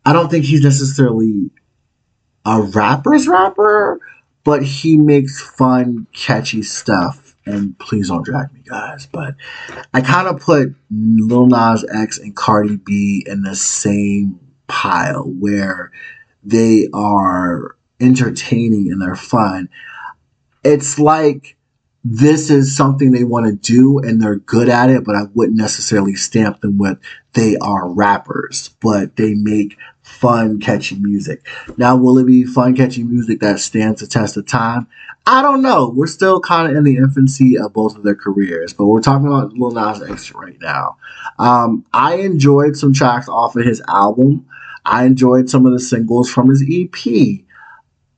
I 0.05 0.13
don't 0.13 0.29
think 0.29 0.45
he's 0.45 0.63
necessarily 0.63 1.51
a 2.45 2.61
rapper's 2.61 3.27
rapper, 3.27 3.99
but 4.43 4.63
he 4.63 4.97
makes 4.97 5.41
fun, 5.41 6.07
catchy 6.13 6.63
stuff. 6.63 7.28
And 7.49 7.77
please 7.79 8.09
don't 8.09 8.23
drag 8.23 8.53
me, 8.53 8.61
guys. 8.65 9.07
But 9.11 9.35
I 9.93 10.01
kind 10.01 10.27
of 10.27 10.39
put 10.39 10.75
Lil 10.91 11.47
Nas 11.47 11.85
X 11.91 12.17
and 12.17 12.35
Cardi 12.35 12.77
B 12.77 13.23
in 13.25 13.41
the 13.41 13.55
same 13.55 14.39
pile 14.67 15.23
where 15.23 15.91
they 16.43 16.87
are 16.93 17.75
entertaining 17.99 18.91
and 18.91 19.01
they're 19.01 19.15
fun. 19.15 19.69
It's 20.63 20.99
like 20.99 21.57
this 22.03 22.49
is 22.49 22.75
something 22.75 23.11
they 23.11 23.23
want 23.23 23.45
to 23.45 23.53
do 23.53 23.99
and 23.99 24.21
they're 24.21 24.37
good 24.37 24.69
at 24.69 24.89
it, 24.89 25.03
but 25.03 25.15
I 25.15 25.23
wouldn't 25.33 25.57
necessarily 25.57 26.15
stamp 26.15 26.61
them 26.61 26.77
with 26.77 26.97
they 27.33 27.57
are 27.57 27.89
rappers, 27.89 28.69
but 28.81 29.15
they 29.15 29.35
make 29.35 29.77
fun, 30.01 30.59
catchy 30.59 30.95
music. 30.95 31.45
Now, 31.77 31.95
will 31.95 32.17
it 32.17 32.25
be 32.25 32.43
fun, 32.45 32.75
catchy 32.75 33.03
music 33.03 33.39
that 33.41 33.59
stands 33.59 34.01
the 34.01 34.07
test 34.07 34.37
of 34.37 34.47
time? 34.47 34.87
I 35.29 35.43
don't 35.43 35.61
know. 35.61 35.93
We're 35.95 36.07
still 36.07 36.39
kind 36.39 36.71
of 36.71 36.75
in 36.75 36.83
the 36.83 36.97
infancy 36.97 37.55
of 37.55 37.71
both 37.71 37.95
of 37.95 38.01
their 38.01 38.15
careers, 38.15 38.73
but 38.73 38.87
we're 38.87 38.99
talking 38.99 39.27
about 39.27 39.53
Lil 39.53 39.69
Nas 39.69 40.01
X 40.01 40.33
right 40.33 40.59
now. 40.59 40.97
Um, 41.37 41.85
I 41.93 42.15
enjoyed 42.15 42.75
some 42.75 42.95
tracks 42.95 43.29
off 43.29 43.55
of 43.55 43.63
his 43.63 43.79
album. 43.87 44.47
I 44.85 45.05
enjoyed 45.05 45.47
some 45.47 45.67
of 45.67 45.71
the 45.71 45.79
singles 45.79 46.31
from 46.31 46.49
his 46.49 46.63
EP. 46.67 47.41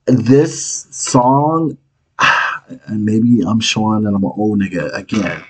This 0.06 0.86
song, 0.90 1.76
and 2.86 3.04
maybe 3.04 3.42
I'm 3.46 3.60
showing 3.60 4.04
that 4.04 4.14
I'm 4.14 4.24
an 4.24 4.32
old 4.34 4.60
nigga 4.60 4.96
again. 4.96 5.44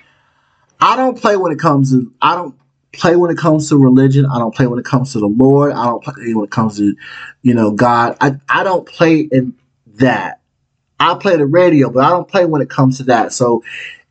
I 0.81 0.97
don't 0.97 1.17
play 1.17 1.37
when 1.37 1.53
it 1.53 1.59
comes 1.59 1.91
to 1.91 2.13
I 2.21 2.35
don't 2.35 2.59
play 2.91 3.15
when 3.15 3.31
it 3.31 3.37
comes 3.37 3.69
to 3.69 3.77
religion. 3.77 4.25
I 4.25 4.37
don't 4.37 4.53
play 4.53 4.67
when 4.67 4.79
it 4.79 4.85
comes 4.85 5.13
to 5.13 5.19
the 5.19 5.27
Lord. 5.27 5.71
I 5.71 5.85
don't 5.85 6.03
play 6.03 6.33
when 6.33 6.43
it 6.43 6.51
comes 6.51 6.75
to, 6.79 6.93
you 7.41 7.53
know, 7.53 7.71
God. 7.71 8.17
I, 8.19 8.33
I 8.49 8.65
don't 8.65 8.85
play 8.85 9.21
in 9.31 9.55
that. 9.95 10.41
I 10.99 11.15
play 11.15 11.35
the 11.35 11.45
radio, 11.45 11.89
but 11.89 12.03
I 12.03 12.09
don't 12.09 12.27
play 12.27 12.45
when 12.45 12.61
it 12.61 12.69
comes 12.69 12.97
to 12.97 13.03
that. 13.05 13.33
So 13.33 13.63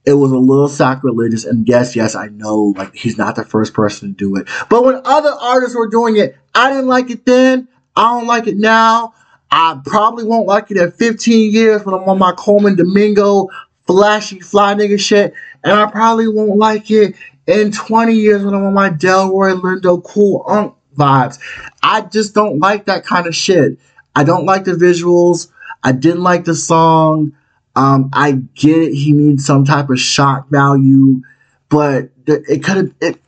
it 0.04 0.14
was 0.14 0.32
a 0.32 0.38
little 0.38 0.68
sacrilegious. 0.68 1.44
And 1.44 1.66
yes, 1.66 1.94
yes, 1.94 2.14
I 2.14 2.26
know, 2.26 2.74
like 2.76 2.94
he's 2.94 3.18
not 3.18 3.36
the 3.36 3.44
first 3.44 3.72
person 3.74 4.08
to 4.08 4.14
do 4.14 4.36
it. 4.36 4.48
But 4.68 4.84
when 4.84 5.00
other 5.04 5.30
artists 5.30 5.76
were 5.76 5.88
doing 5.88 6.16
it, 6.16 6.36
I 6.54 6.70
didn't 6.70 6.88
like 6.88 7.10
it 7.10 7.24
then. 7.24 7.68
I 7.96 8.18
don't 8.18 8.26
like 8.26 8.46
it 8.46 8.56
now. 8.56 9.14
I 9.50 9.80
probably 9.84 10.24
won't 10.24 10.46
like 10.46 10.70
it 10.70 10.78
in 10.78 10.90
15 10.90 11.52
years 11.52 11.84
when 11.84 11.94
I'm 11.94 12.08
on 12.08 12.18
my 12.18 12.32
Colman 12.32 12.74
Domingo 12.74 13.48
flashy 13.86 14.40
fly 14.40 14.74
nigga 14.74 14.98
shit. 14.98 15.34
And 15.62 15.74
I 15.74 15.90
probably 15.90 16.26
won't 16.26 16.56
like 16.56 16.90
it 16.90 17.14
in 17.46 17.70
20 17.70 18.14
years 18.14 18.42
when 18.42 18.54
I'm 18.54 18.64
on 18.64 18.74
my 18.74 18.90
Delroy 18.90 19.60
Lindo 19.60 20.02
cool 20.02 20.44
unk 20.48 20.74
vibes. 20.96 21.38
I 21.82 22.00
just 22.00 22.34
don't 22.34 22.58
like 22.58 22.86
that 22.86 23.04
kind 23.04 23.26
of 23.26 23.36
shit. 23.36 23.78
I 24.14 24.24
don't 24.24 24.46
like 24.46 24.64
the 24.64 24.72
visuals. 24.72 25.48
I 25.82 25.92
didn't 25.92 26.22
like 26.22 26.44
the 26.44 26.54
song. 26.54 27.32
Um, 27.74 28.10
I 28.12 28.32
get 28.32 28.78
it. 28.78 28.94
He 28.94 29.12
needs 29.12 29.44
some 29.44 29.64
type 29.64 29.90
of 29.90 29.98
shock 29.98 30.48
value, 30.48 31.22
but 31.68 32.10
it 32.26 32.62
could 32.62 32.76
have. 32.76 32.94
It, 33.00 33.18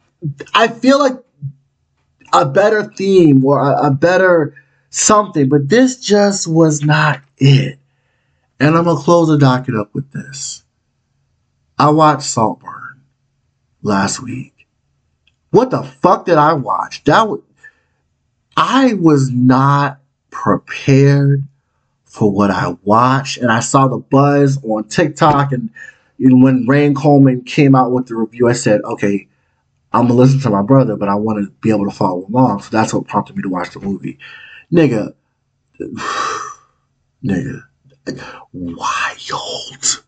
I 0.54 0.68
feel 0.68 0.98
like 0.98 1.14
a 2.32 2.44
better 2.44 2.84
theme 2.84 3.44
or 3.44 3.60
a, 3.60 3.86
a 3.86 3.90
better 3.90 4.54
something, 4.90 5.48
but 5.48 5.68
this 5.68 6.00
just 6.00 6.46
was 6.46 6.82
not 6.82 7.20
it. 7.38 7.78
And 8.60 8.76
I'm 8.76 8.84
gonna 8.84 9.00
close 9.00 9.28
the 9.28 9.38
docket 9.38 9.74
up 9.74 9.94
with 9.94 10.10
this. 10.12 10.62
I 11.78 11.90
watched 11.90 12.22
Saltburn 12.22 13.02
last 13.82 14.22
week. 14.22 14.66
What 15.50 15.70
the 15.70 15.82
fuck 15.82 16.26
did 16.26 16.38
I 16.38 16.52
watch? 16.52 17.04
That 17.04 17.28
was, 17.28 17.40
I 18.56 18.94
was 18.94 19.30
not 19.30 20.00
prepared 20.30 21.44
for 22.14 22.30
what 22.30 22.52
I 22.52 22.76
watched, 22.84 23.38
and 23.38 23.50
I 23.50 23.58
saw 23.58 23.88
the 23.88 23.98
buzz 23.98 24.62
on 24.62 24.84
TikTok. 24.84 25.50
And 25.50 25.68
you 26.16 26.30
know, 26.30 26.44
when 26.44 26.64
Rain 26.68 26.94
Coleman 26.94 27.42
came 27.42 27.74
out 27.74 27.90
with 27.90 28.06
the 28.06 28.14
review, 28.14 28.48
I 28.48 28.52
said, 28.52 28.80
"Okay, 28.82 29.26
I'm 29.92 30.06
gonna 30.06 30.14
listen 30.14 30.38
to 30.42 30.50
my 30.50 30.62
brother, 30.62 30.94
but 30.96 31.08
I 31.08 31.16
want 31.16 31.44
to 31.44 31.50
be 31.60 31.70
able 31.70 31.90
to 31.90 31.96
follow 31.96 32.24
along." 32.28 32.62
So 32.62 32.68
that's 32.70 32.94
what 32.94 33.08
prompted 33.08 33.36
me 33.36 33.42
to 33.42 33.48
watch 33.48 33.72
the 33.72 33.80
movie 33.80 34.18
nigga, 34.72 35.14
nigga, 37.24 37.62
wild. 38.52 40.04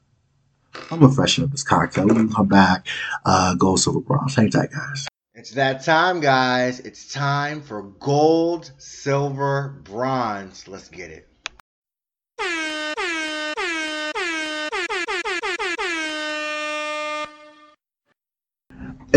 I'm 0.91 1.01
gonna 1.01 1.13
freshen 1.13 1.43
up 1.43 1.51
this 1.51 1.65
cocktail. 1.65 2.07
When 2.07 2.29
we 2.29 2.33
come 2.33 2.47
back, 2.47 2.87
uh, 3.25 3.55
gold, 3.55 3.81
silver, 3.81 4.01
bronze. 4.01 4.37
Hang 4.37 4.51
tight, 4.51 4.71
guys. 4.71 5.09
It's 5.35 5.51
that 5.53 5.85
time, 5.85 6.21
guys. 6.21 6.81
It's 6.81 7.13
time 7.13 7.63
for 7.63 7.83
gold, 7.83 8.71
silver, 8.79 9.81
bronze. 9.85 10.69
Let's 10.69 10.89
get 10.89 11.11
it. 11.11 11.26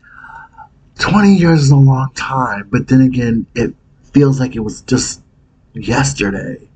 20 0.99 1.33
years 1.33 1.63
is 1.63 1.71
a 1.71 1.75
long 1.75 2.11
time, 2.13 2.67
but 2.69 2.87
then 2.87 3.01
again, 3.01 3.47
it 3.55 3.73
feels 4.13 4.39
like 4.39 4.55
it 4.55 4.61
was 4.61 4.81
just 4.81 5.21
yesterday. 5.73 6.67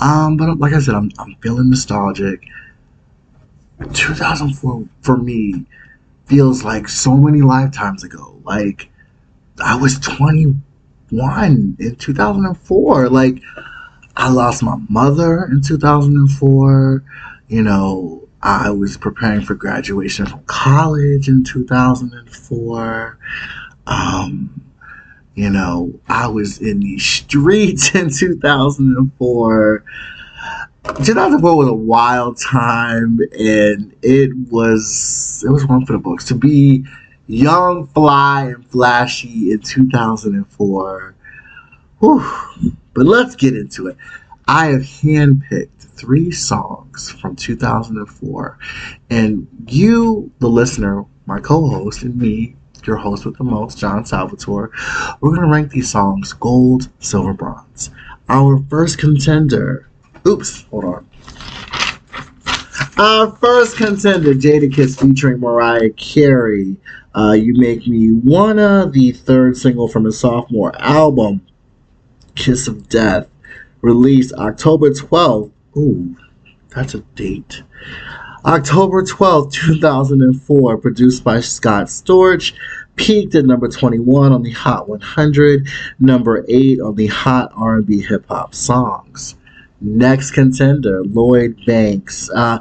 Um, 0.00 0.36
but 0.36 0.58
like 0.58 0.72
I 0.72 0.80
said, 0.80 0.94
I'm, 0.94 1.10
I'm 1.18 1.36
feeling 1.36 1.70
nostalgic. 1.70 2.42
2004 3.92 4.84
for 5.02 5.16
me 5.18 5.66
feels 6.26 6.64
like 6.64 6.88
so 6.88 7.16
many 7.16 7.42
lifetimes 7.42 8.04
ago. 8.04 8.40
Like 8.44 8.88
I 9.62 9.76
was 9.76 9.98
21 10.00 11.76
in 11.78 11.96
2004. 11.96 13.08
Like 13.08 13.42
I 14.16 14.30
lost 14.30 14.62
my 14.62 14.76
mother 14.88 15.44
in 15.44 15.62
2004. 15.62 17.02
You 17.48 17.62
know, 17.62 18.28
I 18.42 18.70
was 18.70 18.96
preparing 18.96 19.42
for 19.42 19.54
graduation 19.54 20.26
from 20.26 20.42
college 20.44 21.28
in 21.28 21.44
2004. 21.44 23.18
Um, 23.86 24.62
you 25.36 25.50
know, 25.50 25.92
I 26.08 26.26
was 26.26 26.58
in 26.60 26.80
the 26.80 26.98
streets 26.98 27.94
in 27.94 28.10
2004. 28.10 29.84
2004 31.04 31.56
was 31.56 31.68
a 31.68 31.72
wild 31.72 32.40
time, 32.40 33.18
and 33.38 33.94
it 34.02 34.30
was 34.50 35.44
it 35.46 35.50
was 35.50 35.66
one 35.66 35.84
for 35.84 35.92
the 35.92 35.98
books 35.98 36.24
to 36.26 36.34
be 36.34 36.84
young, 37.26 37.86
fly, 37.88 38.46
and 38.46 38.66
flashy 38.68 39.52
in 39.52 39.60
2004. 39.60 41.14
Whew. 41.98 42.72
But 42.94 43.06
let's 43.06 43.36
get 43.36 43.54
into 43.54 43.88
it. 43.88 43.96
I 44.48 44.66
have 44.66 44.82
handpicked 44.82 45.82
three 45.82 46.30
songs 46.30 47.10
from 47.10 47.36
2004, 47.36 48.58
and 49.10 49.46
you, 49.66 50.30
the 50.38 50.48
listener, 50.48 51.04
my 51.26 51.40
co-host, 51.40 52.02
and 52.02 52.16
me, 52.16 52.54
your 52.86 52.96
host 52.96 53.24
with 53.24 53.36
the 53.38 53.44
most, 53.44 53.78
John 53.78 54.04
Salvatore, 54.04 54.70
we're 55.20 55.34
gonna 55.34 55.48
rank 55.48 55.70
these 55.70 55.90
songs 55.90 56.32
gold, 56.32 56.88
silver, 57.00 57.32
bronze. 57.32 57.90
Our 58.28 58.62
first 58.68 58.98
contender 58.98 59.86
Oops, 60.26 60.62
hold 60.70 60.84
on. 60.84 61.06
Our 62.98 63.30
first 63.36 63.76
contender, 63.76 64.34
Jada 64.34 64.68
Jadakiss 64.68 65.00
featuring 65.00 65.38
Mariah 65.38 65.90
Carey. 65.90 66.76
Uh, 67.14 67.32
you 67.32 67.54
Make 67.54 67.86
Me 67.86 68.12
Wanna, 68.12 68.90
the 68.90 69.12
third 69.12 69.56
single 69.56 69.86
from 69.86 70.04
his 70.04 70.18
sophomore 70.18 70.76
album, 70.80 71.46
Kiss 72.34 72.66
of 72.66 72.88
Death, 72.88 73.28
released 73.82 74.34
October 74.34 74.90
12th. 74.90 75.52
Ooh, 75.76 76.16
that's 76.74 76.94
a 76.94 77.00
date. 77.14 77.62
October 78.46 79.02
12th, 79.02 79.52
2004, 79.54 80.78
produced 80.78 81.24
by 81.24 81.40
Scott 81.40 81.86
Storch, 81.86 82.52
peaked 82.94 83.34
at 83.34 83.44
number 83.44 83.66
21 83.66 84.32
on 84.32 84.42
the 84.44 84.52
Hot 84.52 84.88
100, 84.88 85.66
number 85.98 86.44
8 86.48 86.80
on 86.80 86.94
the 86.94 87.08
Hot 87.08 87.50
R&B 87.56 88.02
Hip 88.02 88.24
Hop 88.28 88.54
Songs. 88.54 89.34
Next 89.80 90.30
contender, 90.30 91.02
Lloyd 91.02 91.60
Banks. 91.66 92.30
Uh, 92.30 92.60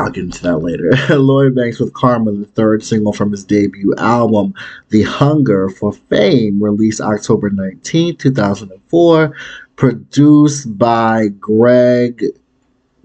I'll 0.00 0.10
get 0.10 0.24
into 0.24 0.42
that 0.42 0.58
later. 0.58 0.90
Lloyd 1.16 1.54
Banks 1.54 1.78
with 1.78 1.94
Karma, 1.94 2.32
the 2.32 2.46
third 2.46 2.82
single 2.82 3.12
from 3.12 3.30
his 3.30 3.44
debut 3.44 3.94
album, 3.98 4.52
The 4.88 5.02
Hunger 5.02 5.68
for 5.68 5.92
Fame, 5.92 6.60
released 6.60 7.00
October 7.00 7.50
19, 7.50 8.16
2004, 8.16 9.36
produced 9.76 10.76
by 10.76 11.28
Greg 11.38 12.24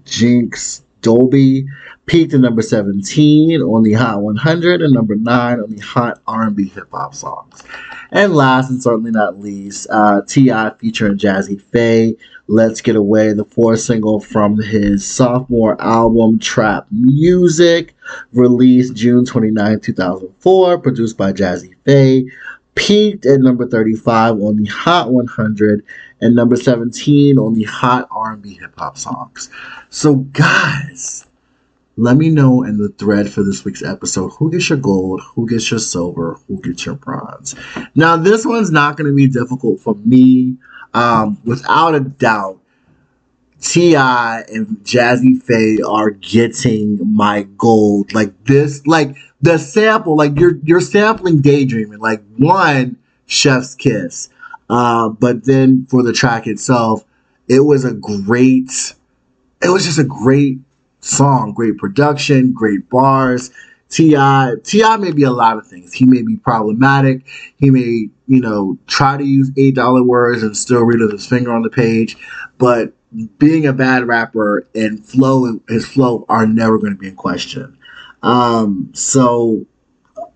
Jinx 0.05 0.81
Dolby, 1.01 1.65
peaked 2.09 2.33
at 2.33 2.39
number 2.39 2.63
17 2.63 3.61
on 3.61 3.83
the 3.83 3.93
Hot 3.93 4.23
100 4.23 4.81
and 4.81 4.93
number 4.93 5.15
9 5.15 5.59
on 5.59 5.69
the 5.69 5.79
Hot 5.79 6.19
R&B 6.25 6.69
Hip 6.69 6.87
Hop 6.91 7.13
Songs. 7.13 7.63
And 8.11 8.33
last 8.33 8.71
and 8.71 8.81
certainly 8.81 9.11
not 9.11 9.39
least, 9.39 9.85
uh, 9.91 10.23
T.I. 10.27 10.71
featuring 10.79 11.19
Jazze 11.19 11.61
Pha, 11.61 12.19
Let's 12.47 12.81
Get 12.81 12.95
Away, 12.95 13.33
the 13.33 13.45
fourth 13.45 13.81
single 13.81 14.19
from 14.19 14.59
his 14.59 15.05
sophomore 15.05 15.79
album, 15.79 16.39
Trap 16.39 16.87
Music, 16.89 17.93
released 18.33 18.95
June 18.95 19.23
29, 19.23 19.79
2004, 19.79 20.79
produced 20.79 21.15
by 21.15 21.31
Jazze 21.31 21.75
Pha, 21.85 22.27
peaked 22.73 23.27
at 23.27 23.39
number 23.41 23.67
35 23.67 24.41
on 24.41 24.55
the 24.55 24.65
Hot 24.65 25.11
100 25.11 25.85
and 26.21 26.35
number 26.35 26.55
17 26.55 27.37
on 27.37 27.53
the 27.53 27.65
Hot 27.65 28.07
R&B 28.09 28.55
Hip 28.55 28.73
Hop 28.79 28.97
Songs. 28.97 29.51
So 29.89 30.15
guys, 30.15 31.27
let 31.99 32.15
me 32.15 32.29
know 32.29 32.63
in 32.63 32.77
the 32.77 32.89
thread 32.89 33.29
for 33.29 33.43
this 33.43 33.65
week's 33.65 33.83
episode 33.83 34.29
who 34.29 34.49
gets 34.49 34.69
your 34.69 34.77
gold, 34.77 35.21
who 35.35 35.47
gets 35.47 35.69
your 35.69 35.79
silver, 35.79 36.39
who 36.47 36.61
gets 36.61 36.85
your 36.85 36.95
bronze. 36.95 37.55
Now, 37.93 38.15
this 38.15 38.45
one's 38.45 38.71
not 38.71 38.95
going 38.95 39.09
to 39.09 39.15
be 39.15 39.27
difficult 39.27 39.81
for 39.81 39.95
me. 39.95 40.55
Um, 40.93 41.39
without 41.43 41.95
a 41.95 41.99
doubt, 41.99 42.59
T.I. 43.61 44.43
and 44.47 44.67
Jazze 44.83 45.43
Pha 45.43 45.85
are 45.85 46.11
getting 46.11 46.99
my 47.15 47.43
gold. 47.57 48.13
Like 48.13 48.45
this, 48.45 48.85
like 48.87 49.17
the 49.41 49.57
sample, 49.57 50.15
like 50.15 50.39
you're 50.39 50.57
you're 50.63 50.81
sampling 50.81 51.41
daydreaming. 51.41 51.99
Like 51.99 52.23
one 52.37 52.97
chef's 53.25 53.75
kiss. 53.75 54.29
Uh, 54.69 55.09
but 55.09 55.45
then 55.45 55.85
for 55.89 56.01
the 56.01 56.13
track 56.13 56.47
itself, 56.47 57.03
it 57.49 57.59
was 57.59 57.83
a 57.83 57.93
great 57.93 58.93
it 59.61 59.69
was 59.69 59.83
just 59.83 59.99
a 59.99 60.05
great 60.05 60.59
song, 61.09 61.53
great 61.53 61.77
production, 61.77 62.53
great 62.53 62.89
bars. 62.89 63.51
T.I. 63.89 64.53
T.I. 64.63 64.97
may 64.97 65.11
be 65.11 65.23
a 65.23 65.31
lot 65.31 65.57
of 65.57 65.65
things. 65.65 65.93
He 65.93 66.05
may 66.05 66.21
be 66.21 66.37
problematic. 66.37 67.25
He 67.57 67.71
may, 67.71 68.09
you 68.27 68.39
know, 68.39 68.77
try 68.85 69.17
to 69.17 69.23
use 69.23 69.51
eight 69.57 69.75
dollar 69.75 70.03
words 70.03 70.43
and 70.43 70.55
still 70.55 70.83
read 70.83 70.99
with 70.99 71.11
his 71.11 71.25
finger 71.25 71.51
on 71.51 71.63
the 71.63 71.71
page. 71.71 72.15
But 72.59 72.93
being 73.39 73.65
a 73.65 73.73
bad 73.73 74.07
rapper 74.07 74.67
and 74.75 75.03
flow 75.03 75.59
his 75.67 75.87
flow 75.87 76.25
are 76.29 76.45
never 76.45 76.77
going 76.77 76.93
to 76.93 76.99
be 76.99 77.07
in 77.07 77.15
question. 77.15 77.75
Um, 78.21 78.91
so 78.93 79.65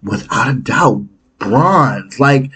without 0.02 0.50
a 0.50 0.56
doubt, 0.56 1.06
bronze. 1.38 2.20
Like 2.20 2.52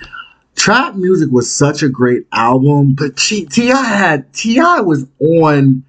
trap 0.55 0.95
music 0.95 1.30
was 1.32 1.53
such 1.53 1.84
a 1.84 1.89
great 1.89 2.26
album, 2.32 2.93
but 2.93 3.15
T.I. 3.18 3.84
had 3.84 4.34
T.I. 4.34 4.82
was 4.82 5.05
on 5.20 5.84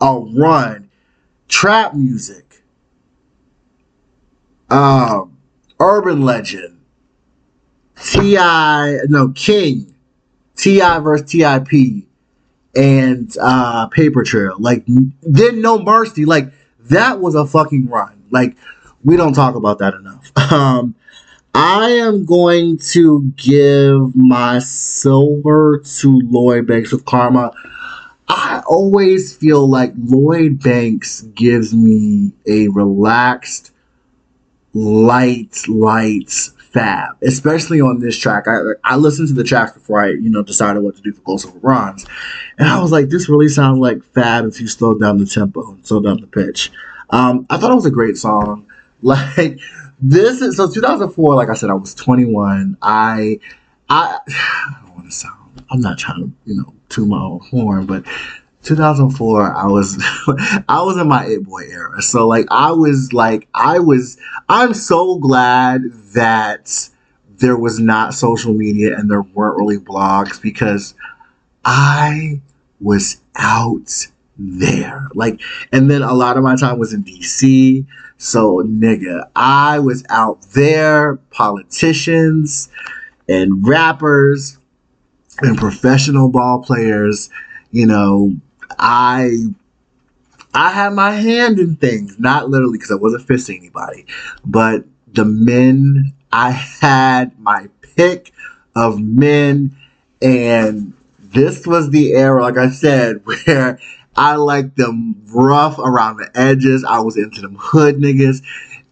a 0.00 0.18
run. 0.36 0.83
Trap 1.48 1.94
music, 1.94 2.62
um, 4.70 5.36
urban 5.80 6.22
legend, 6.22 6.80
T.I. 8.02 8.98
no 9.08 9.28
King, 9.28 9.94
T.I. 10.56 10.98
versus 11.00 11.30
T.I.P. 11.30 12.06
and 12.74 13.36
uh, 13.40 13.86
Paper 13.88 14.22
Trail. 14.24 14.56
Like 14.58 14.84
then 15.22 15.60
No 15.60 15.78
Mercy. 15.78 16.24
Like 16.24 16.52
that 16.80 17.20
was 17.20 17.34
a 17.34 17.46
fucking 17.46 17.88
run. 17.88 18.24
Like 18.30 18.56
we 19.04 19.16
don't 19.16 19.34
talk 19.34 19.54
about 19.54 19.78
that 19.78 19.94
enough. 19.94 20.32
Um, 20.52 20.94
I 21.54 21.90
am 21.90 22.24
going 22.24 22.78
to 22.92 23.22
give 23.36 24.14
my 24.16 24.58
silver 24.58 25.78
to 25.78 26.20
Lloyd 26.24 26.66
Banks 26.66 26.90
with 26.90 27.04
Karma. 27.04 27.52
I 28.28 28.62
always 28.66 29.36
feel 29.36 29.68
like 29.68 29.92
Lloyd 29.96 30.62
Banks 30.62 31.22
gives 31.22 31.74
me 31.74 32.32
a 32.46 32.68
relaxed, 32.68 33.72
light, 34.72 35.62
light 35.68 36.30
fab, 36.74 37.16
especially 37.22 37.80
on 37.80 38.00
this 38.00 38.16
track. 38.16 38.48
I 38.48 38.60
I 38.82 38.96
listened 38.96 39.28
to 39.28 39.34
the 39.34 39.44
tracks 39.44 39.72
before 39.72 40.00
I 40.00 40.08
you 40.08 40.30
know 40.30 40.42
decided 40.42 40.82
what 40.82 40.96
to 40.96 41.02
do 41.02 41.12
for 41.12 41.22
Gold 41.22 41.40
Silver 41.42 41.58
Bronze, 41.58 42.06
and 42.58 42.68
I 42.68 42.80
was 42.80 42.92
like, 42.92 43.08
this 43.08 43.28
really 43.28 43.48
sounds 43.48 43.78
like 43.78 44.02
fab 44.02 44.46
if 44.46 44.60
you 44.60 44.68
slow 44.68 44.98
down 44.98 45.18
the 45.18 45.26
tempo 45.26 45.72
and 45.72 45.86
slow 45.86 46.00
down 46.00 46.20
the 46.20 46.26
pitch. 46.26 46.72
Um, 47.10 47.46
I 47.50 47.58
thought 47.58 47.70
it 47.70 47.76
was 47.76 47.86
a 47.86 47.90
great 47.90 48.16
song. 48.16 48.66
Like 49.02 49.60
this 50.00 50.40
is 50.40 50.56
so 50.56 50.70
2004. 50.70 51.34
Like 51.34 51.50
I 51.50 51.54
said, 51.54 51.68
I 51.68 51.74
was 51.74 51.94
21. 51.94 52.78
I 52.80 53.38
I, 53.90 54.18
I 54.28 54.80
don't 54.80 54.94
want 54.94 55.10
to 55.10 55.12
sound. 55.12 55.43
I'm 55.74 55.80
not 55.80 55.98
trying 55.98 56.22
to 56.22 56.32
you 56.44 56.56
know 56.56 56.72
to 56.90 57.04
my 57.04 57.20
own 57.20 57.40
horn, 57.40 57.86
but 57.86 58.04
2004 58.62 59.54
i 59.54 59.66
was 59.66 60.02
i 60.70 60.80
was 60.80 60.96
in 60.96 61.06
my 61.06 61.26
it 61.26 61.44
boy 61.44 61.64
era. 61.70 62.00
So 62.00 62.26
like 62.26 62.46
i 62.50 62.70
was 62.70 63.12
like 63.12 63.46
i 63.54 63.78
was 63.78 64.16
i'm 64.48 64.72
so 64.72 65.18
glad 65.18 65.82
that 66.14 66.88
there 67.36 67.58
was 67.58 67.78
not 67.78 68.14
social 68.14 68.54
media 68.54 68.96
and 68.96 69.10
there 69.10 69.20
weren't 69.20 69.58
really 69.58 69.76
blogs 69.78 70.40
because 70.40 70.94
i 71.64 72.40
was 72.80 73.20
out 73.36 74.08
there. 74.38 75.08
Like 75.14 75.40
and 75.72 75.90
then 75.90 76.02
a 76.02 76.14
lot 76.14 76.38
of 76.38 76.42
my 76.42 76.56
time 76.56 76.78
was 76.78 76.94
in 76.94 77.04
dc 77.04 77.84
so 78.16 78.62
nigga 78.62 79.28
i 79.36 79.78
was 79.78 80.04
out 80.08 80.40
there 80.52 81.16
politicians 81.30 82.70
and 83.28 83.66
rappers 83.66 84.58
and 85.44 85.58
professional 85.58 86.28
ball 86.28 86.62
players 86.62 87.30
you 87.70 87.86
know 87.86 88.34
I 88.78 89.46
I 90.54 90.70
had 90.70 90.92
my 90.92 91.10
hand 91.10 91.58
in 91.58 91.74
things, 91.76 92.18
not 92.20 92.48
literally 92.48 92.78
because 92.78 92.92
I 92.92 92.94
wasn't 92.94 93.26
fisting 93.26 93.58
anybody, 93.58 94.06
but 94.44 94.84
the 95.12 95.24
men 95.24 96.14
I 96.32 96.50
had 96.50 97.38
my 97.40 97.68
pick 97.96 98.32
of 98.76 99.00
men, 99.00 99.76
and 100.22 100.92
this 101.18 101.66
was 101.66 101.90
the 101.90 102.12
era, 102.12 102.42
like 102.42 102.56
I 102.56 102.70
said, 102.70 103.20
where 103.24 103.80
I 104.16 104.36
liked 104.36 104.76
them 104.76 105.16
rough 105.26 105.78
around 105.78 106.18
the 106.18 106.30
edges. 106.34 106.84
I 106.84 107.00
was 107.00 107.16
into 107.16 107.40
them 107.40 107.56
hood 107.58 107.96
niggas. 107.96 108.42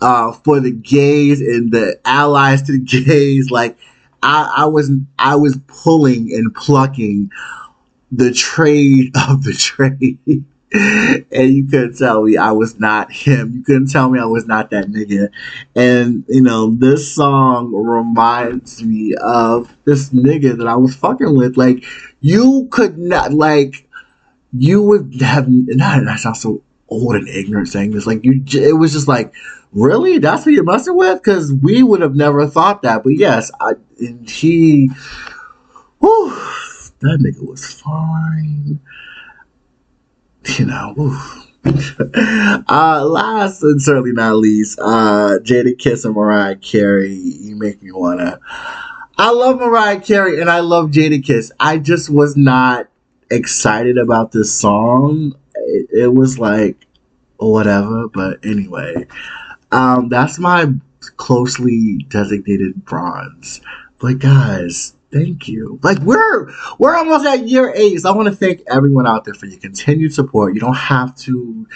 Uh, 0.01 0.33
for 0.33 0.59
the 0.59 0.73
gays 0.73 1.41
and 1.41 1.71
the 1.71 1.97
allies 2.05 2.61
to 2.63 2.73
the 2.73 2.79
gays, 3.05 3.53
like 3.53 3.77
I, 4.23 4.53
I 4.59 4.65
was 4.67 4.91
I 5.19 5.37
was 5.37 5.59
pulling 5.67 6.33
and 6.33 6.55
plucking 6.55 7.31
the 8.11 8.33
trade 8.33 9.13
of 9.29 9.45
the 9.45 9.53
trade. 9.53 10.19
and 10.75 11.55
you 11.55 11.67
couldn't 11.67 11.99
tell 11.99 12.23
me 12.23 12.37
I 12.37 12.53
was 12.53 12.81
not 12.81 13.13
him. 13.13 13.53
You 13.53 13.63
couldn't 13.63 13.91
tell 13.91 14.09
me 14.09 14.19
I 14.19 14.25
was 14.25 14.47
not 14.47 14.71
that 14.71 14.87
nigga. 14.87 15.29
And 15.77 16.25
you 16.29 16.41
know, 16.41 16.75
this 16.75 17.15
song 17.15 17.75
reminds 17.75 18.83
me 18.83 19.15
of 19.17 19.75
this 19.85 20.11
nigga 20.11 20.57
that 20.57 20.67
I 20.67 20.77
was 20.77 20.97
fucking 20.97 21.37
with. 21.37 21.59
Like, 21.59 21.85
you 22.21 22.69
could 22.71 22.97
not 22.97 23.33
like 23.33 23.87
you 24.57 24.83
would 24.83 25.21
have 25.21 25.47
not 25.49 26.05
that 26.05 26.21
sounds 26.21 26.41
so 26.41 26.63
old 26.89 27.17
and 27.17 27.29
ignorant 27.29 27.69
saying 27.69 27.91
this. 27.91 28.07
Like 28.07 28.25
you 28.25 28.43
it 28.53 28.79
was 28.79 28.93
just 28.93 29.09
like, 29.09 29.33
really? 29.73 30.19
That's 30.19 30.45
who 30.45 30.51
you're 30.51 30.65
messing 30.65 30.97
with? 30.97 31.23
Because 31.23 31.53
we 31.53 31.83
would 31.83 32.01
have 32.01 32.15
never 32.15 32.47
thought 32.47 32.83
that. 32.83 33.03
But 33.03 33.15
yes, 33.15 33.51
I 33.61 33.73
and 33.99 34.29
he 34.29 34.91
whew, 35.99 36.31
that 37.01 37.19
nigga 37.21 37.47
was 37.47 37.73
fine. 37.81 38.81
You 40.59 40.67
know, 40.67 40.95
uh, 42.69 43.05
last 43.05 43.63
and 43.63 43.81
certainly 43.81 44.13
not 44.13 44.37
least, 44.37 44.79
uh, 44.81 45.39
Jadakiss 45.43 46.05
and 46.05 46.15
Mariah 46.15 46.57
Carey. 46.57 47.15
You 47.15 47.57
make 47.57 47.83
me 47.83 47.93
wanna. 47.93 48.41
I 49.19 49.31
love 49.31 49.61
Mariah 49.61 50.01
Carey 50.01 50.41
and 50.41 50.51
I 50.51 50.61
love 50.61 50.91
Jada 50.91 51.25
Kiss. 51.25 51.53
I 51.61 51.79
just 51.79 52.11
was 52.11 52.37
not 52.37 52.89
excited 53.31 53.99
about 53.99 54.33
this 54.33 54.53
song. 54.53 55.37
It, 55.55 55.89
it 55.93 56.15
was 56.15 56.39
like 56.39 56.87
whatever, 57.37 58.09
but 58.09 58.45
anyway, 58.45 59.07
um, 59.73 60.09
that's 60.09 60.39
my 60.39 60.73
closely 61.17 62.05
designated 62.09 62.85
bronze. 62.85 63.61
But 63.99 64.19
guys, 64.19 64.95
Thank 65.13 65.47
you. 65.47 65.79
Like 65.83 65.99
we're 65.99 66.51
we're 66.79 66.97
almost 66.97 67.27
at 67.27 67.47
year 67.47 67.71
eight. 67.77 67.99
So 68.01 68.11
I 68.11 68.17
want 68.17 68.29
to 68.29 68.35
thank 68.35 68.63
everyone 68.67 69.07
out 69.07 69.27
there 69.27 69.35
for 69.35 69.45
your 69.45 69.61
continued 69.61 70.15
support. 70.15 70.55
You 70.55 70.61
don't 70.61 70.75
have 70.75 71.15
to 71.19 71.69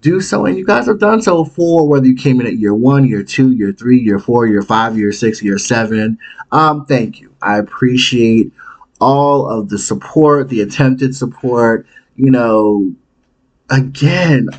do 0.00 0.20
so, 0.20 0.46
and 0.46 0.56
you 0.56 0.64
guys 0.64 0.86
have 0.86 1.00
done 1.00 1.20
so 1.20 1.44
for 1.44 1.88
whether 1.88 2.06
you 2.06 2.14
came 2.14 2.40
in 2.40 2.46
at 2.46 2.56
year 2.56 2.74
one, 2.74 3.04
year 3.04 3.24
two, 3.24 3.50
year 3.50 3.72
three, 3.72 3.98
year 3.98 4.20
four, 4.20 4.46
year 4.46 4.62
five, 4.62 4.96
year 4.96 5.10
six, 5.10 5.42
year 5.42 5.58
seven. 5.58 6.18
Um, 6.52 6.86
thank 6.86 7.20
you. 7.20 7.34
I 7.42 7.58
appreciate 7.58 8.52
all 9.00 9.50
of 9.50 9.70
the 9.70 9.78
support, 9.78 10.48
the 10.48 10.60
attempted 10.60 11.16
support. 11.16 11.88
you 12.14 12.30
know, 12.30 12.94
again, 13.70 14.50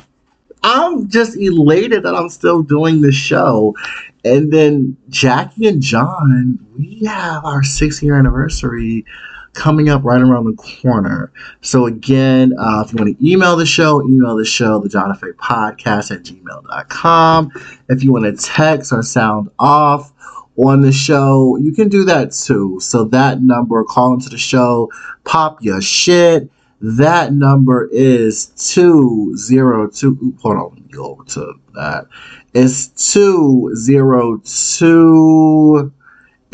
I'm 0.66 1.08
just 1.08 1.36
elated 1.36 2.02
that 2.02 2.16
I'm 2.16 2.28
still 2.28 2.60
doing 2.60 3.00
the 3.00 3.12
show. 3.12 3.76
And 4.24 4.52
then 4.52 4.96
Jackie 5.08 5.68
and 5.68 5.80
John, 5.80 6.58
we 6.76 7.04
have 7.06 7.44
our 7.44 7.62
six 7.62 8.02
year 8.02 8.18
anniversary 8.18 9.04
coming 9.52 9.88
up 9.88 10.02
right 10.02 10.20
around 10.20 10.46
the 10.46 10.80
corner. 10.82 11.30
So 11.60 11.86
again, 11.86 12.52
uh, 12.58 12.82
if 12.84 12.92
you 12.92 12.98
want 12.98 13.16
to 13.16 13.30
email 13.30 13.54
the 13.54 13.64
show, 13.64 14.02
email 14.02 14.34
the 14.34 14.44
show, 14.44 14.80
the 14.80 14.88
John 14.88 15.12
Effect 15.12 15.38
Podcast 15.38 16.10
at 16.10 16.24
gmail.com. 16.24 17.52
If 17.88 18.02
you 18.02 18.12
want 18.12 18.24
to 18.24 18.32
text 18.32 18.92
or 18.92 19.04
sound 19.04 19.48
off 19.60 20.12
on 20.56 20.82
the 20.82 20.90
show, 20.90 21.56
you 21.58 21.72
can 21.72 21.88
do 21.88 22.04
that 22.06 22.32
too. 22.32 22.80
So 22.80 23.04
that 23.04 23.40
number, 23.40 23.84
call 23.84 24.14
into 24.14 24.30
the 24.30 24.38
show, 24.38 24.90
pop 25.22 25.62
your 25.62 25.80
shit. 25.80 26.50
That 26.80 27.32
number 27.32 27.88
is 27.90 28.46
202. 28.72 30.36
Hold 30.42 30.56
on, 30.56 30.88
go 30.90 31.22
to 31.28 31.54
that. 31.74 32.06
It's 32.52 32.88
202 33.12 35.92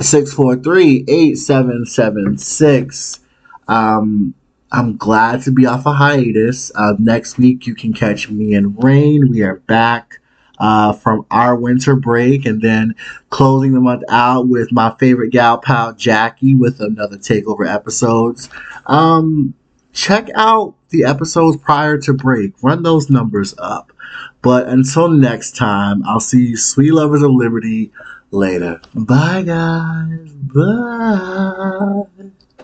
643 0.00 1.04
8776. 1.08 3.20
Um, 3.68 4.34
I'm 4.70 4.96
glad 4.96 5.42
to 5.42 5.50
be 5.50 5.66
off 5.66 5.86
a 5.86 5.92
hiatus. 5.92 6.70
Uh, 6.74 6.94
next 6.98 7.38
week, 7.38 7.66
you 7.66 7.74
can 7.74 7.92
catch 7.92 8.30
me 8.30 8.54
and 8.54 8.82
Rain. 8.82 9.28
We 9.28 9.42
are 9.42 9.56
back 9.56 10.18
uh, 10.58 10.92
from 10.92 11.26
our 11.30 11.56
winter 11.56 11.96
break 11.96 12.46
and 12.46 12.62
then 12.62 12.94
closing 13.30 13.74
the 13.74 13.80
month 13.80 14.02
out 14.08 14.48
with 14.48 14.72
my 14.72 14.94
favorite 14.98 15.30
gal 15.30 15.58
pal, 15.58 15.94
Jackie, 15.94 16.54
with 16.54 16.80
another 16.80 17.16
takeover 17.16 17.68
episodes. 17.68 18.48
Um, 18.86 19.54
check 19.93 20.28
out 20.34 20.74
the 20.90 21.05
episodes 21.05 21.57
prior 21.57 21.99
to 21.99 22.12
break, 22.12 22.53
run 22.62 22.82
those 22.82 23.11
numbers 23.11 23.55
up. 23.59 23.93
But 24.43 24.68
until 24.68 25.09
next 25.09 25.57
time, 25.57 26.05
I'll 26.05 26.20
see 26.20 26.49
you, 26.49 26.57
sweet 26.57 26.93
lovers 26.93 27.22
of 27.22 27.30
liberty, 27.30 27.93
later. 28.32 28.80
Bye, 28.95 29.43
guys. 29.43 30.32
Bye. 30.32 32.03